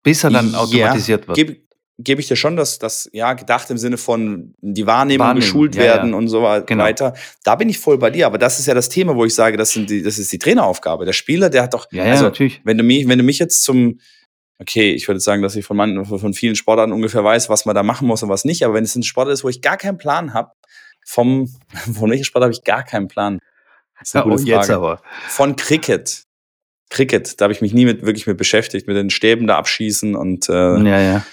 Bis 0.03 0.25
er 0.25 0.31
dann 0.31 0.55
automatisiert 0.55 1.29
wird. 1.29 1.37
Gebe 1.37 1.57
geb 1.99 2.19
ich 2.19 2.29
dir 2.29 2.37
schon, 2.37 2.57
dass 2.57 2.79
das, 2.79 3.09
ja, 3.13 3.33
gedacht 3.35 3.71
im 3.71 3.79
Sinne 3.79 3.97
von 3.97 4.55
die 4.61 4.87
Wahrnehmung, 4.87 5.27
Wahrnehmen, 5.27 5.41
geschult 5.41 5.75
ja, 5.75 5.83
werden 5.83 6.11
ja. 6.11 6.17
und 6.17 6.29
so 6.29 6.41
genau. 6.67 6.85
weiter. 6.85 7.15
Da 7.45 7.55
bin 7.55 7.69
ich 7.69 7.79
voll 7.79 7.99
bei 7.99 8.11
dir, 8.11 8.27
aber 8.27 8.39
das 8.39 8.59
ist 8.59 8.67
ja 8.67 8.75
das 8.75 8.89
Thema, 8.89 9.15
wo 9.15 9.25
ich 9.25 9.35
sage, 9.35 9.57
das, 9.57 9.71
sind 9.71 9.91
die, 9.91 10.03
das 10.03 10.19
ist 10.19 10.33
die 10.33 10.39
Traineraufgabe. 10.39 11.05
Der 11.05 11.13
Spieler, 11.13 11.51
der 11.51 11.63
hat 11.63 11.75
doch, 11.75 11.87
ja, 11.93 12.05
also, 12.05 12.25
natürlich. 12.25 12.61
Wenn 12.65 12.79
du 12.79 12.85
mich, 12.85 13.09
wenn 13.09 13.19
du 13.19 13.25
mich 13.25 13.39
jetzt 13.39 13.63
zum, 13.63 14.01
okay, 14.59 14.93
ich 14.93 15.07
würde 15.07 15.21
sagen, 15.21 15.43
dass 15.43 15.57
ich 15.57 15.65
von, 15.65 15.77
man, 15.77 16.05
von 16.05 16.35
vielen 16.35 16.57
Sportarten 16.57 16.93
ungefähr 16.93 17.25
weiß, 17.25 17.49
was 17.49 17.67
man 17.67 17.75
da 17.75 17.83
machen 17.83 18.07
muss 18.09 18.23
und 18.23 18.29
was 18.29 18.45
nicht, 18.45 18.65
aber 18.65 18.75
wenn 18.75 18.85
es 18.85 18.97
ein 18.97 19.03
Sport 19.03 19.29
ist, 19.29 19.45
wo 19.45 19.49
ich 19.49 19.61
gar 19.61 19.77
keinen 19.77 19.99
Plan 19.99 20.35
habe, 20.35 20.53
vom, 21.05 21.49
von 21.95 22.11
welchem 22.11 22.25
Sport 22.25 22.45
habe 22.45 22.53
ich 22.53 22.65
gar 22.65 22.85
keinen 22.85 23.09
Plan? 23.09 23.39
Das 23.99 24.09
ist 24.09 24.17
eine 24.17 24.25
ja, 24.25 24.31
gute 24.31 24.43
Frage. 24.43 24.57
Jetzt 24.57 24.71
aber. 24.71 25.01
Von 25.29 25.57
Cricket. 25.57 26.25
Cricket, 26.93 27.41
da 27.41 27.45
habe 27.45 27.55
ich 27.55 27.63
mich 27.63 27.73
nie 27.73 27.87
mit 27.87 28.05
wirklich 28.05 28.27
mit 28.27 28.37
beschäftigt, 28.37 28.87
mit 28.87 28.97
den 28.97 29.11
Stäben 29.11 29.47
da 29.47 29.57
abschießen 29.57 30.15
und 30.15 30.49
äh, 30.49 30.53
ja, 30.53 31.01
ja. 31.01 31.27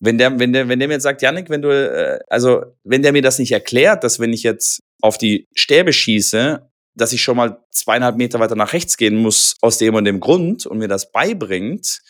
Wenn 0.00 0.18
der, 0.18 0.40
wenn 0.40 0.52
der, 0.52 0.68
wenn 0.68 0.80
der 0.80 0.88
mir 0.88 0.94
jetzt 0.94 1.04
sagt, 1.04 1.22
Janik, 1.22 1.48
wenn 1.48 1.62
du, 1.62 1.68
äh, 1.68 2.18
also 2.28 2.64
wenn 2.82 3.02
der 3.02 3.12
mir 3.12 3.22
das 3.22 3.38
nicht 3.38 3.52
erklärt, 3.52 4.02
dass 4.02 4.18
wenn 4.18 4.32
ich 4.32 4.42
jetzt 4.42 4.80
auf 5.00 5.16
die 5.18 5.46
Stäbe 5.54 5.92
schieße, 5.92 6.68
dass 6.94 7.12
ich 7.12 7.22
schon 7.22 7.36
mal 7.36 7.62
zweieinhalb 7.70 8.16
Meter 8.16 8.40
weiter 8.40 8.56
nach 8.56 8.72
rechts 8.72 8.96
gehen 8.96 9.14
muss 9.14 9.54
aus 9.60 9.78
dem 9.78 9.94
und 9.94 10.04
dem 10.04 10.18
Grund 10.18 10.66
und 10.66 10.78
mir 10.78 10.88
das 10.88 11.12
beibringt, 11.12 12.00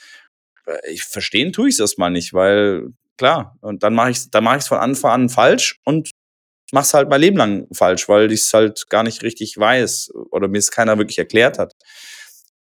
äh, 0.66 0.90
ich 0.90 1.04
verstehen 1.04 1.52
tue 1.52 1.68
ich 1.68 1.74
es 1.74 1.80
erstmal 1.80 2.10
nicht, 2.10 2.32
weil 2.32 2.86
klar, 3.18 3.58
und 3.60 3.82
dann 3.82 3.92
mache 3.92 4.12
ich 4.12 4.30
dann 4.30 4.44
mache 4.44 4.56
ich 4.56 4.62
es 4.62 4.68
von 4.68 4.78
Anfang 4.78 5.10
an 5.10 5.28
falsch 5.28 5.78
und 5.84 6.10
mach's 6.72 6.94
halt 6.94 7.10
mein 7.10 7.20
Leben 7.20 7.36
lang 7.36 7.66
falsch, 7.74 8.08
weil 8.08 8.32
ich 8.32 8.40
es 8.40 8.54
halt 8.54 8.88
gar 8.88 9.02
nicht 9.02 9.22
richtig 9.22 9.58
weiß 9.58 10.12
oder 10.30 10.48
mir 10.48 10.58
es 10.58 10.70
keiner 10.70 10.96
wirklich 10.96 11.18
erklärt 11.18 11.58
hat. 11.58 11.74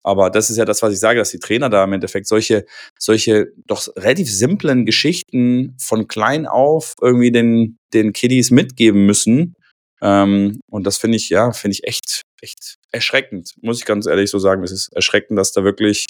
Aber 0.02 0.30
das 0.30 0.50
ist 0.50 0.56
ja 0.56 0.64
das, 0.64 0.82
was 0.82 0.92
ich 0.92 1.00
sage, 1.00 1.18
dass 1.18 1.30
die 1.30 1.38
Trainer 1.38 1.70
da 1.70 1.84
im 1.84 1.92
Endeffekt 1.92 2.26
solche, 2.26 2.64
solche 2.98 3.52
doch 3.66 3.86
relativ 3.96 4.30
simplen 4.30 4.84
Geschichten 4.84 5.76
von 5.80 6.08
klein 6.08 6.46
auf 6.46 6.94
irgendwie 7.00 7.30
den, 7.30 7.78
den 7.94 8.12
Kiddies 8.12 8.50
mitgeben 8.50 9.06
müssen. 9.06 9.54
Ähm, 10.00 10.60
und 10.68 10.86
das 10.86 10.96
finde 10.98 11.16
ich, 11.16 11.28
ja, 11.28 11.52
finde 11.52 11.74
ich 11.74 11.84
echt, 11.86 12.22
echt 12.40 12.76
erschreckend. 12.90 13.54
Muss 13.62 13.78
ich 13.78 13.84
ganz 13.84 14.06
ehrlich 14.06 14.30
so 14.30 14.38
sagen. 14.38 14.64
Es 14.64 14.72
ist 14.72 14.92
erschreckend, 14.92 15.38
dass 15.38 15.52
da 15.52 15.62
wirklich, 15.62 16.06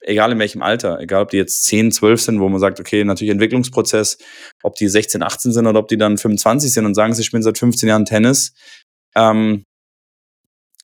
egal 0.00 0.32
in 0.32 0.38
welchem 0.38 0.62
Alter, 0.62 1.00
egal 1.00 1.22
ob 1.22 1.30
die 1.30 1.38
jetzt 1.38 1.64
10, 1.64 1.92
12 1.92 2.20
sind, 2.20 2.40
wo 2.40 2.48
man 2.50 2.60
sagt, 2.60 2.78
okay, 2.78 3.04
natürlich 3.04 3.32
Entwicklungsprozess, 3.32 4.18
ob 4.62 4.74
die 4.74 4.88
16, 4.88 5.22
18 5.22 5.52
sind 5.52 5.66
oder 5.66 5.78
ob 5.78 5.88
die 5.88 5.96
dann 5.96 6.18
25 6.18 6.72
sind 6.72 6.84
und 6.84 6.94
sagen, 6.94 7.14
sie 7.14 7.24
spielen 7.24 7.42
seit 7.42 7.56
15 7.56 7.88
Jahren 7.88 8.04
Tennis, 8.04 8.52
ähm, 9.14 9.64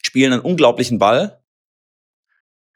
spielen 0.03 0.33
einen 0.33 0.43
unglaublichen 0.43 0.99
Ball, 0.99 1.44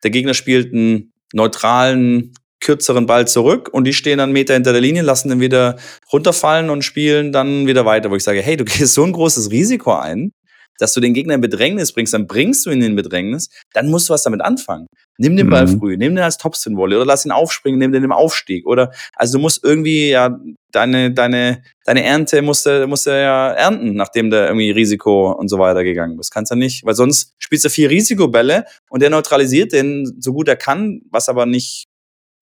der 0.03 0.11
Gegner 0.11 0.35
spielt 0.35 0.73
einen 0.73 1.13
neutralen, 1.33 2.33
kürzeren 2.61 3.07
Ball 3.07 3.29
zurück 3.29 3.69
und 3.73 3.85
die 3.85 3.93
stehen 3.93 4.19
dann 4.19 4.33
Meter 4.33 4.55
hinter 4.55 4.73
der 4.73 4.81
Linie, 4.81 5.03
lassen 5.03 5.29
den 5.29 5.41
wieder 5.41 5.77
runterfallen 6.13 6.71
und 6.71 6.83
spielen 6.83 7.33
dann 7.33 7.67
wieder 7.67 7.85
weiter, 7.85 8.11
wo 8.11 8.17
ich 8.17 8.25
sage, 8.25 8.43
hey, 8.43 8.57
du 8.57 8.65
gehst 8.67 8.95
so 8.95 9.05
ein 9.05 9.13
großes 9.13 9.51
Risiko 9.51 9.95
ein, 9.95 10.33
dass 10.79 10.95
du 10.95 11.01
den 11.01 11.15
Gegner 11.15 11.35
in 11.35 11.41
Bedrängnis 11.41 11.93
bringst, 11.93 12.15
dann 12.15 12.27
bringst 12.27 12.65
du 12.67 12.71
ihn 12.71 12.83
in 12.83 12.97
Bedrängnis, 12.97 13.51
dann 13.73 13.89
musst 13.89 14.09
du 14.09 14.15
was 14.15 14.23
damit 14.23 14.41
anfangen. 14.41 14.87
Nimm 15.19 15.37
den 15.37 15.51
Ball 15.51 15.67
mhm. 15.67 15.79
früh, 15.79 15.97
nimm 15.97 16.15
den 16.15 16.25
als 16.25 16.39
Topspin-Volley 16.39 16.97
oder 16.97 17.05
lass 17.05 17.27
ihn 17.27 17.33
aufspringen, 17.33 17.79
nimm 17.79 17.93
den 17.93 18.05
im 18.05 18.13
Aufstieg 18.13 18.67
oder, 18.67 18.93
also 19.15 19.39
du 19.39 19.43
musst 19.43 19.65
irgendwie 19.65 20.11
ja 20.11 20.39
deine, 20.71 21.13
deine, 21.13 21.63
deine 21.85 22.05
Ernte 22.05 22.41
musst 22.43 22.67
du, 22.67 22.87
musst 22.87 23.07
du 23.07 23.11
ja 23.11 23.51
ernten, 23.51 23.95
nachdem 23.95 24.31
du 24.31 24.37
irgendwie 24.37 24.71
Risiko 24.71 25.33
und 25.33 25.49
so 25.49 25.59
weiter 25.59 25.83
gegangen 25.83 26.17
bist. 26.17 26.33
Kannst 26.33 26.53
du 26.53 26.57
nicht, 26.57 26.85
weil 26.85 26.95
sonst 26.95 27.35
spielst 27.39 27.65
du 27.65 27.71
vier 27.71 27.91
Risikobälle 27.91 28.65
und 28.91 29.03
der 29.03 29.11
neutralisiert 29.11 29.73
den 29.73 30.07
so 30.21 30.33
gut 30.33 30.49
er 30.49 30.57
kann, 30.57 31.01
was 31.11 31.29
aber 31.29 31.47
nicht 31.47 31.87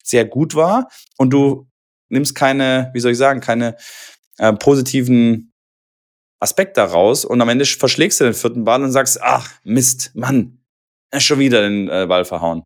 sehr 0.03 0.25
gut 0.25 0.55
war 0.55 0.89
und 1.17 1.31
du 1.31 1.67
nimmst 2.09 2.35
keine, 2.35 2.91
wie 2.95 3.01
soll 3.01 3.13
ich 3.13 3.19
sagen, 3.19 3.41
keine 3.41 3.77
äh, 4.39 4.53
positiven 4.53 5.53
Aspekt 6.41 6.77
daraus 6.77 7.25
und 7.25 7.41
am 7.41 7.49
Ende 7.49 7.65
verschlägst 7.65 8.21
du 8.21 8.25
den 8.25 8.35
vierten 8.35 8.65
Ball 8.65 8.83
und 8.83 8.93
sagst, 8.93 9.23
ach, 9.23 9.51
Mist, 9.65 10.13
Mann, 10.15 10.59
schon 11.17 11.39
wieder 11.39 11.63
den 11.63 11.89
äh, 11.89 12.07
Ball 12.07 12.25
verhauen. 12.25 12.63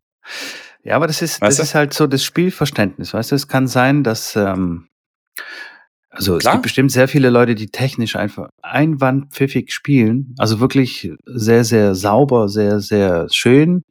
Ja, 0.83 0.95
aber 0.95 1.07
das 1.07 1.21
ist, 1.21 1.41
das 1.41 1.59
ist 1.59 1.75
halt 1.75 1.93
so 1.93 2.07
das 2.07 2.23
Spielverständnis, 2.23 3.13
weißt 3.13 3.31
du? 3.31 3.35
Es 3.35 3.47
kann 3.47 3.67
sein, 3.67 4.03
dass, 4.03 4.35
ähm, 4.35 4.87
also 6.09 6.37
Klar. 6.37 6.53
es 6.53 6.55
gibt 6.55 6.63
bestimmt 6.63 6.91
sehr 6.91 7.07
viele 7.07 7.29
Leute, 7.29 7.55
die 7.55 7.67
technisch 7.67 8.15
einfach 8.15 8.49
einwandpfiffig 8.61 9.71
spielen, 9.71 10.35
also 10.37 10.59
wirklich 10.59 11.11
sehr, 11.25 11.63
sehr 11.63 11.95
sauber, 11.95 12.49
sehr, 12.49 12.79
sehr 12.79 13.27
schön 13.29 13.83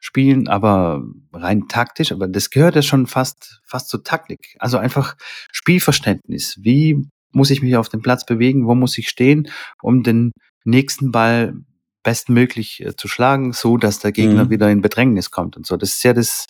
spielen, 0.00 0.48
aber 0.48 1.02
rein 1.32 1.66
taktisch, 1.68 2.12
aber 2.12 2.28
das 2.28 2.50
gehört 2.50 2.76
ja 2.76 2.82
schon 2.82 3.06
fast, 3.08 3.60
fast 3.66 3.88
zur 3.88 4.04
Taktik. 4.04 4.56
Also 4.60 4.78
einfach 4.78 5.16
Spielverständnis. 5.50 6.56
Wie 6.62 7.08
muss 7.32 7.50
ich 7.50 7.62
mich 7.62 7.76
auf 7.76 7.88
dem 7.88 8.02
Platz 8.02 8.24
bewegen, 8.24 8.66
wo 8.66 8.74
muss 8.74 8.98
ich 8.98 9.08
stehen, 9.08 9.48
um 9.82 10.02
den 10.02 10.32
nächsten 10.64 11.12
Ball 11.12 11.54
bestmöglich 12.02 12.84
äh, 12.84 12.96
zu 12.96 13.08
schlagen, 13.08 13.52
so 13.52 13.76
dass 13.76 13.98
der 13.98 14.12
Gegner 14.12 14.46
mhm. 14.46 14.50
wieder 14.50 14.70
in 14.70 14.80
Bedrängnis 14.80 15.30
kommt 15.30 15.56
und 15.56 15.66
so. 15.66 15.76
Das 15.76 15.90
ist 15.90 16.02
ja 16.04 16.12
das, 16.12 16.46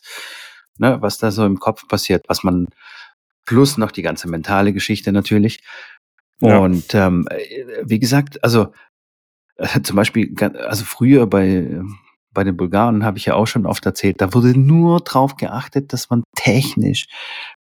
ne, 0.79 0.99
was 1.01 1.19
da 1.19 1.31
so 1.31 1.45
im 1.45 1.59
Kopf 1.59 1.89
passiert, 1.89 2.25
was 2.29 2.43
man 2.43 2.67
plus 3.45 3.79
noch 3.79 3.91
die 3.91 4.03
ganze 4.03 4.29
mentale 4.29 4.73
Geschichte 4.73 5.11
natürlich. 5.11 5.63
Ja. 6.41 6.59
Und 6.59 6.95
ähm, 6.95 7.27
äh, 7.31 7.65
wie 7.83 7.99
gesagt, 7.99 8.43
also 8.45 8.73
äh, 9.57 9.81
zum 9.83 9.97
Beispiel, 9.97 10.35
also 10.39 10.85
früher 10.85 11.27
bei, 11.27 11.81
bei 12.35 12.45
den 12.45 12.57
Bulgaren 12.57 13.05
habe 13.05 13.19
ich 13.19 13.25
ja 13.27 13.35
auch 13.35 13.47
schon 13.47 13.67
oft 13.67 13.85
erzählt, 13.87 14.21
da 14.21 14.33
wurde 14.35 14.57
nur 14.59 15.01
drauf 15.01 15.37
geachtet, 15.37 15.93
dass 15.93 16.11
man 16.11 16.23
technisch 16.37 17.07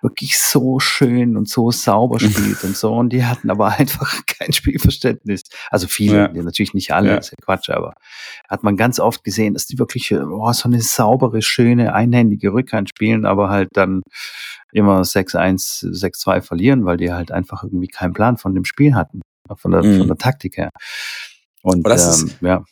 wirklich 0.02 0.38
so 0.38 0.80
schön 0.80 1.36
und 1.36 1.48
so 1.48 1.70
sauber 1.70 2.18
spielt 2.54 2.64
und 2.64 2.76
so. 2.76 2.92
Und 2.94 3.10
die 3.12 3.24
hatten 3.24 3.50
aber 3.50 3.68
einfach 3.68 4.20
kein 4.26 4.52
Spielverständnis. 4.52 5.42
Also 5.70 5.86
viele, 5.86 6.30
Ja. 6.34 6.42
natürlich 6.42 6.74
nicht 6.74 6.92
alle, 6.92 7.10
Ja. 7.10 7.16
ist 7.18 7.30
ja 7.30 7.36
Quatsch, 7.44 7.68
aber 7.70 7.92
hat 8.48 8.62
man 8.64 8.76
ganz 8.76 8.98
oft 9.00 9.22
gesehen, 9.22 9.54
dass 9.54 9.66
die 9.66 9.78
wirklich 9.78 10.10
äh, 10.10 10.16
oh, 10.22 10.52
so 10.52 10.68
eine 10.68 10.80
saubere, 10.80 11.42
schöne, 11.42 11.94
einhändige 11.94 12.52
Rückhand 12.52 12.88
spielen, 12.88 13.26
aber 13.26 13.50
halt 13.50 13.68
dann 13.74 14.02
immer 14.72 15.02
6-1, 15.02 15.84
6-2 15.92 16.40
verlieren, 16.42 16.84
weil 16.84 16.96
die 16.96 17.12
halt 17.12 17.30
einfach 17.32 17.62
irgendwie 17.62 17.88
keinen 17.88 18.12
Plan 18.12 18.38
von 18.38 18.54
dem 18.54 18.64
Spiel 18.64 18.94
hatten, 18.94 19.20
von 19.56 19.70
der, 19.70 19.84
Mhm. 19.84 19.98
von 19.98 20.06
der 20.08 20.16
Taktik 20.16 20.56
her. 20.56 20.70
Und 21.62 21.84
Aber 21.86 21.94
das 21.94 22.22
ähm, 22.22 22.26
ist- 22.28 22.40
ja, 22.42 22.64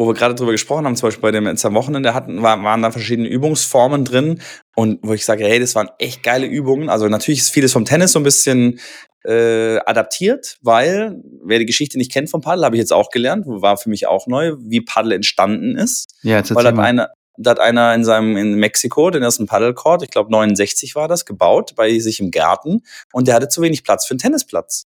wo 0.00 0.06
wir 0.06 0.14
gerade 0.14 0.34
drüber 0.34 0.52
gesprochen 0.52 0.86
haben, 0.86 0.96
zum 0.96 1.08
Beispiel 1.08 1.20
bei 1.20 1.30
dem 1.30 1.46
jetzt 1.46 1.62
am 1.66 1.74
Wochenende 1.74 2.14
hatten, 2.14 2.40
war, 2.40 2.62
waren 2.64 2.80
da 2.80 2.90
verschiedene 2.90 3.28
Übungsformen 3.28 4.06
drin 4.06 4.40
und 4.74 4.98
wo 5.02 5.12
ich 5.12 5.26
sage, 5.26 5.44
hey, 5.44 5.60
das 5.60 5.74
waren 5.74 5.90
echt 5.98 6.22
geile 6.22 6.46
Übungen. 6.46 6.88
Also 6.88 7.06
natürlich 7.08 7.40
ist 7.40 7.50
vieles 7.50 7.74
vom 7.74 7.84
Tennis 7.84 8.12
so 8.12 8.18
ein 8.18 8.22
bisschen 8.22 8.80
äh, 9.26 9.76
adaptiert, 9.84 10.56
weil 10.62 11.20
wer 11.44 11.58
die 11.58 11.66
Geschichte 11.66 11.98
nicht 11.98 12.10
kennt 12.10 12.30
vom 12.30 12.40
Paddel, 12.40 12.64
habe 12.64 12.76
ich 12.76 12.80
jetzt 12.80 12.94
auch 12.94 13.10
gelernt, 13.10 13.44
war 13.46 13.76
für 13.76 13.90
mich 13.90 14.06
auch 14.06 14.26
neu, 14.26 14.54
wie 14.58 14.80
Paddel 14.80 15.12
entstanden 15.12 15.76
ist. 15.76 16.14
ja, 16.22 16.38
jetzt 16.38 16.54
Weil 16.54 16.64
hat 16.64 16.78
einer, 16.78 17.10
da 17.36 17.50
hat 17.50 17.60
einer 17.60 17.94
in 17.94 18.02
seinem 18.02 18.38
in 18.38 18.54
Mexiko 18.54 19.10
den 19.10 19.22
ersten 19.22 19.44
Paddlecourt, 19.44 20.02
ich 20.02 20.08
glaube 20.08 20.30
69 20.30 20.94
war 20.94 21.08
das, 21.08 21.26
gebaut 21.26 21.74
bei 21.76 21.98
sich 21.98 22.20
im 22.20 22.30
Garten 22.30 22.84
und 23.12 23.28
der 23.28 23.34
hatte 23.34 23.48
zu 23.48 23.60
wenig 23.60 23.84
Platz 23.84 24.06
für 24.06 24.12
einen 24.12 24.20
Tennisplatz. 24.20 24.86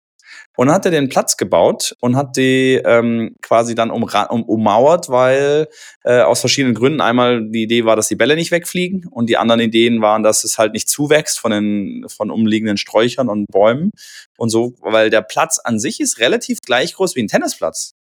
Und 0.56 0.68
dann 0.68 0.76
hat 0.76 0.86
er 0.86 0.92
den 0.92 1.10
Platz 1.10 1.38
gebaut 1.38 1.96
und 2.02 2.16
hat 2.18 2.36
die 2.36 2.82
ähm, 2.84 3.36
quasi 3.42 3.76
dann 3.76 3.92
umra- 3.92 4.28
um, 4.30 4.44
ummauert, 4.44 5.10
weil 5.10 5.68
äh, 6.04 6.22
aus 6.22 6.42
verschiedenen 6.42 6.76
Gründen 6.76 7.00
einmal 7.02 7.48
die 7.50 7.64
Idee 7.64 7.86
war, 7.86 7.96
dass 7.96 8.10
die 8.10 8.16
Bälle 8.16 8.36
nicht 8.36 8.52
wegfliegen 8.52 9.08
und 9.10 9.30
die 9.30 9.38
anderen 9.38 9.62
Ideen 9.62 10.02
waren, 10.02 10.22
dass 10.24 10.44
es 10.44 10.58
halt 10.58 10.74
nicht 10.74 10.90
zuwächst 10.90 11.40
von 11.40 11.52
den 11.52 12.06
von 12.10 12.30
umliegenden 12.32 12.78
Sträuchern 12.78 13.30
und 13.30 13.46
Bäumen 13.52 13.92
und 14.38 14.50
so, 14.50 14.76
weil 14.82 15.10
der 15.10 15.22
Platz 15.22 15.60
an 15.64 15.80
sich 15.80 16.00
ist 16.02 16.20
relativ 16.20 16.60
gleich 16.62 16.94
groß 16.96 17.16
wie 17.16 17.22
ein 17.24 17.28
Tennisplatz 17.28 17.94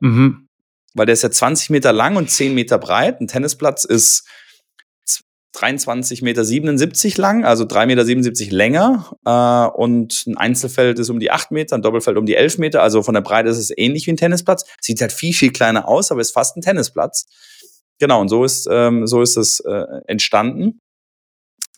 Mhm. 0.00 0.48
weil 0.94 1.06
der 1.06 1.14
ist 1.14 1.22
ja 1.22 1.30
20 1.30 1.70
Meter 1.70 1.92
lang 1.92 2.16
und 2.16 2.30
10 2.30 2.54
Meter 2.54 2.78
breit. 2.78 3.20
Ein 3.20 3.26
Tennisplatz 3.28 3.84
ist 3.84 4.26
23,77 5.56 6.22
Meter 6.22 7.22
lang, 7.22 7.44
also 7.44 7.64
3,77 7.64 8.44
Meter 8.46 8.54
länger. 8.54 9.16
Äh, 9.24 9.78
und 9.78 10.24
ein 10.26 10.36
Einzelfeld 10.36 10.98
ist 10.98 11.08
um 11.08 11.18
die 11.18 11.30
8 11.30 11.50
Meter, 11.50 11.76
ein 11.76 11.82
Doppelfeld 11.82 12.16
um 12.18 12.26
die 12.26 12.36
11 12.36 12.58
Meter. 12.58 12.82
Also 12.82 13.02
von 13.02 13.14
der 13.14 13.22
Breite 13.22 13.48
ist 13.48 13.58
es 13.58 13.72
ähnlich 13.76 14.06
wie 14.06 14.12
ein 14.12 14.16
Tennisplatz. 14.16 14.64
Sieht 14.80 15.00
halt 15.00 15.12
viel, 15.12 15.32
viel 15.32 15.52
kleiner 15.52 15.88
aus, 15.88 16.10
aber 16.10 16.20
ist 16.20 16.32
fast 16.32 16.56
ein 16.56 16.60
Tennisplatz. 16.60 17.26
Genau, 17.98 18.20
und 18.20 18.28
so 18.28 18.44
ist, 18.44 18.68
ähm, 18.70 19.06
so 19.06 19.22
ist 19.22 19.36
es 19.36 19.60
äh, 19.60 19.84
entstanden. 20.06 20.80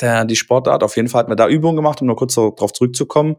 Der, 0.00 0.24
die 0.24 0.36
Sportart. 0.36 0.84
Auf 0.84 0.96
jeden 0.96 1.08
Fall 1.08 1.20
hat 1.20 1.28
man 1.28 1.36
da 1.36 1.48
Übungen 1.48 1.74
gemacht, 1.74 2.00
um 2.00 2.06
nur 2.06 2.14
kurz 2.14 2.34
so 2.34 2.54
drauf 2.56 2.72
zurückzukommen, 2.72 3.36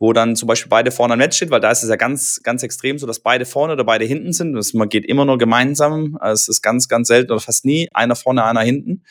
wo 0.00 0.12
dann 0.12 0.34
zum 0.34 0.48
Beispiel 0.48 0.68
beide 0.68 0.90
vorne 0.90 1.12
am 1.12 1.20
Netz 1.20 1.36
steht, 1.36 1.50
weil 1.50 1.60
da 1.60 1.70
ist 1.70 1.84
es 1.84 1.88
ja 1.88 1.94
ganz, 1.94 2.40
ganz 2.42 2.64
extrem 2.64 2.98
so, 2.98 3.06
dass 3.06 3.20
beide 3.20 3.46
vorne 3.46 3.74
oder 3.74 3.84
beide 3.84 4.04
hinten 4.04 4.32
sind. 4.32 4.54
Das, 4.54 4.74
man 4.74 4.88
geht 4.88 5.04
immer 5.04 5.24
nur 5.24 5.38
gemeinsam. 5.38 6.18
Es 6.20 6.48
ist 6.48 6.62
ganz, 6.62 6.88
ganz 6.88 7.06
selten 7.06 7.30
oder 7.30 7.40
fast 7.40 7.64
nie 7.64 7.88
einer 7.92 8.16
vorne, 8.16 8.42
einer 8.44 8.62
hinten. 8.62 9.04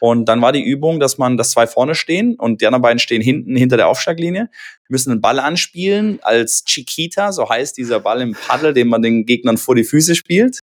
Und 0.00 0.26
dann 0.26 0.42
war 0.42 0.52
die 0.52 0.62
Übung, 0.62 1.00
dass 1.00 1.16
man, 1.18 1.36
dass 1.36 1.50
zwei 1.52 1.66
vorne 1.66 1.94
stehen 1.94 2.34
und 2.34 2.60
die 2.60 2.66
anderen 2.66 2.82
beiden 2.82 2.98
stehen 2.98 3.22
hinten 3.22 3.56
hinter 3.56 3.76
der 3.78 3.88
Aufschlaglinie, 3.88 4.50
müssen 4.88 5.10
einen 5.10 5.20
Ball 5.22 5.38
anspielen 5.38 6.18
als 6.22 6.64
Chiquita, 6.64 7.32
so 7.32 7.48
heißt 7.48 7.76
dieser 7.78 8.00
Ball 8.00 8.20
im 8.20 8.34
Paddel, 8.34 8.74
den 8.74 8.88
man 8.88 9.00
den 9.02 9.24
Gegnern 9.24 9.56
vor 9.56 9.74
die 9.74 9.84
Füße 9.84 10.14
spielt. 10.14 10.60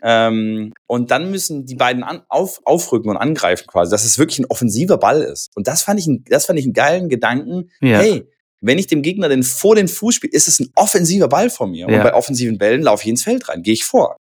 Ähm, 0.00 0.72
und 0.86 1.10
dann 1.10 1.30
müssen 1.30 1.66
die 1.66 1.74
beiden 1.74 2.04
an, 2.04 2.22
auf, 2.28 2.60
aufrücken 2.64 3.10
und 3.10 3.16
angreifen 3.16 3.66
quasi, 3.66 3.90
dass 3.90 4.04
es 4.04 4.18
wirklich 4.18 4.38
ein 4.38 4.46
offensiver 4.46 4.96
Ball 4.98 5.22
ist. 5.22 5.50
Und 5.56 5.66
das 5.66 5.82
fand 5.82 5.98
ich, 5.98 6.06
ein, 6.06 6.24
das 6.28 6.46
fand 6.46 6.58
ich 6.58 6.64
einen 6.66 6.74
geilen 6.74 7.08
Gedanken. 7.08 7.70
Ja. 7.80 7.98
Hey, 7.98 8.28
wenn 8.60 8.78
ich 8.78 8.86
dem 8.86 9.02
Gegner 9.02 9.28
den 9.28 9.42
vor 9.42 9.74
den 9.74 9.88
Fuß 9.88 10.14
spiele, 10.16 10.32
ist 10.32 10.46
es 10.48 10.60
ein 10.60 10.70
offensiver 10.74 11.28
Ball 11.28 11.50
von 11.50 11.70
mir. 11.70 11.88
Ja. 11.88 11.96
Und 11.96 12.02
bei 12.02 12.14
offensiven 12.14 12.58
Bällen 12.58 12.82
laufe 12.82 13.02
ich 13.04 13.08
ins 13.08 13.24
Feld 13.24 13.48
rein, 13.48 13.62
gehe 13.62 13.74
ich 13.74 13.84
vor. 13.84 14.16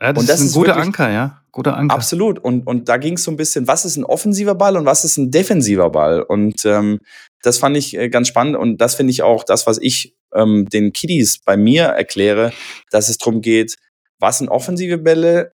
Ja, 0.00 0.12
das, 0.12 0.22
Und 0.22 0.28
das 0.28 0.36
ist 0.36 0.44
ein 0.44 0.46
ist 0.48 0.54
guter 0.54 0.68
wirklich- 0.68 0.84
Anker, 0.86 1.10
ja. 1.10 1.42
Guter 1.56 1.74
Anker. 1.74 1.94
Absolut. 1.94 2.38
Und, 2.38 2.66
und 2.66 2.86
da 2.90 2.98
ging 2.98 3.14
es 3.14 3.24
so 3.24 3.30
ein 3.30 3.38
bisschen, 3.38 3.66
was 3.66 3.86
ist 3.86 3.96
ein 3.96 4.04
offensiver 4.04 4.54
Ball 4.54 4.76
und 4.76 4.84
was 4.84 5.06
ist 5.06 5.16
ein 5.16 5.30
defensiver 5.30 5.88
Ball? 5.88 6.20
Und 6.20 6.66
ähm, 6.66 7.00
das 7.42 7.56
fand 7.56 7.78
ich 7.78 7.96
äh, 7.96 8.10
ganz 8.10 8.28
spannend. 8.28 8.56
Und 8.56 8.76
das 8.82 8.94
finde 8.94 9.10
ich 9.10 9.22
auch 9.22 9.42
das, 9.42 9.66
was 9.66 9.78
ich 9.80 10.14
ähm, 10.34 10.66
den 10.66 10.92
Kiddies 10.92 11.38
bei 11.42 11.56
mir 11.56 11.84
erkläre, 11.84 12.52
dass 12.90 13.08
es 13.08 13.16
darum 13.16 13.40
geht, 13.40 13.76
was 14.18 14.36
sind 14.36 14.50
offensive 14.50 14.98
Bälle 14.98 15.52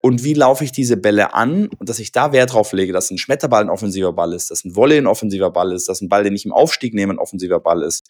und 0.00 0.22
wie 0.22 0.34
laufe 0.34 0.62
ich 0.62 0.70
diese 0.70 0.96
Bälle 0.96 1.34
an 1.34 1.66
und 1.76 1.88
dass 1.88 1.98
ich 1.98 2.12
da 2.12 2.30
Wert 2.30 2.52
drauf 2.52 2.72
lege, 2.72 2.92
dass 2.92 3.10
ein 3.10 3.18
Schmetterball 3.18 3.64
ein 3.64 3.70
offensiver 3.70 4.12
Ball 4.12 4.34
ist, 4.34 4.52
dass 4.52 4.64
ein 4.64 4.76
Volley 4.76 4.96
ein 4.96 5.08
offensiver 5.08 5.50
Ball 5.50 5.72
ist, 5.72 5.88
dass 5.88 6.00
ein 6.00 6.08
Ball, 6.08 6.22
den 6.22 6.36
ich 6.36 6.44
im 6.44 6.52
Aufstieg 6.52 6.94
nehme, 6.94 7.14
ein 7.14 7.18
offensiver 7.18 7.58
Ball 7.58 7.82
ist. 7.82 8.06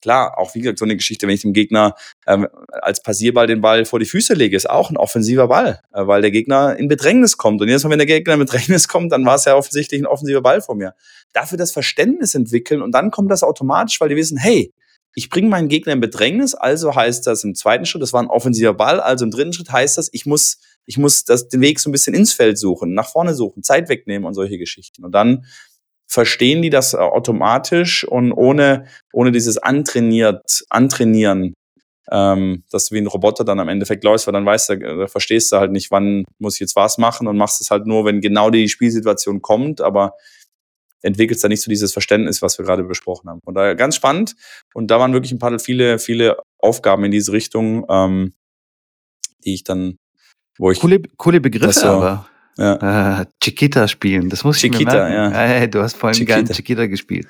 Klar, 0.00 0.38
auch 0.38 0.54
wie 0.54 0.60
gesagt, 0.60 0.78
so 0.78 0.84
eine 0.84 0.96
Geschichte, 0.96 1.26
wenn 1.26 1.34
ich 1.34 1.42
dem 1.42 1.52
Gegner 1.52 1.94
ähm, 2.26 2.48
als 2.70 3.02
Passierball 3.02 3.46
den 3.46 3.60
Ball 3.60 3.84
vor 3.84 3.98
die 3.98 4.06
Füße 4.06 4.34
lege, 4.34 4.56
ist 4.56 4.68
auch 4.68 4.90
ein 4.90 4.96
offensiver 4.96 5.48
Ball, 5.48 5.80
äh, 5.92 6.06
weil 6.06 6.22
der 6.22 6.30
Gegner 6.30 6.76
in 6.76 6.88
Bedrängnis 6.88 7.36
kommt. 7.36 7.60
Und 7.60 7.68
jedes 7.68 7.84
Mal, 7.84 7.90
wenn 7.90 7.98
der 7.98 8.06
Gegner 8.06 8.34
in 8.34 8.40
Bedrängnis 8.40 8.88
kommt, 8.88 9.12
dann 9.12 9.24
war 9.24 9.36
es 9.36 9.44
ja 9.44 9.54
offensichtlich 9.54 10.00
ein 10.00 10.06
offensiver 10.06 10.40
Ball 10.40 10.62
vor 10.62 10.74
mir. 10.74 10.94
Dafür 11.32 11.58
das 11.58 11.72
Verständnis 11.72 12.34
entwickeln 12.34 12.82
und 12.82 12.92
dann 12.92 13.10
kommt 13.10 13.30
das 13.30 13.42
automatisch, 13.42 14.00
weil 14.00 14.08
die 14.08 14.16
wissen, 14.16 14.38
hey, 14.38 14.72
ich 15.14 15.28
bringe 15.28 15.48
meinen 15.48 15.68
Gegner 15.68 15.92
in 15.92 16.00
Bedrängnis, 16.00 16.54
also 16.54 16.94
heißt 16.94 17.26
das 17.26 17.42
im 17.44 17.54
zweiten 17.54 17.84
Schritt, 17.84 18.02
das 18.02 18.12
war 18.12 18.22
ein 18.22 18.28
offensiver 18.28 18.74
Ball, 18.74 19.00
also 19.00 19.24
im 19.24 19.30
dritten 19.30 19.52
Schritt 19.52 19.70
heißt 19.70 19.98
das, 19.98 20.08
ich 20.12 20.24
muss, 20.24 20.58
ich 20.86 20.98
muss 20.98 21.24
das, 21.24 21.48
den 21.48 21.60
Weg 21.60 21.80
so 21.80 21.90
ein 21.90 21.92
bisschen 21.92 22.14
ins 22.14 22.32
Feld 22.32 22.58
suchen, 22.58 22.94
nach 22.94 23.08
vorne 23.08 23.34
suchen, 23.34 23.62
Zeit 23.62 23.88
wegnehmen 23.88 24.26
und 24.26 24.34
solche 24.34 24.58
Geschichten. 24.58 25.04
Und 25.04 25.12
dann 25.12 25.46
verstehen 26.10 26.60
die 26.60 26.70
das 26.70 26.92
äh, 26.92 26.96
automatisch 26.98 28.04
und 28.04 28.32
ohne, 28.32 28.86
ohne 29.12 29.30
dieses 29.30 29.58
antrainiert, 29.58 30.64
antrainieren, 30.68 31.54
ähm, 32.10 32.64
dass 32.70 32.86
du 32.88 32.96
wie 32.96 33.00
ein 33.00 33.06
Roboter 33.06 33.44
dann 33.44 33.60
am 33.60 33.68
Endeffekt 33.68 34.02
läufst, 34.02 34.26
weil 34.26 34.32
dann 34.32 34.44
weißt 34.44 34.70
du, 34.70 34.78
da 34.78 35.06
verstehst 35.06 35.52
du 35.52 35.58
halt 35.58 35.70
nicht, 35.70 35.92
wann 35.92 36.24
muss 36.40 36.54
ich 36.54 36.60
jetzt 36.60 36.74
was 36.74 36.98
machen 36.98 37.28
und 37.28 37.36
machst 37.36 37.60
es 37.60 37.70
halt 37.70 37.86
nur, 37.86 38.04
wenn 38.04 38.20
genau 38.20 38.50
die 38.50 38.68
Spielsituation 38.68 39.40
kommt, 39.40 39.80
aber 39.80 40.14
entwickelst 41.02 41.44
da 41.44 41.48
nicht 41.48 41.62
so 41.62 41.70
dieses 41.70 41.92
Verständnis, 41.92 42.42
was 42.42 42.58
wir 42.58 42.64
gerade 42.64 42.82
besprochen 42.82 43.30
haben. 43.30 43.40
Von 43.44 43.54
daher 43.54 43.76
ganz 43.76 43.94
spannend. 43.94 44.34
Und 44.74 44.90
da 44.90 44.98
waren 44.98 45.12
wirklich 45.12 45.32
ein 45.32 45.38
paar 45.38 45.56
viele, 45.60 45.98
viele 45.98 46.36
Aufgaben 46.58 47.04
in 47.04 47.10
diese 47.12 47.32
Richtung, 47.32 47.86
ähm, 47.88 48.34
die 49.44 49.54
ich 49.54 49.64
dann, 49.64 49.96
wo 50.58 50.72
ich, 50.72 50.80
Coole, 50.80 51.00
coole 51.16 51.40
Begriffe, 51.40 51.72
so- 51.72 51.86
aber. 51.86 52.28
Ja, 52.60 53.20
Äh, 53.22 53.26
Chiquita 53.42 53.88
spielen, 53.88 54.28
das 54.28 54.44
muss 54.44 54.56
ich 54.56 54.62
Chiquita, 54.70 54.92
mir 54.92 54.98
merken. 55.08 55.34
ja. 55.34 55.38
Hey, 55.40 55.70
du 55.70 55.82
hast 55.82 55.96
vorhin 55.96 56.16
Chiquita. 56.18 56.40
gern 56.42 56.54
Chiquita 56.54 56.86
gespielt. 56.86 57.26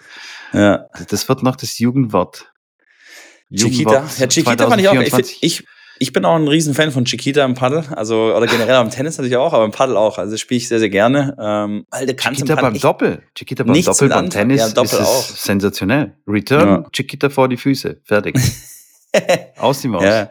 ja. 0.53 0.87
Das 1.09 1.29
wird 1.29 1.43
noch 1.43 1.57
das 1.57 1.79
Jugendwort. 1.79 2.53
Chiquita. 3.55 3.91
Jugendwort 3.93 4.19
Ja, 4.19 4.27
Chiquita 4.29 4.69
fand 4.69 4.81
ich 4.81 4.89
auch. 4.89 4.93
Ich, 4.95 5.11
2024. 5.11 5.39
ich, 5.43 5.65
ich 5.99 6.13
bin 6.13 6.25
auch 6.25 6.37
ein 6.37 6.49
Riesenfan 6.49 6.93
von 6.93 7.05
Chiquita 7.05 7.45
im 7.45 7.55
Paddel. 7.55 7.85
Also, 7.95 8.35
oder 8.35 8.47
generell 8.47 8.77
am 8.77 8.91
Tennis 8.91 9.19
natürlich 9.19 9.37
auch, 9.37 9.53
aber 9.53 9.65
im 9.65 9.71
Paddel 9.71 9.97
auch. 9.97 10.19
Also 10.19 10.37
spiele 10.37 10.59
ich 10.59 10.69
sehr, 10.69 10.79
sehr 10.79 10.89
gerne. 10.89 11.37
Ähm, 11.39 11.85
du 12.07 12.15
kannst 12.15 12.41
Chiquita 12.41 12.61
beim 12.61 12.79
Doppel. 12.79 13.23
Chiquita 13.35 13.65
beim 13.65 13.83
Doppel, 13.83 14.09
beim. 14.09 14.31
Tennis 14.31 14.61
Ja, 14.61 14.69
Doppel 14.71 14.99
ist 15.01 15.07
auch. 15.07 15.23
sensationell. 15.25 16.15
Return, 16.27 16.69
Ja. 16.85 16.91
Chiquita 16.91 17.29
vor 17.29 17.49
die 17.49 17.57
Füße. 17.57 18.01
Fertig. 18.05 18.37
Aus 19.59 19.81
die 19.83 19.89
Maus. 19.89 20.05
ja. 20.05 20.31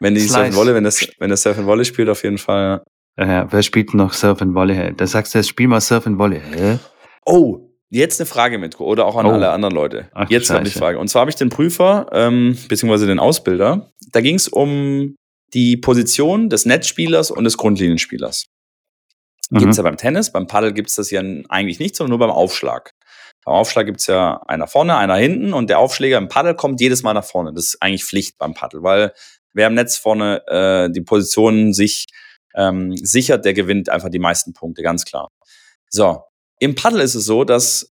Wenn 0.00 0.14
die 0.14 0.20
Slice. 0.20 0.52
Surf 0.52 0.54
Wolle, 0.56 0.74
wenn 0.74 0.84
das, 0.84 1.04
wenn 1.18 1.30
das 1.30 1.42
Surf 1.42 1.56
Wolle 1.64 1.84
spielt, 1.84 2.08
auf 2.08 2.22
jeden 2.22 2.38
Fall. 2.38 2.82
Äh, 3.18 3.46
wer 3.50 3.62
spielt 3.64 3.94
noch 3.94 4.12
Surf 4.12 4.40
and 4.42 4.54
Volley? 4.54 4.94
Da 4.96 5.06
sagst 5.08 5.34
du, 5.34 5.38
jetzt 5.38 5.48
spiel 5.48 5.66
mal 5.66 5.80
Surf 5.80 6.06
and 6.06 6.18
Volley. 6.18 6.40
Hä? 6.54 6.78
Oh, 7.26 7.68
jetzt 7.90 8.20
eine 8.20 8.26
Frage 8.26 8.58
mit 8.58 8.78
oder 8.78 9.06
auch 9.06 9.16
an 9.16 9.26
Oh. 9.26 9.30
alle 9.30 9.50
anderen 9.50 9.74
Leute. 9.74 10.08
Ach, 10.14 10.30
jetzt 10.30 10.50
habe 10.50 10.66
ich 10.66 10.74
eine 10.74 10.80
Frage. 10.80 10.98
Und 11.00 11.08
zwar 11.08 11.20
habe 11.20 11.30
ich 11.30 11.34
den 11.36 11.48
Prüfer, 11.48 12.06
ähm, 12.12 12.56
beziehungsweise 12.68 13.08
den 13.08 13.18
Ausbilder. 13.18 13.90
Da 14.12 14.20
ging 14.20 14.36
es 14.36 14.46
um 14.46 15.16
die 15.52 15.76
Position 15.76 16.48
des 16.48 16.64
Netzspielers 16.64 17.32
und 17.32 17.42
des 17.42 17.56
Grundlinienspielers. 17.56 18.46
Mhm. 19.50 19.58
Gibt's 19.58 19.78
ja 19.78 19.82
beim 19.82 19.96
Tennis, 19.96 20.30
beim 20.30 20.46
Paddel 20.46 20.72
gibt's 20.72 20.94
das 20.94 21.10
ja 21.10 21.20
eigentlich 21.48 21.80
nicht, 21.80 21.96
sondern 21.96 22.10
nur 22.10 22.20
beim 22.20 22.30
Aufschlag. 22.30 22.92
Beim 23.44 23.54
Aufschlag 23.54 23.86
gibt's 23.86 24.06
ja 24.06 24.40
einer 24.46 24.68
vorne, 24.68 24.96
einer 24.96 25.16
hinten 25.16 25.54
und 25.54 25.70
der 25.70 25.80
Aufschläger 25.80 26.18
im 26.18 26.28
Paddel 26.28 26.54
kommt 26.54 26.80
jedes 26.80 27.02
Mal 27.02 27.14
nach 27.14 27.24
vorne. 27.24 27.52
Das 27.52 27.64
ist 27.64 27.78
eigentlich 27.82 28.04
Pflicht 28.04 28.38
beim 28.38 28.54
Paddel, 28.54 28.84
weil 28.84 29.12
wer 29.54 29.66
am 29.66 29.74
Netz 29.74 29.96
vorne 29.96 30.46
äh, 30.46 30.92
die 30.92 31.00
Positionen 31.00 31.72
sich 31.72 32.06
ähm, 32.54 32.96
sichert, 32.96 33.44
der 33.44 33.54
gewinnt 33.54 33.88
einfach 33.88 34.08
die 34.08 34.18
meisten 34.18 34.52
Punkte, 34.52 34.82
ganz 34.82 35.04
klar. 35.04 35.30
So, 35.90 36.22
im 36.58 36.74
Paddel 36.74 37.00
ist 37.00 37.14
es 37.14 37.24
so, 37.24 37.44
dass 37.44 37.92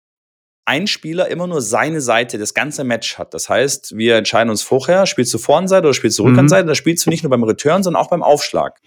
ein 0.66 0.86
Spieler 0.86 1.28
immer 1.28 1.46
nur 1.46 1.61
seine 1.61 2.00
Seite 2.00 2.38
das 2.38 2.55
ganze 2.55 2.84
Match 2.84 3.18
hat. 3.18 3.34
Das 3.34 3.50
heißt, 3.50 3.96
wir 3.98 4.16
entscheiden 4.16 4.48
uns 4.48 4.62
vorher, 4.62 5.05
spielst 5.05 5.34
du 5.34 5.38
Vorhandseite 5.38 5.86
oder 5.86 5.94
spielst 5.94 6.18
du 6.18 6.22
Mhm. 6.22 6.30
Rückhandseite, 6.30 6.66
da 6.66 6.74
spielst 6.74 7.05
du 7.05 7.11
nicht 7.11 7.22
nur 7.22 7.30
beim 7.30 7.44
Return, 7.44 7.82
sondern 7.82 8.02
auch 8.02 8.09
beim 8.09 8.22
Aufschlag. 8.22 8.80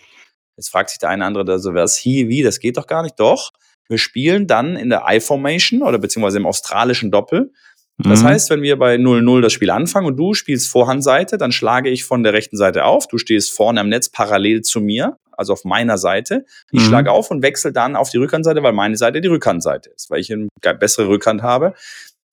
Jetzt 0.55 0.70
fragt 0.70 0.89
sich 0.89 0.97
der 0.97 1.09
eine 1.09 1.24
andere, 1.24 1.59
so 1.59 1.76
was 1.76 1.95
hier, 1.95 2.28
wie, 2.30 2.41
das 2.41 2.59
geht 2.59 2.78
doch 2.78 2.88
gar 2.88 3.03
nicht. 3.03 3.20
Doch, 3.20 3.51
wir 3.89 3.99
spielen 3.99 4.47
dann 4.47 4.76
in 4.76 4.89
der 4.89 5.03
I-Formation 5.07 5.84
oder 5.84 5.99
beziehungsweise 5.99 6.39
im 6.39 6.47
australischen 6.47 7.11
Doppel. 7.11 7.51
Das 7.99 8.22
Mhm. 8.22 8.28
heißt, 8.28 8.49
wenn 8.49 8.61
wir 8.63 8.78
bei 8.78 8.95
0-0 8.97 9.41
das 9.41 9.53
Spiel 9.53 9.70
anfangen 9.70 10.07
und 10.07 10.18
du 10.18 10.34
spielst 10.34 10.70
Vorhandseite, 10.70 11.38
dann 11.38 11.51
schlage 11.51 11.89
ich 11.91 12.05
von 12.05 12.24
der 12.24 12.34
rechten 12.34 12.57
Seite 12.57 12.86
auf. 12.86 13.07
Du 13.07 13.20
stehst 13.20 13.53
vorne 13.53 13.80
am 13.80 13.89
Netz 13.89 14.09
parallel 14.09 14.61
zu 14.61 14.82
mir, 14.82 15.18
also 15.38 15.53
auf 15.53 15.63
meiner 15.63 15.97
Seite. 15.97 16.45
Ich 16.71 16.81
Mhm. 16.81 16.85
schlage 16.88 17.11
auf 17.11 17.31
und 17.31 17.41
wechsle 17.41 17.71
dann 17.71 17.95
auf 17.95 18.09
die 18.09 18.17
Rückhandseite, 18.17 18.61
weil 18.63 18.73
meine 18.73 18.97
Seite 18.97 19.21
die 19.21 19.27
Rückhandseite 19.27 19.89
ist, 19.91 20.09
weil 20.09 20.19
ich 20.19 20.31
eine 20.33 20.47
bessere 20.79 21.07
Rückhand 21.07 21.41
habe. 21.43 21.73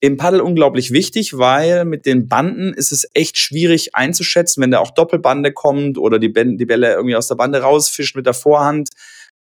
Im 0.01 0.17
Paddel 0.19 0.41
unglaublich 0.41 0.91
wichtig, 0.91 1.39
weil 1.39 1.85
mit 1.87 2.05
den 2.05 2.29
Banden 2.29 2.75
ist 2.75 2.93
es 2.93 3.09
echt 3.15 3.39
schwierig 3.39 3.95
einzuschätzen, 3.95 4.63
wenn 4.63 4.71
da 4.71 4.81
auch 4.81 4.91
Doppelbande 4.91 5.53
kommt 5.53 5.97
oder 5.97 6.19
die, 6.19 6.29
Bän- 6.29 6.59
die 6.59 6.67
Bälle 6.67 6.93
irgendwie 6.93 7.17
aus 7.17 7.29
der 7.29 7.37
Bande 7.37 7.61
rausfischt 7.61 8.15
mit 8.17 8.27
der 8.27 8.35
Vorhand. 8.35 8.89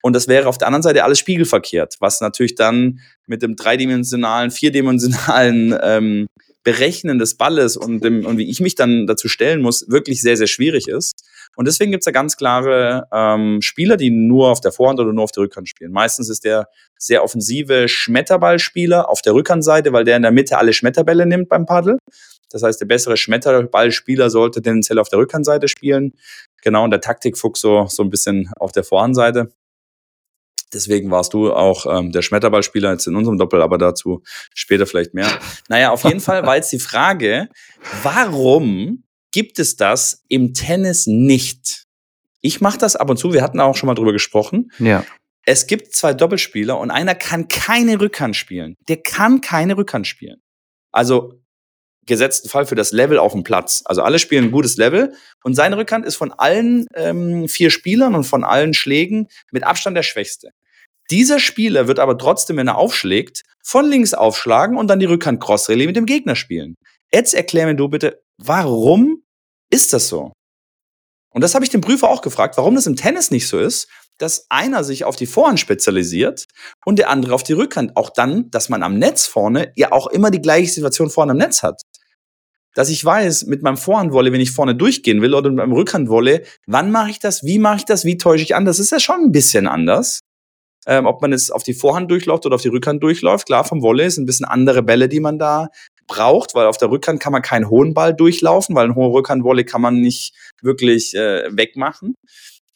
Und 0.02 0.14
das 0.14 0.26
wäre 0.26 0.48
auf 0.48 0.58
der 0.58 0.66
anderen 0.68 0.82
Seite 0.82 1.04
alles 1.04 1.18
spiegelverkehrt, 1.18 1.96
was 2.00 2.20
natürlich 2.20 2.54
dann 2.54 3.00
mit 3.26 3.42
dem 3.42 3.54
dreidimensionalen, 3.56 4.50
vierdimensionalen 4.50 5.78
ähm, 5.82 6.26
Berechnen 6.64 7.18
des 7.18 7.36
Balles 7.36 7.76
und, 7.76 8.02
dem, 8.04 8.26
und 8.26 8.36
wie 8.36 8.48
ich 8.50 8.60
mich 8.60 8.74
dann 8.74 9.06
dazu 9.06 9.28
stellen 9.28 9.62
muss, 9.62 9.88
wirklich 9.88 10.20
sehr, 10.20 10.36
sehr 10.36 10.46
schwierig 10.48 10.88
ist. 10.88 11.12
Und 11.58 11.66
deswegen 11.66 11.90
gibt's 11.90 12.04
da 12.04 12.12
ganz 12.12 12.36
klare 12.36 13.08
ähm, 13.12 13.60
Spieler, 13.62 13.96
die 13.96 14.10
nur 14.10 14.48
auf 14.48 14.60
der 14.60 14.70
Vorhand 14.70 15.00
oder 15.00 15.12
nur 15.12 15.24
auf 15.24 15.32
der 15.32 15.42
Rückhand 15.42 15.68
spielen. 15.68 15.90
Meistens 15.90 16.28
ist 16.28 16.44
der 16.44 16.68
sehr 16.96 17.24
offensive 17.24 17.88
Schmetterballspieler 17.88 19.10
auf 19.10 19.22
der 19.22 19.34
Rückhandseite, 19.34 19.92
weil 19.92 20.04
der 20.04 20.14
in 20.14 20.22
der 20.22 20.30
Mitte 20.30 20.56
alle 20.56 20.72
Schmetterbälle 20.72 21.26
nimmt 21.26 21.48
beim 21.48 21.66
Paddel. 21.66 21.98
Das 22.48 22.62
heißt, 22.62 22.80
der 22.80 22.86
bessere 22.86 23.16
Schmetterballspieler 23.16 24.30
sollte 24.30 24.62
tendenziell 24.62 25.00
auf 25.00 25.08
der 25.08 25.18
Rückhandseite 25.18 25.66
spielen. 25.66 26.12
Genau, 26.62 26.84
und 26.84 26.92
der 26.92 27.00
Taktikfuchs 27.00 27.60
so, 27.60 27.88
so 27.88 28.04
ein 28.04 28.10
bisschen 28.10 28.52
auf 28.60 28.70
der 28.70 28.84
Vorhandseite. 28.84 29.50
Deswegen 30.72 31.10
warst 31.10 31.34
du 31.34 31.52
auch 31.52 31.86
ähm, 31.86 32.12
der 32.12 32.22
Schmetterballspieler 32.22 32.92
jetzt 32.92 33.08
in 33.08 33.16
unserem 33.16 33.36
Doppel, 33.36 33.62
aber 33.62 33.78
dazu 33.78 34.22
später 34.54 34.86
vielleicht 34.86 35.12
mehr. 35.12 35.26
Naja, 35.68 35.90
auf 35.90 36.04
jeden 36.04 36.20
Fall 36.20 36.46
war 36.46 36.54
jetzt 36.54 36.70
die 36.70 36.78
Frage, 36.78 37.48
warum 38.04 39.02
gibt 39.32 39.58
es 39.58 39.76
das 39.76 40.24
im 40.28 40.54
Tennis 40.54 41.06
nicht? 41.06 41.84
Ich 42.40 42.60
mache 42.60 42.78
das 42.78 42.96
ab 42.96 43.10
und 43.10 43.16
zu, 43.16 43.32
wir 43.32 43.42
hatten 43.42 43.60
auch 43.60 43.76
schon 43.76 43.88
mal 43.88 43.94
drüber 43.94 44.12
gesprochen. 44.12 44.70
Ja. 44.78 45.04
Es 45.44 45.66
gibt 45.66 45.94
zwei 45.94 46.12
Doppelspieler 46.12 46.78
und 46.78 46.90
einer 46.90 47.14
kann 47.14 47.48
keine 47.48 48.00
Rückhand 48.00 48.36
spielen. 48.36 48.74
Der 48.88 48.98
kann 48.98 49.40
keine 49.40 49.76
Rückhand 49.76 50.06
spielen. 50.06 50.42
Also 50.92 51.40
gesetzten 52.08 52.48
Fall 52.48 52.66
für 52.66 52.74
das 52.74 52.92
Level 52.92 53.18
auf 53.18 53.32
dem 53.32 53.44
Platz. 53.44 53.82
Also 53.84 54.02
alle 54.02 54.18
spielen 54.18 54.44
ein 54.44 54.50
gutes 54.50 54.76
Level 54.76 55.14
und 55.44 55.54
seine 55.54 55.76
Rückhand 55.76 56.04
ist 56.06 56.16
von 56.16 56.32
allen 56.32 56.86
ähm, 56.94 57.48
vier 57.48 57.70
Spielern 57.70 58.14
und 58.14 58.24
von 58.24 58.44
allen 58.44 58.74
Schlägen 58.74 59.28
mit 59.52 59.62
Abstand 59.62 59.96
der 59.96 60.02
schwächste. 60.02 60.50
Dieser 61.10 61.38
Spieler 61.38 61.86
wird 61.88 61.98
aber 61.98 62.18
trotzdem, 62.18 62.56
wenn 62.56 62.68
er 62.68 62.76
aufschlägt, 62.76 63.42
von 63.64 63.88
links 63.88 64.14
aufschlagen 64.14 64.76
und 64.76 64.88
dann 64.88 65.00
die 65.00 65.06
Rückhand 65.06 65.40
Crossrelais 65.40 65.86
mit 65.86 65.96
dem 65.96 66.06
Gegner 66.06 66.36
spielen. 66.36 66.74
Jetzt 67.12 67.34
erklär 67.34 67.66
mir 67.66 67.74
du 67.74 67.88
bitte, 67.88 68.20
warum 68.38 69.22
ist 69.70 69.92
das 69.92 70.08
so? 70.08 70.32
Und 71.30 71.42
das 71.42 71.54
habe 71.54 71.64
ich 71.64 71.70
dem 71.70 71.82
Prüfer 71.82 72.08
auch 72.08 72.22
gefragt, 72.22 72.56
warum 72.56 72.74
das 72.74 72.86
im 72.86 72.96
Tennis 72.96 73.30
nicht 73.30 73.46
so 73.46 73.58
ist, 73.58 73.88
dass 74.18 74.46
einer 74.50 74.82
sich 74.82 75.04
auf 75.04 75.16
die 75.16 75.26
Vorhand 75.26 75.60
spezialisiert 75.60 76.46
und 76.84 76.98
der 76.98 77.10
andere 77.10 77.34
auf 77.34 77.42
die 77.42 77.52
Rückhand. 77.52 77.96
Auch 77.96 78.10
dann, 78.10 78.50
dass 78.50 78.68
man 78.68 78.82
am 78.82 78.98
Netz 78.98 79.26
vorne 79.26 79.72
ja 79.76 79.92
auch 79.92 80.08
immer 80.08 80.30
die 80.30 80.42
gleiche 80.42 80.72
Situation 80.72 81.10
vorne 81.10 81.32
am 81.32 81.38
Netz 81.38 81.62
hat. 81.62 81.82
Dass 82.74 82.90
ich 82.90 83.04
weiß, 83.04 83.46
mit 83.46 83.62
meinem 83.62 83.76
Vorhandwolle, 83.76 84.32
wenn 84.32 84.40
ich 84.40 84.50
vorne 84.50 84.74
durchgehen 84.74 85.22
will 85.22 85.34
oder 85.34 85.50
mit 85.50 85.58
meinem 85.58 85.72
Rückhandwolle, 85.72 86.44
wann 86.66 86.90
mache 86.90 87.10
ich 87.10 87.18
das, 87.18 87.44
wie 87.44 87.58
mache 87.58 87.78
ich 87.78 87.84
das, 87.84 88.04
wie 88.04 88.18
täusche 88.18 88.44
ich 88.44 88.54
an, 88.54 88.64
das 88.64 88.78
ist 88.78 88.90
ja 88.90 89.00
schon 89.00 89.20
ein 89.20 89.32
bisschen 89.32 89.66
anders. 89.66 90.20
Ähm, 90.86 91.06
ob 91.06 91.20
man 91.20 91.32
jetzt 91.32 91.52
auf 91.52 91.62
die 91.62 91.74
Vorhand 91.74 92.10
durchläuft 92.10 92.46
oder 92.46 92.54
auf 92.54 92.62
die 92.62 92.68
Rückhand 92.68 93.02
durchläuft. 93.02 93.46
Klar, 93.46 93.64
vom 93.64 93.82
Volley 93.82 94.10
sind 94.10 94.24
ein 94.24 94.26
bisschen 94.26 94.46
andere 94.46 94.82
Bälle, 94.82 95.08
die 95.08 95.20
man 95.20 95.38
da 95.38 95.68
braucht, 96.08 96.54
weil 96.54 96.66
auf 96.66 96.76
der 96.78 96.90
Rückhand 96.90 97.20
kann 97.20 97.32
man 97.32 97.42
keinen 97.42 97.70
hohen 97.70 97.94
Ball 97.94 98.12
durchlaufen, 98.14 98.74
weil 98.74 98.86
ein 98.88 98.94
hoher 98.96 99.12
Rückhandvolley 99.12 99.64
kann 99.64 99.80
man 99.80 100.00
nicht 100.00 100.34
wirklich 100.62 101.14
äh, 101.14 101.44
wegmachen. 101.56 102.14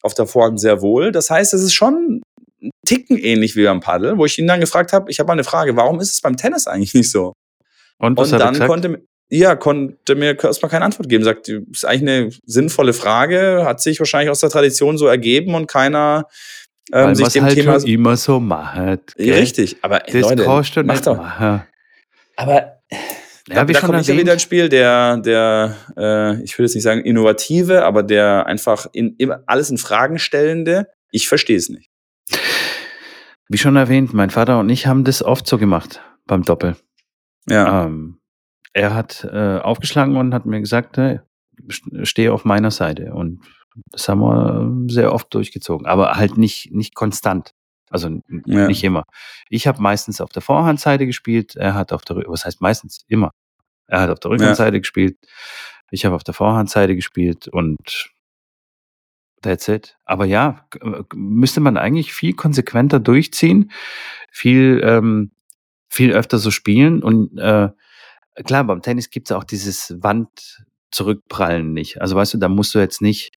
Auf 0.03 0.15
der 0.15 0.27
Vorhand 0.27 0.61
sehr 0.61 0.81
wohl. 0.83 1.11
Das 1.13 1.31
heißt, 1.31 1.55
es 1.55 1.63
ist 1.63 1.75
schon 1.75 2.23
ein 2.63 2.71
Ticken 2.87 3.19
ähnlich 3.19 3.57
wie 3.57 3.65
beim 3.65 3.81
Paddel, 3.81 4.19
wo 4.19 4.25
ich 4.25 4.39
ihn 4.39 4.47
dann 4.47 4.61
gefragt 4.61 4.93
habe, 4.93 5.11
ich 5.11 5.19
habe 5.19 5.27
mal 5.27 5.33
eine 5.35 5.45
Frage, 5.45 5.77
warum 5.77 5.99
ist 6.01 6.13
es 6.13 6.21
beim 6.21 6.37
Tennis 6.37 6.67
eigentlich 6.67 6.95
nicht 6.95 7.11
so? 7.11 7.33
Und 7.99 8.17
was 8.19 8.33
Und 8.33 8.39
dann 8.39 8.59
konnte, 8.67 9.03
ja, 9.31 9.57
konnte 9.57 10.15
mir 10.15 10.37
erstmal 10.43 10.71
keine 10.71 10.85
Antwort 10.85 11.09
geben. 11.09 11.25
Sagt, 11.25 11.49
ist 11.49 11.85
eigentlich 11.87 12.03
eine 12.03 12.31
sinnvolle 12.45 12.93
Frage, 12.93 13.65
hat 13.65 13.81
sich 13.81 13.99
wahrscheinlich 13.99 14.31
aus 14.31 14.41
der 14.41 14.51
Tradition 14.51 14.99
so 14.99 15.07
ergeben 15.07 15.55
und 15.55 15.67
keiner 15.69 16.27
ähm, 16.93 17.07
Weil 17.07 17.17
sich 17.17 17.29
dem 17.29 17.45
halt 17.45 17.55
Thema. 17.55 17.77
immer 17.85 18.17
so 18.17 18.41
macht. 18.41 19.15
gell? 19.17 19.39
Richtig, 19.39 19.77
aber 19.83 20.07
ey, 20.09 20.21
Das 20.21 20.31
Leute, 20.31 20.45
brauchst 20.45 20.77
du 20.77 20.83
nicht 20.83 21.07
doch. 21.07 21.17
machen. 21.17 21.63
Aber 22.37 22.72
Ja, 23.55 23.65
da 23.65 24.01
ich 24.01 24.07
ja 24.07 24.17
wieder 24.17 24.33
ins 24.33 24.43
Spiel, 24.43 24.69
der, 24.69 25.19
der, 25.19 25.77
äh, 25.97 26.43
ich 26.43 26.59
will 26.59 26.65
jetzt 26.65 26.75
nicht 26.75 26.85
sagen 26.85 27.03
innovative, 27.03 27.85
aber 27.85 28.03
der 28.03 28.47
einfach 28.47 28.87
in, 28.93 29.17
alles 29.47 29.71
in 29.71 29.79
Fragen 29.79 30.19
stellende. 30.19 30.89
Ich 31.11 31.29
verstehe 31.29 31.57
es 31.57 31.69
nicht. 31.69 31.91
Wie 33.49 33.59
schon 33.59 33.77
erwähnt, 33.77 34.15
mein 34.15 34.31
Vater 34.31 34.59
und 34.59 34.69
ich 34.71 34.87
haben 34.87 35.05
das 35.05 35.23
oft 35.23 35.47
so 35.47 35.59
gemacht 35.59 36.01
beim 36.27 36.43
Doppel. 36.43 36.77
Ja, 37.49 37.85
Ähm, 37.85 38.19
er 38.73 38.95
hat 38.95 39.29
äh, 39.31 39.59
aufgeschlagen 39.59 40.17
und 40.17 40.33
hat 40.33 40.47
mir 40.47 40.61
gesagt, 40.61 40.97
hey, 40.97 41.21
stehe 42.03 42.33
auf 42.33 42.45
meiner 42.45 42.71
Seite. 42.71 43.13
Und 43.13 43.43
das 43.91 44.09
haben 44.09 44.21
wir 44.21 44.93
sehr 44.93 45.13
oft 45.13 45.33
durchgezogen, 45.35 45.87
aber 45.87 46.13
halt 46.13 46.39
nicht, 46.39 46.73
nicht 46.73 46.95
konstant. 46.95 47.53
Also 47.91 48.09
Ja. 48.47 48.67
nicht 48.69 48.83
immer. 48.85 49.05
Ich 49.51 49.67
habe 49.67 49.83
meistens 49.83 50.23
auf 50.23 50.31
der 50.31 50.41
Vorhandseite 50.41 51.05
gespielt, 51.07 51.57
er 51.57 51.75
hat 51.75 51.93
auf 51.93 52.03
der, 52.05 52.17
was 52.27 52.47
heißt 52.47 52.63
meistens? 52.63 53.05
Immer. 53.07 53.33
Er 53.93 54.01
hat 54.01 54.11
auf 54.11 54.21
der 54.21 54.31
Rückhandseite 54.31 54.81
gespielt, 54.81 55.19
ich 55.91 56.07
habe 56.07 56.17
auf 56.17 56.25
der 56.25 56.33
Vorhandseite 56.33 56.97
gespielt 56.97 57.47
und 57.49 58.11
that's 59.43 59.69
it. 59.69 59.97
Aber 60.05 60.25
ja, 60.25 60.67
äh, 60.81 61.03
müsste 61.15 61.61
man 61.61 61.77
eigentlich 61.77 62.15
viel 62.15 62.33
konsequenter 62.33 63.01
durchziehen, 63.01 63.71
viel, 64.31 64.81
ähm, 64.83 65.33
viel 65.91 66.13
öfter 66.13 66.39
so 66.39 66.51
spielen 66.51 67.03
und 67.03 67.37
äh, 67.39 67.69
klar, 68.45 68.65
beim 68.65 68.81
Tennis 68.81 69.11
gibt's 69.11 69.31
auch 69.31 69.45
dieses 69.45 69.95
Wand 70.03 70.65
zurückprallen 70.91 71.75
nicht. 71.75 72.01
Also 72.01 72.17
weißt 72.17 72.33
du, 72.35 72.39
da 72.39 72.49
musst 72.49 72.75
du 72.75 72.79
jetzt 72.79 73.03
nicht 73.03 73.33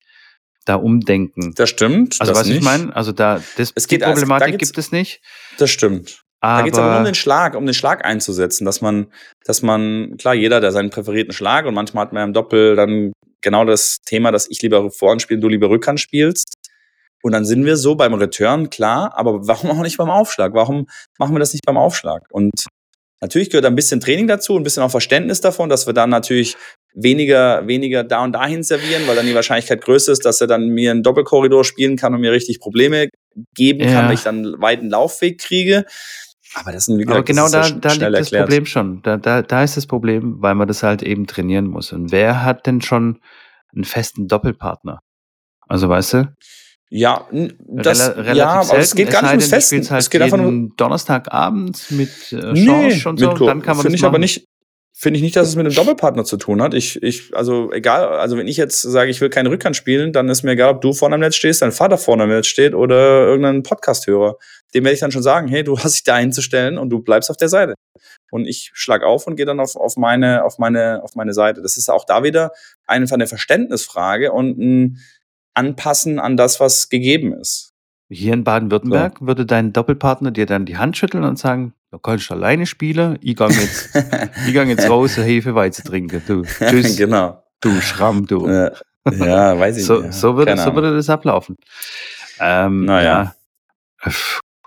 da 0.64 0.76
umdenken. 0.76 1.52
das 1.54 1.68
stimmt. 1.68 2.16
also 2.20 2.32
das 2.32 2.40
weißt 2.40 2.48
du, 2.48 2.52
ich 2.54 2.60
nicht. 2.60 2.64
meine, 2.64 2.96
also 2.96 3.12
da 3.12 3.42
das, 3.58 3.72
Es 3.74 3.86
die 3.86 3.94
geht 3.96 4.02
da 4.02 4.06
Problematik 4.10 4.52
geht's- 4.58 4.70
gibt 4.70 4.78
es 4.78 4.90
nicht. 4.90 5.20
Das 5.58 5.70
stimmt. 5.70 6.24
Da 6.40 6.48
Aber, 6.48 6.64
geht 6.64 6.74
es 6.74 6.78
aber 6.78 6.90
nur 6.90 6.98
um 6.98 7.04
den 7.04 7.14
Schlag, 7.14 7.54
um 7.54 7.66
den 7.66 7.74
Schlag 7.74 8.04
einzusetzen, 8.04 8.64
dass 8.64 8.80
man, 8.80 9.06
dass 9.44 9.62
man, 9.62 10.16
klar, 10.18 10.34
jeder, 10.34 10.60
der 10.60 10.70
seinen 10.70 10.90
präferierten 10.90 11.32
Schlag 11.32 11.66
und 11.66 11.74
manchmal 11.74 12.02
hat 12.04 12.12
man 12.12 12.28
im 12.28 12.32
Doppel 12.34 12.76
dann 12.76 13.12
genau 13.40 13.64
das 13.64 13.98
Thema, 14.04 14.32
dass 14.32 14.48
ich 14.50 14.60
lieber 14.62 14.90
Vorhand 14.90 15.22
spiele, 15.22 15.40
du 15.40 15.48
lieber 15.48 15.70
Rückhand 15.70 16.00
spielst. 16.00 16.54
Und 17.22 17.32
dann 17.32 17.44
sind 17.44 17.64
wir 17.64 17.76
so 17.76 17.94
beim 17.96 18.14
Return, 18.14 18.70
klar, 18.70 19.12
aber 19.16 19.46
warum 19.48 19.70
auch 19.70 19.82
nicht 19.82 19.96
beim 19.96 20.10
Aufschlag? 20.10 20.52
Warum 20.54 20.86
machen 21.18 21.34
wir 21.34 21.40
das 21.40 21.52
nicht 21.52 21.64
beim 21.64 21.76
Aufschlag? 21.76 22.22
Und 22.30 22.66
natürlich 23.20 23.50
gehört 23.50 23.64
ein 23.64 23.74
bisschen 23.74 24.00
Training 24.00 24.28
dazu, 24.28 24.56
ein 24.56 24.62
bisschen 24.62 24.82
auch 24.82 24.90
Verständnis 24.90 25.40
davon, 25.40 25.68
dass 25.68 25.86
wir 25.86 25.94
dann 25.94 26.10
natürlich 26.10 26.56
weniger, 26.94 27.66
weniger 27.66 28.04
da 28.04 28.22
und 28.22 28.32
dahin 28.32 28.62
servieren, 28.62 29.02
weil 29.06 29.16
dann 29.16 29.26
die 29.26 29.34
Wahrscheinlichkeit 29.34 29.82
größer 29.82 30.12
ist, 30.12 30.24
dass 30.24 30.40
er 30.40 30.46
dann 30.46 30.68
mir 30.68 30.90
einen 30.90 31.02
Doppelkorridor 31.02 31.64
spielen 31.64 31.96
kann 31.96 32.14
und 32.14 32.20
mir 32.20 32.32
richtig 32.32 32.60
Probleme 32.60 33.08
geben 33.54 33.80
Ja. 33.80 33.92
kann, 33.92 34.06
weil 34.06 34.14
ich 34.14 34.22
dann 34.22 34.46
einen 34.46 34.60
weiten 34.60 34.90
Laufweg 34.90 35.38
kriege. 35.40 35.84
Aber 36.58 36.72
das 36.72 36.86
sind, 36.86 36.98
wie 36.98 37.06
aber 37.06 37.22
genau 37.22 37.50
das 37.50 37.70
ist 37.70 37.80
da, 37.82 37.88
da 37.90 37.92
liegt 37.92 38.02
das 38.02 38.20
erklärt. 38.32 38.46
Problem 38.46 38.66
schon. 38.66 39.02
Da, 39.02 39.18
da, 39.18 39.42
da 39.42 39.62
ist 39.62 39.76
das 39.76 39.86
Problem, 39.86 40.36
weil 40.40 40.54
man 40.54 40.66
das 40.66 40.82
halt 40.82 41.02
eben 41.02 41.26
trainieren 41.26 41.66
muss. 41.66 41.92
Und 41.92 42.12
wer 42.12 42.44
hat 42.44 42.66
denn 42.66 42.80
schon 42.80 43.20
einen 43.74 43.84
festen 43.84 44.26
Doppelpartner? 44.26 45.00
Also 45.68 45.90
weißt 45.90 46.14
du, 46.14 46.32
Ja, 46.88 47.28
das, 47.30 48.16
relativ 48.16 48.36
ja, 48.36 48.48
aber 48.48 48.78
es 48.78 48.94
geht 48.94 49.10
gar 49.10 49.20
nicht 49.20 49.32
ums 49.32 49.48
Festen. 49.48 49.90
halt 49.90 50.00
es 50.00 50.08
geht 50.08 50.22
einfach 50.22 50.38
nur, 50.38 50.70
Donnerstagabend 50.78 51.90
mit 51.90 52.32
äh, 52.32 52.52
nee, 52.52 53.02
und 53.04 53.18
so. 53.18 53.34
dann 53.34 53.60
kann 53.60 53.76
man 53.76 53.82
finde 53.82 53.88
das 53.88 53.94
ich 53.94 54.02
machen. 54.02 54.04
aber 54.06 54.18
nicht, 54.18 54.46
finde 54.94 55.18
ich 55.18 55.22
nicht, 55.22 55.36
dass 55.36 55.48
es 55.48 55.56
mit 55.56 55.66
einem 55.66 55.74
Doppelpartner 55.74 56.24
zu 56.24 56.38
tun 56.38 56.62
hat. 56.62 56.72
Ich, 56.72 57.02
ich, 57.02 57.36
also 57.36 57.70
egal, 57.70 58.08
also 58.18 58.38
wenn 58.38 58.48
ich 58.48 58.56
jetzt 58.56 58.80
sage, 58.80 59.10
ich 59.10 59.20
will 59.20 59.28
keine 59.28 59.50
Rückhand 59.50 59.76
spielen, 59.76 60.14
dann 60.14 60.30
ist 60.30 60.42
mir 60.42 60.52
egal, 60.52 60.70
ob 60.70 60.80
du 60.80 60.94
vorne 60.94 61.16
am 61.16 61.20
Netz 61.20 61.36
stehst, 61.36 61.60
dein 61.60 61.72
Vater 61.72 61.98
vorne 61.98 62.22
am 62.22 62.30
Netz 62.30 62.46
steht 62.46 62.74
oder 62.74 63.26
irgendein 63.26 63.62
Podcast-Hörer. 63.62 64.36
Dem 64.74 64.84
werde 64.84 64.94
ich 64.94 65.00
dann 65.00 65.12
schon 65.12 65.22
sagen, 65.22 65.48
hey, 65.48 65.64
du 65.64 65.78
hast 65.78 65.94
dich 65.94 66.04
da 66.04 66.18
hinzustellen 66.18 66.78
und 66.78 66.90
du 66.90 67.00
bleibst 67.00 67.30
auf 67.30 67.36
der 67.36 67.48
Seite. 67.48 67.74
Und 68.30 68.46
ich 68.46 68.70
schlag 68.74 69.02
auf 69.02 69.26
und 69.26 69.36
gehe 69.36 69.46
dann 69.46 69.60
auf, 69.60 69.76
auf, 69.76 69.96
meine, 69.96 70.44
auf, 70.44 70.58
meine, 70.58 71.02
auf 71.02 71.14
meine 71.14 71.32
Seite. 71.32 71.62
Das 71.62 71.76
ist 71.76 71.88
auch 71.88 72.04
da 72.04 72.22
wieder 72.24 72.52
einfach 72.86 73.14
eine 73.14 73.26
Verständnisfrage 73.26 74.32
und 74.32 74.58
ein 74.58 74.98
Anpassen 75.54 76.18
an 76.18 76.36
das, 76.36 76.60
was 76.60 76.88
gegeben 76.88 77.32
ist. 77.32 77.72
Hier 78.08 78.34
in 78.34 78.44
Baden-Württemberg 78.44 79.20
würde 79.20 79.46
dein 79.46 79.72
Doppelpartner 79.72 80.30
dir 80.30 80.46
dann 80.46 80.64
die 80.64 80.76
Hand 80.76 80.96
schütteln 80.96 81.24
und 81.24 81.38
sagen, 81.38 81.74
du 81.90 81.98
kannst 81.98 82.30
alleine 82.30 82.66
spielen, 82.66 83.18
ich 83.20 83.34
gang 83.34 83.52
jetzt, 83.52 83.96
ich 84.46 84.54
gang 84.54 84.68
jetzt 84.68 84.88
raus, 84.88 85.14
eine 85.16 85.26
Hefeweizen 85.26 85.84
trinken. 85.84 86.22
Du, 86.26 86.42
tschüss, 86.42 86.96
genau. 86.96 87.42
du 87.60 87.80
Schramm, 87.80 88.26
du. 88.26 88.48
Ja, 88.48 88.72
ja, 89.10 89.58
weiß 89.58 89.78
ich 89.78 89.84
so, 89.84 90.00
nicht. 90.00 90.14
so, 90.14 90.36
würde, 90.36 90.56
so 90.56 90.74
würde 90.74 90.94
das 90.94 91.10
ablaufen. 91.10 91.56
Ähm, 92.38 92.84
Naja. 92.84 93.34
ja. 94.04 94.12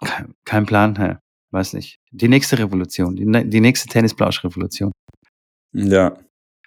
Kein, 0.06 0.34
kein 0.46 0.66
Plan, 0.66 0.98
hä? 0.98 1.18
weiß 1.52 1.74
nicht. 1.74 1.98
Die 2.12 2.28
nächste 2.28 2.60
Revolution, 2.60 3.16
die, 3.16 3.50
die 3.50 3.62
nächste 3.62 3.88
Tennisplausch-Revolution. 3.90 4.92
Ja. 5.74 6.18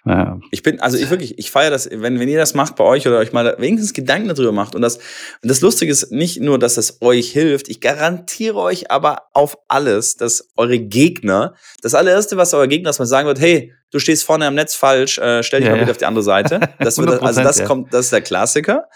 Ja. 0.05 0.37
Ich 0.51 0.63
bin, 0.63 0.81
also 0.81 0.97
ich 0.97 1.09
wirklich, 1.09 1.39
ich 1.39 1.49
feiere 1.49 1.69
das, 1.71 1.89
wenn, 1.89 2.19
wenn 2.19 2.27
ihr 2.27 2.37
das 2.37 2.55
macht 2.55 2.75
bei 2.75 2.83
euch 2.83 3.07
oder 3.07 3.19
euch 3.19 3.31
mal 3.31 3.55
wenigstens 3.57 3.93
Gedanken 3.93 4.27
darüber 4.27 4.51
macht. 4.51 4.75
Und 4.75 4.81
das, 4.81 4.97
und 4.97 5.49
das 5.49 5.61
Lustige 5.61 5.89
ist 5.93 6.11
nicht 6.11 6.41
nur, 6.41 6.59
dass 6.59 6.75
es 6.75 7.01
euch 7.01 7.31
hilft, 7.31 7.69
ich 7.69 7.79
garantiere 7.79 8.57
euch 8.57 8.91
aber 8.91 9.29
auf 9.31 9.57
alles, 9.69 10.17
dass 10.17 10.49
eure 10.57 10.77
Gegner, 10.77 11.55
das 11.81 11.95
allererste, 11.95 12.35
was 12.35 12.53
euer 12.53 12.67
Gegner 12.67 12.89
erstmal 12.89 13.07
sagen 13.07 13.27
wird, 13.27 13.39
hey, 13.39 13.73
du 13.91 13.99
stehst 13.99 14.25
vorne 14.25 14.45
am 14.45 14.55
Netz 14.55 14.75
falsch, 14.75 15.19
äh, 15.19 15.41
stell 15.41 15.61
dich 15.61 15.67
Ja, 15.67 15.71
mal 15.71 15.77
ja. 15.77 15.83
bitte 15.83 15.91
auf 15.91 15.97
die 15.97 16.05
andere 16.05 16.23
Seite. 16.23 16.59
Das 16.79 16.97
wird, 16.97 17.09
also 17.09 17.39
100%, 17.39 17.43
das 17.43 17.59
ja. 17.59 17.65
kommt, 17.65 17.93
das 17.93 18.05
ist 18.05 18.11
der 18.11 18.21
Klassiker. 18.21 18.89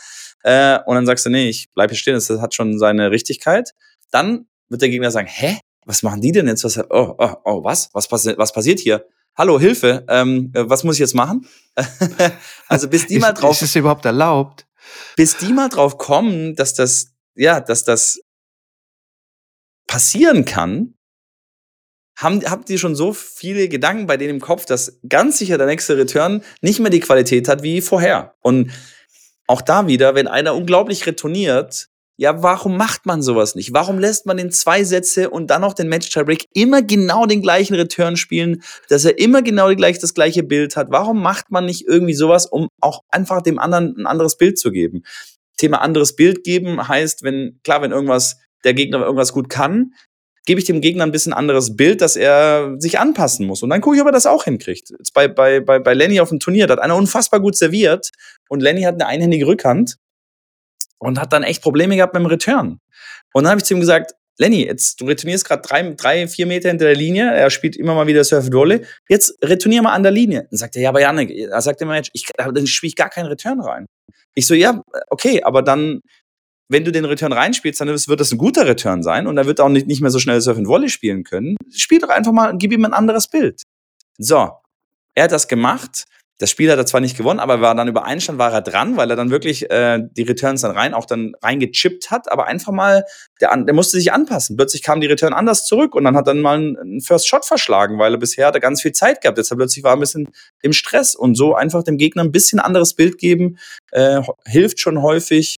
Äh, 0.43 0.79
und 0.85 0.95
dann 0.95 1.05
sagst 1.05 1.25
du, 1.25 1.29
nee, 1.29 1.47
ich 1.47 1.69
bleib 1.73 1.89
hier 1.89 1.97
stehen, 1.97 2.15
das 2.15 2.29
hat 2.29 2.53
schon 2.53 2.77
seine 2.77 3.11
Richtigkeit. 3.11 3.71
Dann 4.11 4.47
wird 4.69 4.81
der 4.81 4.89
Gegner 4.89 5.11
sagen, 5.11 5.27
hä? 5.27 5.59
Was 5.85 6.03
machen 6.03 6.19
die 6.19 6.33
denn 6.33 6.47
jetzt? 6.47 6.63
Was, 6.65 6.77
oh, 6.77 7.15
oh, 7.17 7.35
oh, 7.45 7.63
was? 7.63 7.89
Was, 7.93 8.07
passi 8.07 8.33
was 8.37 8.51
passiert 8.51 8.79
hier? 8.79 9.05
Hallo, 9.37 9.59
Hilfe, 9.59 10.03
ähm, 10.09 10.51
äh, 10.53 10.67
was 10.67 10.83
muss 10.83 10.95
ich 10.95 10.99
jetzt 10.99 11.15
machen? 11.15 11.47
also 12.67 12.89
bis 12.89 13.05
die 13.05 13.19
mal 13.19 13.33
drauf, 13.33 13.61
ist 13.61 13.69
es 13.69 13.75
überhaupt 13.75 14.03
erlaubt? 14.03 14.67
bis 15.15 15.37
die 15.37 15.53
mal 15.53 15.69
drauf 15.69 15.97
kommen, 15.97 16.55
dass 16.55 16.73
das, 16.73 17.13
ja, 17.35 17.59
dass 17.59 17.83
das 17.83 18.21
passieren 19.87 20.45
kann, 20.45 20.95
haben, 22.17 22.43
habt 22.49 22.69
ihr 22.69 22.79
schon 22.79 22.95
so 22.95 23.13
viele 23.13 23.69
Gedanken 23.69 24.07
bei 24.07 24.17
denen 24.17 24.35
im 24.35 24.41
Kopf, 24.41 24.65
dass 24.65 24.99
ganz 25.07 25.37
sicher 25.37 25.57
der 25.57 25.67
nächste 25.67 25.97
Return 25.97 26.43
nicht 26.61 26.79
mehr 26.79 26.89
die 26.89 26.99
Qualität 26.99 27.47
hat 27.47 27.61
wie 27.61 27.81
vorher. 27.81 28.35
Und 28.41 28.71
auch 29.45 29.61
da 29.61 29.87
wieder, 29.87 30.15
wenn 30.15 30.27
einer 30.27 30.55
unglaublich 30.55 31.05
retourniert, 31.05 31.89
ja, 32.19 32.41
warum 32.41 32.77
macht 32.77 33.05
man 33.05 33.21
sowas 33.21 33.53
nicht? 33.53 33.73
Warum 33.73 33.99
lässt 33.99 34.25
man 34.25 34.37
den 34.37 34.51
zwei 34.51 34.83
Sätze 34.83 35.29
und 35.29 35.51
dann 35.51 35.61
noch 35.61 35.75
den 35.75 35.87
Match 35.87 36.09
Tiebreak 36.09 36.45
immer 36.53 36.81
genau 36.81 37.27
den 37.27 37.43
gleichen 37.43 37.75
Return 37.75 38.17
spielen, 38.17 38.63
dass 38.89 39.05
er 39.05 39.19
immer 39.19 39.43
genau 39.43 39.73
gleich 39.75 39.99
das 39.99 40.15
gleiche 40.15 40.41
Bild 40.41 40.75
hat? 40.75 40.87
Warum 40.89 41.21
macht 41.21 41.51
man 41.51 41.67
nicht 41.67 41.85
irgendwie 41.87 42.15
sowas, 42.15 42.47
um 42.47 42.69
auch 42.81 43.03
einfach 43.09 43.43
dem 43.43 43.59
anderen 43.59 43.95
ein 43.97 44.07
anderes 44.07 44.35
Bild 44.35 44.57
zu 44.57 44.71
geben? 44.71 45.03
Thema 45.57 45.81
anderes 45.81 46.15
Bild 46.15 46.43
geben 46.43 46.87
heißt, 46.87 47.21
wenn, 47.21 47.59
klar, 47.63 47.83
wenn 47.83 47.91
irgendwas, 47.91 48.37
der 48.63 48.73
Gegner 48.73 48.99
irgendwas 49.01 49.31
gut 49.31 49.49
kann, 49.49 49.93
gebe 50.47 50.59
ich 50.59 50.65
dem 50.65 50.81
Gegner 50.81 51.03
ein 51.03 51.11
bisschen 51.11 51.33
anderes 51.33 51.75
Bild, 51.75 52.01
dass 52.01 52.15
er 52.15 52.75
sich 52.79 52.97
anpassen 52.97 53.45
muss. 53.45 53.61
Und 53.61 53.69
dann 53.69 53.81
gucke 53.81 53.95
ich, 53.95 54.01
ob 54.01 54.07
er 54.07 54.13
das 54.13 54.25
auch 54.25 54.45
hinkriegt. 54.45 54.89
Jetzt 54.89 55.13
bei, 55.13 55.27
bei, 55.27 55.59
bei, 55.59 55.77
bei 55.77 55.93
Lenny 55.93 56.19
auf 56.19 56.29
dem 56.29 56.39
Turnier, 56.39 56.65
da 56.65 56.73
hat 56.73 56.81
einer 56.81 56.95
unfassbar 56.95 57.39
gut 57.41 57.55
serviert 57.55 58.09
und 58.49 58.61
Lenny 58.61 58.83
hat 58.83 58.95
eine 58.95 59.05
einhändige 59.05 59.45
Rückhand 59.45 59.97
und 60.99 61.19
hat 61.19 61.33
dann 61.33 61.43
echt 61.43 61.61
Probleme 61.61 61.95
gehabt 61.95 62.13
mit 62.13 62.23
dem 62.23 62.27
Return. 62.27 62.79
Und 63.33 63.43
dann 63.43 63.51
habe 63.51 63.59
ich 63.59 63.65
zu 63.65 63.73
ihm 63.73 63.79
gesagt, 63.79 64.13
Lenny, 64.39 64.65
jetzt, 64.65 65.01
du 65.01 65.05
retournierst 65.05 65.45
gerade 65.45 65.63
drei, 65.63 65.81
drei, 65.97 66.27
vier 66.27 66.45
Meter 66.45 66.69
hinter 66.69 66.85
der 66.85 66.95
Linie, 66.95 67.31
er 67.33 67.49
spielt 67.49 67.75
immer 67.75 67.95
mal 67.95 68.05
wieder 68.05 68.23
Surf 68.23 68.51
Volley, 68.51 68.85
jetzt 69.09 69.33
retournier 69.43 69.81
mal 69.81 69.93
an 69.93 70.03
der 70.03 70.11
Linie. 70.11 70.47
Dann 70.51 70.57
sagt 70.57 70.75
er, 70.75 70.83
ja, 70.83 70.89
aber 70.89 71.01
Janik, 71.01 71.31
er 71.31 71.61
sagt 71.61 71.81
immer, 71.81 71.99
ich, 71.99 72.29
dann 72.37 72.67
spiele 72.67 72.89
ich 72.89 72.95
gar 72.95 73.09
keinen 73.09 73.25
Return 73.25 73.59
rein. 73.59 73.87
Ich 74.35 74.45
so, 74.45 74.53
ja, 74.53 74.83
okay, 75.09 75.41
aber 75.41 75.63
dann, 75.63 76.01
wenn 76.69 76.85
du 76.85 76.91
den 76.91 77.05
Return 77.05 77.33
reinspielst, 77.33 77.81
dann 77.81 77.87
wird 77.87 78.19
das 78.19 78.31
ein 78.31 78.37
guter 78.37 78.67
Return 78.67 79.01
sein 79.01 79.25
und 79.25 79.37
er 79.37 79.47
wird 79.47 79.59
auch 79.59 79.69
nicht, 79.69 79.87
nicht 79.87 80.01
mehr 80.01 80.11
so 80.11 80.19
schnell 80.19 80.39
Surf 80.39 80.59
Volley 80.59 80.89
spielen 80.89 81.23
können. 81.23 81.55
Spiel 81.75 81.99
doch 81.99 82.09
einfach 82.09 82.31
mal, 82.31 82.55
gib 82.57 82.71
ihm 82.71 82.85
ein 82.85 82.93
anderes 82.93 83.27
Bild. 83.27 83.63
So, 84.19 84.51
er 85.15 85.23
hat 85.23 85.31
das 85.31 85.47
gemacht. 85.47 86.05
Das 86.39 86.51
Spiel 86.51 86.71
hat 86.71 86.77
er 86.77 86.85
zwar 86.85 87.01
nicht 87.01 87.17
gewonnen, 87.17 87.39
aber 87.39 87.61
war 87.61 87.73
dann 87.73 87.87
über 87.87 88.05
Einstand 88.05 88.37
war 88.37 88.53
er 88.53 88.61
dran, 88.61 88.95
weil 88.95 89.09
er 89.09 89.15
dann 89.15 89.31
wirklich 89.31 89.71
äh, 89.71 89.99
die 90.11 90.21
Returns 90.21 90.61
dann 90.61 90.71
rein, 90.71 90.93
auch 90.93 91.05
dann 91.05 91.33
reingechippt 91.41 92.11
hat, 92.11 92.31
aber 92.31 92.45
einfach 92.45 92.71
mal, 92.71 93.05
der, 93.41 93.55
der 93.57 93.73
musste 93.73 93.97
sich 93.97 94.13
anpassen. 94.13 94.55
Plötzlich 94.55 94.83
kam 94.83 95.01
die 95.01 95.07
Return 95.07 95.33
anders 95.33 95.65
zurück 95.65 95.95
und 95.95 96.03
dann 96.03 96.15
hat 96.15 96.27
dann 96.27 96.39
mal 96.41 96.57
einen- 96.57 97.01
First 97.01 97.27
Shot 97.27 97.45
verschlagen, 97.45 97.97
weil 97.97 98.13
er 98.13 98.17
bisher 98.19 98.47
hat 98.47 98.55
er 98.55 98.61
ganz 98.61 98.81
viel 98.81 98.91
Zeit 98.91 99.21
gehabt. 99.21 99.37
Deshalb 99.37 99.59
plötzlich 99.59 99.83
war 99.83 99.93
er 99.93 99.97
ein 99.97 99.99
bisschen 99.99 100.29
im 100.61 100.73
Stress 100.73 101.15
und 101.15 101.35
so 101.35 101.55
einfach 101.55 101.83
dem 101.83 101.97
Gegner 101.97 102.23
ein 102.23 102.31
bisschen 102.31 102.59
anderes 102.59 102.93
Bild 102.93 103.17
geben, 103.17 103.57
äh, 103.91 104.21
hilft 104.45 104.79
schon 104.79 105.01
häufig, 105.01 105.57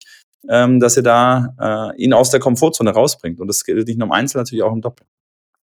ähm, 0.50 0.80
dass 0.80 0.96
er 0.96 1.04
da 1.04 1.92
äh, 1.96 2.02
ihn 2.02 2.14
aus 2.14 2.30
der 2.30 2.40
Komfortzone 2.40 2.92
rausbringt. 2.92 3.40
Und 3.40 3.48
das 3.48 3.66
gilt 3.66 3.88
nicht 3.88 3.98
nur 3.98 4.06
im 4.08 4.12
Einzel, 4.14 4.38
natürlich 4.38 4.64
auch 4.64 4.74
im 4.74 4.82
Doppel. 4.82 5.06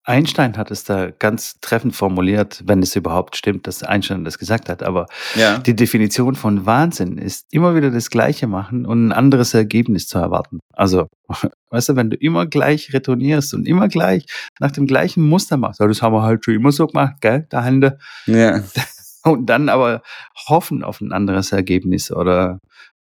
Einstein 0.05 0.57
hat 0.57 0.69
es 0.69 0.83
da 0.83 1.11
ganz 1.11 1.59
treffend 1.61 1.95
formuliert, 1.95 2.61
wenn 2.65 2.81
es 2.81 2.95
überhaupt 2.95 3.37
stimmt, 3.37 3.67
dass 3.67 3.83
Einstein 3.83 4.25
das 4.25 4.37
gesagt 4.37 4.67
hat. 4.69 4.83
Aber 4.83 5.05
Ja. 5.35 5.59
die 5.59 5.75
Definition 5.75 6.35
von 6.35 6.65
Wahnsinn 6.65 7.17
ist, 7.17 7.45
immer 7.51 7.75
wieder 7.75 7.89
das 7.89 8.09
Gleiche 8.09 8.47
machen 8.47 8.85
und 8.85 9.07
ein 9.07 9.11
anderes 9.13 9.53
Ergebnis 9.53 10.07
zu 10.07 10.17
erwarten. 10.17 10.59
Also, 10.73 11.07
weißt 11.71 11.89
du, 11.89 11.95
wenn 11.95 12.09
du 12.09 12.17
immer 12.17 12.45
gleich 12.45 12.93
retournierst 12.93 13.53
und 13.53 13.67
immer 13.67 13.87
gleich 13.87 14.25
nach 14.59 14.71
dem 14.71 14.87
gleichen 14.87 15.27
Muster 15.27 15.57
machst, 15.57 15.79
das 15.79 16.01
haben 16.01 16.13
wir 16.13 16.23
halt 16.23 16.43
schon 16.43 16.55
immer 16.55 16.71
so 16.71 16.87
gemacht, 16.87 17.15
gell, 17.21 17.47
da 17.49 17.63
Hände, 17.63 17.97
ja. 18.25 18.61
und 19.23 19.45
dann 19.45 19.69
aber 19.69 20.01
hoffen 20.47 20.83
auf 20.83 20.99
ein 20.99 21.13
anderes 21.13 21.51
Ergebnis 21.53 22.11
oder 22.11 22.59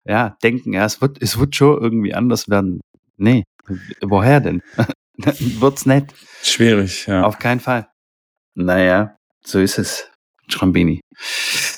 ja, 0.06 0.36
denken, 0.42 0.74
ja, 0.74 0.86
es 0.86 1.00
wird, 1.02 1.22
es 1.22 1.38
wird 1.38 1.56
schon 1.56 1.80
irgendwie 1.82 2.14
anders 2.16 2.50
werden. 2.50 2.82
Nee, 3.18 3.44
woher 4.02 4.40
denn? 4.40 4.62
Wird's 5.60 5.86
nicht. 5.86 6.08
Schwierig, 6.44 7.08
ja. 7.08 7.24
Auf 7.24 7.40
keinen 7.40 7.60
Fall. 7.60 7.88
Naja, 8.56 9.18
so 9.46 9.60
ist 9.60 9.78
es. 9.78 10.10
Schrambini. 10.50 11.02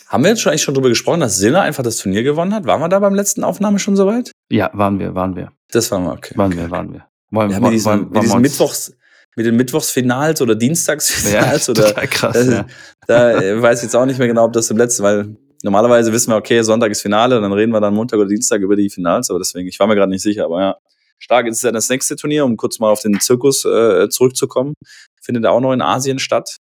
Haben 0.07 0.23
wir 0.23 0.29
jetzt 0.31 0.41
schon 0.41 0.51
eigentlich 0.51 0.63
schon 0.63 0.73
drüber 0.75 0.89
gesprochen, 0.89 1.21
dass 1.21 1.37
Sinner 1.37 1.61
einfach 1.61 1.83
das 1.83 1.97
Turnier 1.97 2.23
gewonnen 2.23 2.53
hat? 2.53 2.65
Waren 2.65 2.81
wir 2.81 2.89
da 2.89 2.99
beim 2.99 3.15
letzten 3.15 3.43
Aufnahme 3.43 3.79
schon 3.79 3.95
soweit? 3.95 4.31
Ja, 4.49 4.69
waren 4.73 4.99
wir, 4.99 5.15
waren 5.15 5.35
wir, 5.35 5.51
Das 5.71 5.89
waren 5.91 6.03
wir, 6.03 6.13
okay. 6.13 6.35
waren 6.37 6.51
okay. 6.53 6.61
wir, 6.63 6.71
waren 6.71 6.93
wir. 6.93 7.05
Wollen, 7.31 7.49
Ja, 7.51 7.55
mit 7.57 7.63
wollen- 7.63 7.71
diesen, 7.73 7.85
wollen- 7.91 8.09
mit 8.11 8.23
diesen 8.23 8.33
wir 8.35 8.39
Mittwochs, 8.41 8.93
mit 9.35 9.45
den 9.45 9.55
Mittwochsfinals 9.55 10.41
oder 10.41 10.53
Ja, 10.53 10.59
Dienstagsfinals 10.59 11.69
oder 11.69 11.87
total 11.87 12.07
krass, 12.07 12.33
das, 12.33 12.47
ja. 12.47 12.65
da 13.07 13.41
äh, 13.41 13.61
weiß 13.61 13.79
ich 13.79 13.83
jetzt 13.83 13.95
auch 13.95 14.05
nicht 14.05 14.19
mehr 14.19 14.27
genau, 14.27 14.45
ob 14.45 14.53
das 14.53 14.69
im 14.71 14.77
letzten, 14.77 15.03
weil 15.03 15.35
normalerweise 15.63 16.11
wissen 16.11 16.31
wir, 16.31 16.37
okay, 16.37 16.61
Sonntag 16.63 16.91
ist 16.91 17.01
Finale 17.01 17.35
und 17.37 17.43
dann 17.43 17.53
reden 17.53 17.71
wir 17.71 17.79
dann 17.81 17.93
Montag 17.93 18.19
oder 18.19 18.29
Dienstag 18.29 18.61
über 18.61 18.75
die 18.75 18.89
Finals, 18.89 19.29
aber 19.29 19.39
deswegen, 19.39 19.67
ich 19.67 19.79
war 19.79 19.87
mir 19.87 19.95
gerade 19.95 20.09
nicht 20.11 20.23
sicher, 20.23 20.45
aber 20.45 20.61
ja. 20.61 20.75
Stark 21.19 21.47
ist 21.47 21.63
ja 21.63 21.71
das 21.71 21.89
nächste 21.89 22.15
Turnier, 22.15 22.45
um 22.45 22.57
kurz 22.57 22.79
mal 22.79 22.89
auf 22.89 23.01
den 23.01 23.19
Zirkus 23.19 23.65
äh, 23.65 24.09
zurückzukommen. 24.09 24.73
Findet 25.21 25.45
auch 25.45 25.59
noch 25.59 25.73
in 25.73 25.81
Asien 25.81 26.19
statt. 26.19 26.57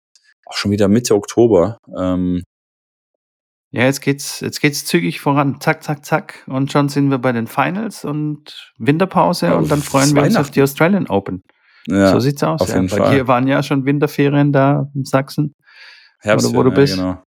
Auch 0.47 0.57
schon 0.57 0.71
wieder 0.71 0.89
Mitte 0.89 1.15
Oktober. 1.15 1.79
Ähm, 1.97 2.43
Ja, 3.71 3.85
jetzt 3.85 4.01
geht's, 4.01 4.41
jetzt 4.41 4.61
geht's 4.61 4.85
zügig 4.85 5.21
voran. 5.21 5.61
Zack, 5.61 5.85
zack, 5.85 6.05
zack. 6.05 6.43
Und 6.47 6.73
schon 6.73 6.89
sind 6.89 7.11
wir 7.11 7.19
bei 7.19 7.33
den 7.33 7.47
Finals 7.47 8.05
und 8.05 8.73
Winterpause 8.79 9.55
und 9.57 9.71
dann 9.71 9.83
freuen 9.83 10.15
wir 10.15 10.23
uns 10.23 10.37
auf 10.37 10.51
die 10.51 10.63
Australian 10.63 11.07
Open. 11.09 11.43
ja, 11.87 12.11
so 12.13 12.21
sieht's 12.21 12.43
aus. 12.43 12.61
auf 12.63 12.69
jeden 12.69 12.89
ja. 12.89 12.97
Fall. 12.97 13.15
dir 13.15 13.29
waren 13.29 13.47
ja 13.47 13.63
schon 13.63 13.85
Winterferien 13.85 14.53
da 14.53 14.91
in 14.95 15.05
Sachsen. 15.05 15.55
Herbst, 16.21 16.49
Oder 16.49 16.57
wo 16.59 16.63
du 16.65 16.71
bist. 16.73 16.97
Genau. 16.97 17.23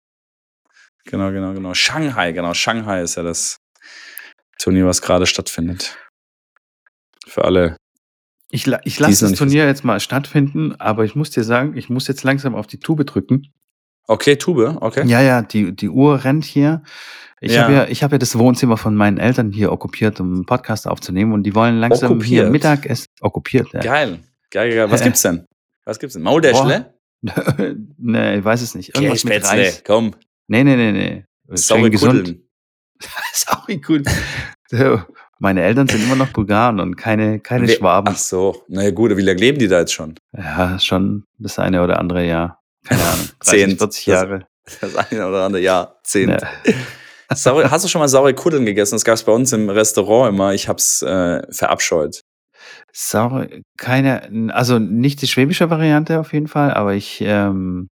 genau, 1.05 1.31
genau, 1.31 1.53
genau. 1.53 1.73
Shanghai, 1.73 2.31
genau. 2.31 2.53
Shanghai 2.53 3.03
ist 3.03 3.15
ja 3.15 3.23
das 3.23 3.57
Turnier, 4.57 4.85
was 4.85 5.01
gerade 5.01 5.25
stattfindet. 5.25 5.97
Für 7.29 7.45
alle. 7.45 7.77
Ich, 8.51 8.65
la- 8.65 8.81
ich 8.83 8.99
lasse 8.99 9.25
das 9.29 9.37
Turnier 9.37 9.65
jetzt 9.67 9.83
mal 9.83 9.99
stattfinden, 9.99 10.73
aber 10.79 11.05
ich 11.05 11.15
muss 11.15 11.29
dir 11.29 11.43
sagen, 11.43 11.77
ich 11.77 11.89
muss 11.89 12.07
jetzt 12.07 12.23
langsam 12.23 12.55
auf 12.55 12.65
die 12.67 12.79
Tube 12.79 13.05
drücken. 13.05 13.53
Okay, 14.07 14.37
Tube, 14.37 14.77
okay. 14.81 15.05
Ja, 15.07 15.21
ja, 15.21 15.43
die, 15.43 15.75
die 15.75 15.89
Uhr 15.89 16.23
rennt 16.23 16.43
hier. 16.45 16.81
Ich 17.41 17.53
Ja. 17.53 17.63
habe 17.63 17.73
ja, 17.73 17.87
ich 17.87 18.01
habe 18.01 18.15
ja 18.15 18.17
das 18.17 18.37
Wohnzimmer 18.37 18.75
von 18.75 18.95
meinen 18.95 19.17
Eltern 19.19 19.51
hier 19.51 19.71
okkupiert, 19.71 20.19
um 20.19 20.33
einen 20.33 20.45
Podcast 20.47 20.87
aufzunehmen 20.87 21.31
und 21.33 21.43
die 21.43 21.53
wollen 21.53 21.77
langsam 21.79 22.19
hier 22.21 22.45
Okkupiert? 22.45 22.51
Mittagessen 22.51 23.07
okkupiert. 23.21 23.71
Ja. 23.73 23.79
Geil. 23.81 24.19
Geil, 24.49 24.73
geil. 24.73 24.89
Was 24.89 25.03
gibt's 25.03 25.21
denn? 25.21 25.45
Was 25.85 25.99
gibt's 25.99 26.13
denn? 26.13 26.23
Mauldeschle? 26.23 26.93
nee, 27.97 28.37
ich 28.39 28.43
weiß 28.43 28.61
es 28.63 28.73
nicht. 28.73 28.95
Irgendwas 28.95 29.23
mit 29.23 29.33
Kässpätzle, 29.33 29.61
Reis. 29.65 29.83
komm. 29.85 30.15
Nee, 30.47 30.63
nee, 30.63 30.75
nee, 30.75 30.91
nee. 30.91 31.25
Saure 31.55 31.81
Schön 31.83 31.91
gesund. 31.91 32.35
Sorry, 33.33 33.77
gut. 33.77 34.07
Meine 35.39 35.63
Eltern 35.63 35.87
sind 35.87 36.03
immer 36.03 36.15
noch 36.15 36.29
Bulgaren 36.29 36.79
und 36.79 36.95
keine, 36.97 37.39
keine 37.39 37.67
Wer- 37.67 37.75
Schwaben. 37.77 38.09
Ach 38.13 38.17
so. 38.17 38.63
Na 38.67 38.83
ja, 38.83 38.91
gut, 38.91 39.15
wie 39.15 39.21
lange 39.21 39.39
leben 39.39 39.57
die 39.57 39.67
da 39.67 39.79
jetzt 39.79 39.93
schon? 39.93 40.15
Ja, 40.37 40.77
schon 40.79 41.23
das 41.37 41.57
eine 41.59 41.81
oder 41.81 41.97
andere 41.99 42.25
Jahr. 42.25 42.59
Keine 42.85 43.01
Ahnung. 43.03 43.29
30, 43.39 43.39
Zehn. 43.41 43.77
40 43.77 43.79
Das- 43.79 44.05
Jahre. 44.05 44.47
Das 44.81 44.95
eine 44.95 45.27
oder 45.27 45.45
andere 45.45 45.61
Jahr. 45.61 45.95
Zehn. 46.03 46.29
Ja. 46.29 46.37
Saure, 47.35 47.69
hast 47.69 47.85
du 47.85 47.89
schon 47.89 47.99
mal 47.99 48.07
saure 48.07 48.33
Kuddeln 48.33 48.65
gegessen? 48.65 48.95
Das 48.95 49.05
gab's 49.05 49.21
bei 49.23 49.31
uns 49.31 49.53
im 49.53 49.69
Restaurant 49.69 50.33
immer. 50.33 50.53
Ich 50.55 50.67
hab's 50.67 51.03
äh, 51.03 51.41
verabscheut. 51.53 52.21
Saure, 52.91 53.61
keine, 53.77 54.51
also 54.53 54.79
nicht 54.79 55.21
die 55.21 55.27
schwäbische 55.27 55.69
Variante 55.69 56.19
auf 56.19 56.33
jeden 56.33 56.47
Fall, 56.47 56.73
aber 56.73 56.95
ich, 56.95 57.21
ähm, 57.21 57.87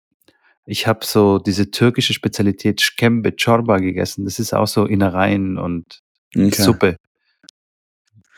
ich 0.66 0.86
habe 0.86 1.05
so 1.05 1.38
diese 1.40 1.70
türkische 1.72 2.14
Spezialität 2.14 2.80
Schkembe 2.80 3.32
Chorba 3.32 3.78
gegessen. 3.78 4.24
Das 4.24 4.38
ist 4.38 4.55
auch 4.55 4.68
so 4.68 4.86
Innereien 4.86 5.59
und 5.59 5.84
Okay. 6.36 6.51
Suppe. 6.51 6.97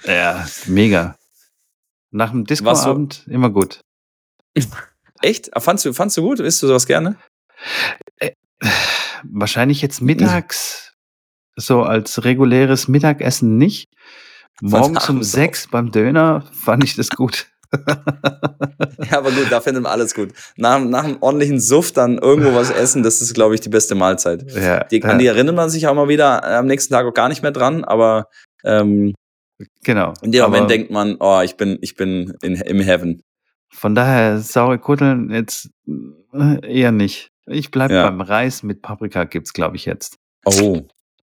Ja, 0.04 0.46
mega. 0.66 1.16
Nach 2.10 2.30
dem 2.30 2.44
Discoabend 2.44 3.26
immer 3.28 3.50
gut. 3.50 3.80
Echt? 5.22 5.54
Ah, 5.56 5.60
Fandst 5.60 5.84
du, 5.84 5.92
fandst 5.92 6.16
du 6.16 6.22
gut? 6.22 6.40
Isst 6.40 6.62
du 6.62 6.66
sowas 6.66 6.86
gerne? 6.86 7.16
Wahrscheinlich 9.24 9.82
jetzt 9.82 10.00
mittags, 10.00 10.92
so 11.56 11.82
als 11.82 12.24
reguläres 12.24 12.88
Mittagessen 12.88 13.56
nicht. 13.56 13.88
Morgens 14.60 15.08
um 15.08 15.22
sechs 15.22 15.68
beim 15.68 15.90
Döner 15.90 16.44
fand 16.52 16.84
ich 16.84 16.96
das 16.96 17.10
gut. 17.10 17.46
ja, 17.88 19.18
aber 19.18 19.30
gut, 19.32 19.50
da 19.50 19.60
findet 19.60 19.82
man 19.82 19.92
alles 19.92 20.14
gut. 20.14 20.32
Nach, 20.56 20.78
nach 20.78 21.04
einem 21.04 21.18
ordentlichen 21.20 21.60
Suff 21.60 21.92
dann 21.92 22.18
irgendwo 22.18 22.54
was 22.54 22.70
essen, 22.70 23.02
das 23.02 23.20
ist, 23.20 23.34
glaube 23.34 23.54
ich, 23.54 23.60
die 23.60 23.68
beste 23.68 23.94
Mahlzeit. 23.94 24.50
Ja, 24.52 24.84
die, 24.84 25.02
an 25.02 25.18
die 25.18 25.26
erinnert 25.26 25.56
man 25.56 25.68
sich 25.68 25.86
auch 25.86 25.94
mal 25.94 26.08
wieder 26.08 26.42
äh, 26.44 26.54
am 26.54 26.66
nächsten 26.66 26.94
Tag 26.94 27.06
auch 27.06 27.14
gar 27.14 27.28
nicht 27.28 27.42
mehr 27.42 27.50
dran, 27.50 27.84
aber 27.84 28.28
ähm, 28.64 29.14
genau. 29.82 30.14
in 30.22 30.32
dem 30.32 30.42
Moment 30.42 30.70
denkt 30.70 30.90
man, 30.90 31.16
oh, 31.20 31.40
ich 31.42 31.56
bin, 31.56 31.78
ich 31.80 31.94
bin 31.94 32.34
in, 32.42 32.56
im 32.56 32.80
Heaven. 32.80 33.22
Von 33.70 33.94
daher, 33.94 34.38
saure 34.40 34.78
Kutteln 34.78 35.30
jetzt 35.30 35.70
äh, 36.32 36.80
eher 36.80 36.92
nicht. 36.92 37.30
Ich 37.46 37.70
bleibe 37.70 37.94
ja. 37.94 38.08
beim 38.08 38.20
Reis 38.20 38.62
mit 38.62 38.82
Paprika, 38.82 39.24
gibt's, 39.24 39.52
glaube 39.52 39.76
ich, 39.76 39.84
jetzt. 39.84 40.18
Oh, 40.44 40.82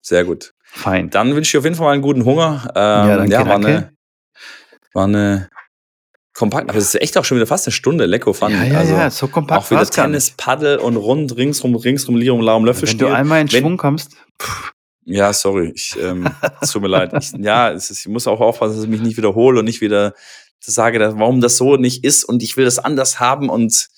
sehr 0.01 0.25
gut. 0.25 0.55
Fein. 0.63 1.11
Dann 1.11 1.35
wünsche 1.35 1.49
ich 1.49 1.53
dir 1.53 1.59
auf 1.59 1.65
jeden 1.65 1.77
Fall 1.77 1.87
mal 1.87 1.93
einen 1.93 2.03
guten 2.03 2.25
Hunger. 2.25 2.71
Ähm, 2.75 3.09
ja, 3.09 3.17
danke, 3.17 3.33
ja, 3.33 3.39
war, 3.41 3.47
danke. 3.47 3.69
Eine, 3.69 3.93
war 4.93 5.05
eine 5.05 5.49
kompakt, 6.39 6.69
aber 6.71 6.79
es 6.79 6.95
ist 6.95 7.03
echt 7.03 7.19
auch 7.19 7.25
schon 7.25 7.37
wieder 7.37 7.47
fast 7.47 7.67
eine 7.67 7.73
Stunde 7.73 8.07
Lecko 8.07 8.33
fun. 8.33 8.53
Ja, 8.53 8.63
ja, 8.63 8.79
also 8.79 8.95
ja, 8.95 9.11
so 9.11 9.27
kompakt 9.27 9.61
auch 9.61 9.71
wieder 9.71 9.85
Tennis, 9.85 10.31
Paddel 10.31 10.79
und 10.79 10.97
rund, 10.97 11.37
ringsrum, 11.37 11.75
ringsrum, 11.75 12.17
Lirum, 12.17 12.41
Laum, 12.41 12.65
Löffel 12.65 12.89
Wenn 12.89 12.99
du 12.99 13.07
einmal 13.09 13.41
in 13.41 13.49
Schwung 13.49 13.77
kommst, 13.77 14.17
Ja, 15.11 15.33
sorry, 15.33 15.73
ich, 15.75 15.97
ähm, 16.01 16.29
es 16.61 16.71
tut 16.73 16.83
mir 16.83 16.89
leid. 16.89 17.13
Ich, 17.19 17.33
ja, 17.39 17.71
es 17.73 17.91
ist, 17.91 18.01
ich 18.01 18.09
muss 18.09 18.27
auch 18.27 18.41
aufpassen, 18.41 18.75
dass 18.77 18.85
ich 18.85 18.91
mich 18.91 19.01
nicht 19.01 19.17
wiederhole 19.17 19.61
und 19.61 19.65
nicht 19.65 19.81
wieder 19.81 20.13
sage, 20.61 20.99
dass, 20.99 21.19
warum 21.19 21.41
das 21.41 21.57
so 21.57 21.77
nicht 21.77 22.05
ist 22.05 22.25
und 22.25 22.43
ich 22.43 22.57
will 22.59 22.67
das 22.67 22.79
anders 22.79 23.19
haben 23.19 23.49
und 23.49 23.89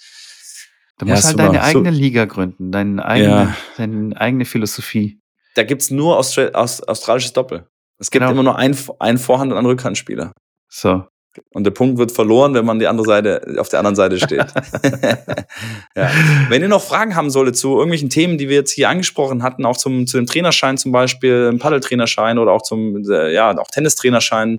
du 0.99 1.07
Ja, 1.07 1.15
musst 1.15 1.25
halt 1.27 1.33
super. 1.39 1.47
deine 1.53 1.59
So- 1.59 1.79
eigene 1.81 1.91
Liga 1.91 2.27
gründen, 2.27 2.71
deine 2.71 3.05
eigene, 3.05 3.29
Ja. 3.33 3.57
deine 3.77 4.21
eigene 4.21 4.45
Philosophie. 4.45 5.19
da 5.57 5.65
gibt's 5.65 5.91
nur 5.91 6.17
Austra 6.17 6.49
aus, 6.51 6.81
australisches 6.83 7.33
Doppel. 7.33 7.67
Es 7.99 8.11
gibt 8.11 8.21
Genau. 8.23 8.33
immer 8.33 8.43
nur 8.45 8.57
einen, 8.57 8.77
einen 9.01 9.19
Vorhand- 9.19 9.51
und 9.51 9.59
einen 9.59 9.67
Rückhandspieler. 9.67 10.33
So. 10.69 11.05
Und 11.51 11.65
der 11.65 11.71
Punkt 11.71 11.99
wird 11.99 12.13
verloren, 12.13 12.55
wenn 12.55 12.65
man 12.65 12.79
die 12.79 12.87
andere 12.87 13.07
Seite, 13.07 13.57
auf 13.59 13.69
der 13.69 13.79
anderen 13.79 13.97
Seite 13.97 14.19
steht. 14.19 14.41
ja. 15.97 16.11
Wenn 16.49 16.63
ihr 16.63 16.69
noch 16.69 16.83
Fragen 16.83 17.15
haben 17.15 17.31
solltet 17.31 17.57
zu 17.57 17.71
irgendwelchen 17.77 18.11
Themen, 18.11 18.39
die 18.39 18.49
wir 18.49 18.57
jetzt 18.57 18.73
hier 18.73 18.89
angesprochen 18.89 19.43
hatten, 19.43 19.65
auch 19.65 19.77
zum, 19.77 20.07
zu 20.07 20.17
dem 20.17 20.27
Trainerschein 20.27 20.77
zum 20.77 20.93
Beispiel, 20.93 21.49
einem 21.49 21.59
Paddeltrainerschein 21.59 22.39
oder 22.39 22.53
auch 22.53 22.63
zum, 22.63 23.03
äh, 23.09 23.33
ja, 23.33 23.57
auch 23.57 23.69
Tennistrainerschein, 23.69 24.57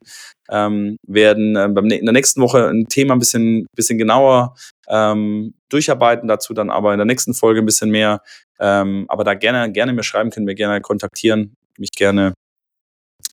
ähm, 0.49 0.97
werden 1.07 1.55
äh, 1.55 1.67
beim, 1.69 1.85
in 1.85 2.05
der 2.05 2.13
nächsten 2.13 2.41
Woche 2.41 2.67
ein 2.67 2.85
Thema 2.87 3.13
ein 3.13 3.19
bisschen, 3.19 3.67
bisschen 3.75 3.97
genauer 3.97 4.55
ähm, 4.87 5.53
durcharbeiten, 5.69 6.27
dazu 6.27 6.53
dann 6.53 6.69
aber 6.69 6.93
in 6.93 6.99
der 6.99 7.05
nächsten 7.05 7.33
Folge 7.33 7.61
ein 7.61 7.65
bisschen 7.65 7.89
mehr. 7.89 8.21
Ähm, 8.59 9.05
aber 9.07 9.23
da 9.23 9.33
gerne, 9.33 9.71
gerne 9.71 9.93
mir 9.93 10.03
schreiben, 10.03 10.29
können 10.29 10.47
wir 10.47 10.55
gerne 10.55 10.81
kontaktieren, 10.81 11.55
mich 11.77 11.91
gerne 11.91 12.33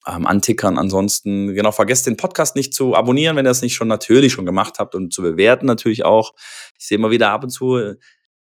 ähm, 0.06 0.26
antickern. 0.26 0.78
Ansonsten, 0.78 1.54
genau, 1.54 1.72
vergesst 1.72 2.06
den 2.06 2.16
Podcast 2.16 2.56
nicht 2.56 2.74
zu 2.74 2.94
abonnieren, 2.94 3.36
wenn 3.36 3.46
ihr 3.46 3.50
das 3.50 3.62
nicht 3.62 3.74
schon 3.74 3.88
natürlich 3.88 4.32
schon 4.32 4.46
gemacht 4.46 4.78
habt 4.78 4.94
und 4.94 5.12
zu 5.12 5.22
bewerten 5.22 5.66
natürlich 5.66 6.04
auch. 6.04 6.32
Ich 6.78 6.86
sehe 6.86 6.98
immer 6.98 7.10
wieder 7.10 7.30
ab 7.30 7.44
und 7.44 7.50
zu 7.50 7.76
äh, 7.76 7.96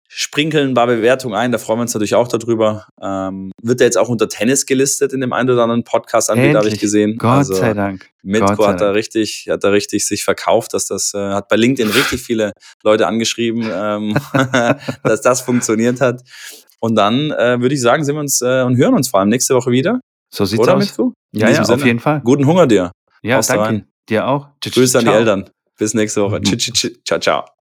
sprinkeln 0.09 0.71
ein 0.71 0.75
paar 0.75 0.87
Bewertungen 0.87 1.35
ein, 1.35 1.53
da 1.53 1.59
freuen 1.59 1.79
wir 1.79 1.83
uns 1.83 1.95
natürlich 1.95 2.15
auch 2.15 2.29
darüber. 2.29 2.87
Ähm, 3.03 3.51
wird 3.63 3.81
er 3.81 3.87
jetzt 3.87 3.99
auch 3.99 4.09
unter 4.09 4.29
Tennis 4.29 4.67
gelistet 4.67 5.13
in 5.13 5.21
dem 5.21 5.33
einen 5.33 5.51
oder 5.51 5.63
anderen 5.63 5.85
Podcast-Anbieter, 5.85 6.59
habe 6.59 6.69
ich 6.69 6.79
gesehen. 6.79 7.19
Gott 7.19 7.31
Also, 7.31 7.55
sei 7.55 7.75
Dank. 7.75 8.09
Mitko 8.23 8.67
hat 8.67 8.81
da 8.81 8.91
richtig, 8.91 9.47
hat 9.51 9.65
da 9.65 9.71
richtig 9.71 10.07
sich 10.07 10.25
verkauft, 10.25 10.75
dass 10.75 10.87
das, 10.87 11.13
äh, 11.15 11.19
hat 11.19 11.49
bei 11.49 11.57
LinkedIn 11.57 11.93
richtig 11.93 12.23
viele 12.23 12.53
Leute 12.83 13.07
angeschrieben, 13.07 13.69
ähm, 13.73 14.17
dass 15.03 15.21
das 15.23 15.41
funktioniert 15.41 16.01
hat. 16.01 16.23
Und 16.81 16.95
dann 16.95 17.31
äh, 17.33 17.61
würde 17.61 17.75
ich 17.75 17.81
sagen, 17.81 18.05
sehen 18.05 18.17
wir 18.17 18.21
uns 18.21 18.41
äh, 18.43 18.63
und 18.63 18.77
hören 18.77 18.95
uns 18.95 19.09
vor 19.09 19.21
allem 19.21 19.29
nächste 19.29 19.55
Woche 19.55 19.71
wieder. 19.71 20.01
So 20.31 20.45
sieht's 20.45 20.63
Oder, 20.63 20.77
aus. 20.77 20.99
In 20.99 21.41
Ja, 21.41 21.51
ja, 21.51 21.63
auf 21.63 21.85
jeden 21.85 22.01
Fall. 22.01 22.21
Guten 22.23 22.47
Hunger 22.47 22.67
dir. 22.67 22.93
Ja, 23.23 23.37
Haust 23.37 23.51
da 23.51 23.55
danke. 23.57 23.69
rein. 23.69 23.89
Dir 24.09 24.29
auch. 24.29 24.49
Grüße 24.63 24.99
an 24.99 25.05
die. 25.05 25.11
Eltern. 25.11 25.51
Bis 25.79 25.95
nächste 25.95 26.23
Woche. 26.23 26.39
Mhm. 26.39 26.45
Tsch, 26.45 26.57
tsch, 26.57 26.73
tsch. 26.73 26.91
Ciao, 27.05 27.21
ciao. 27.21 27.47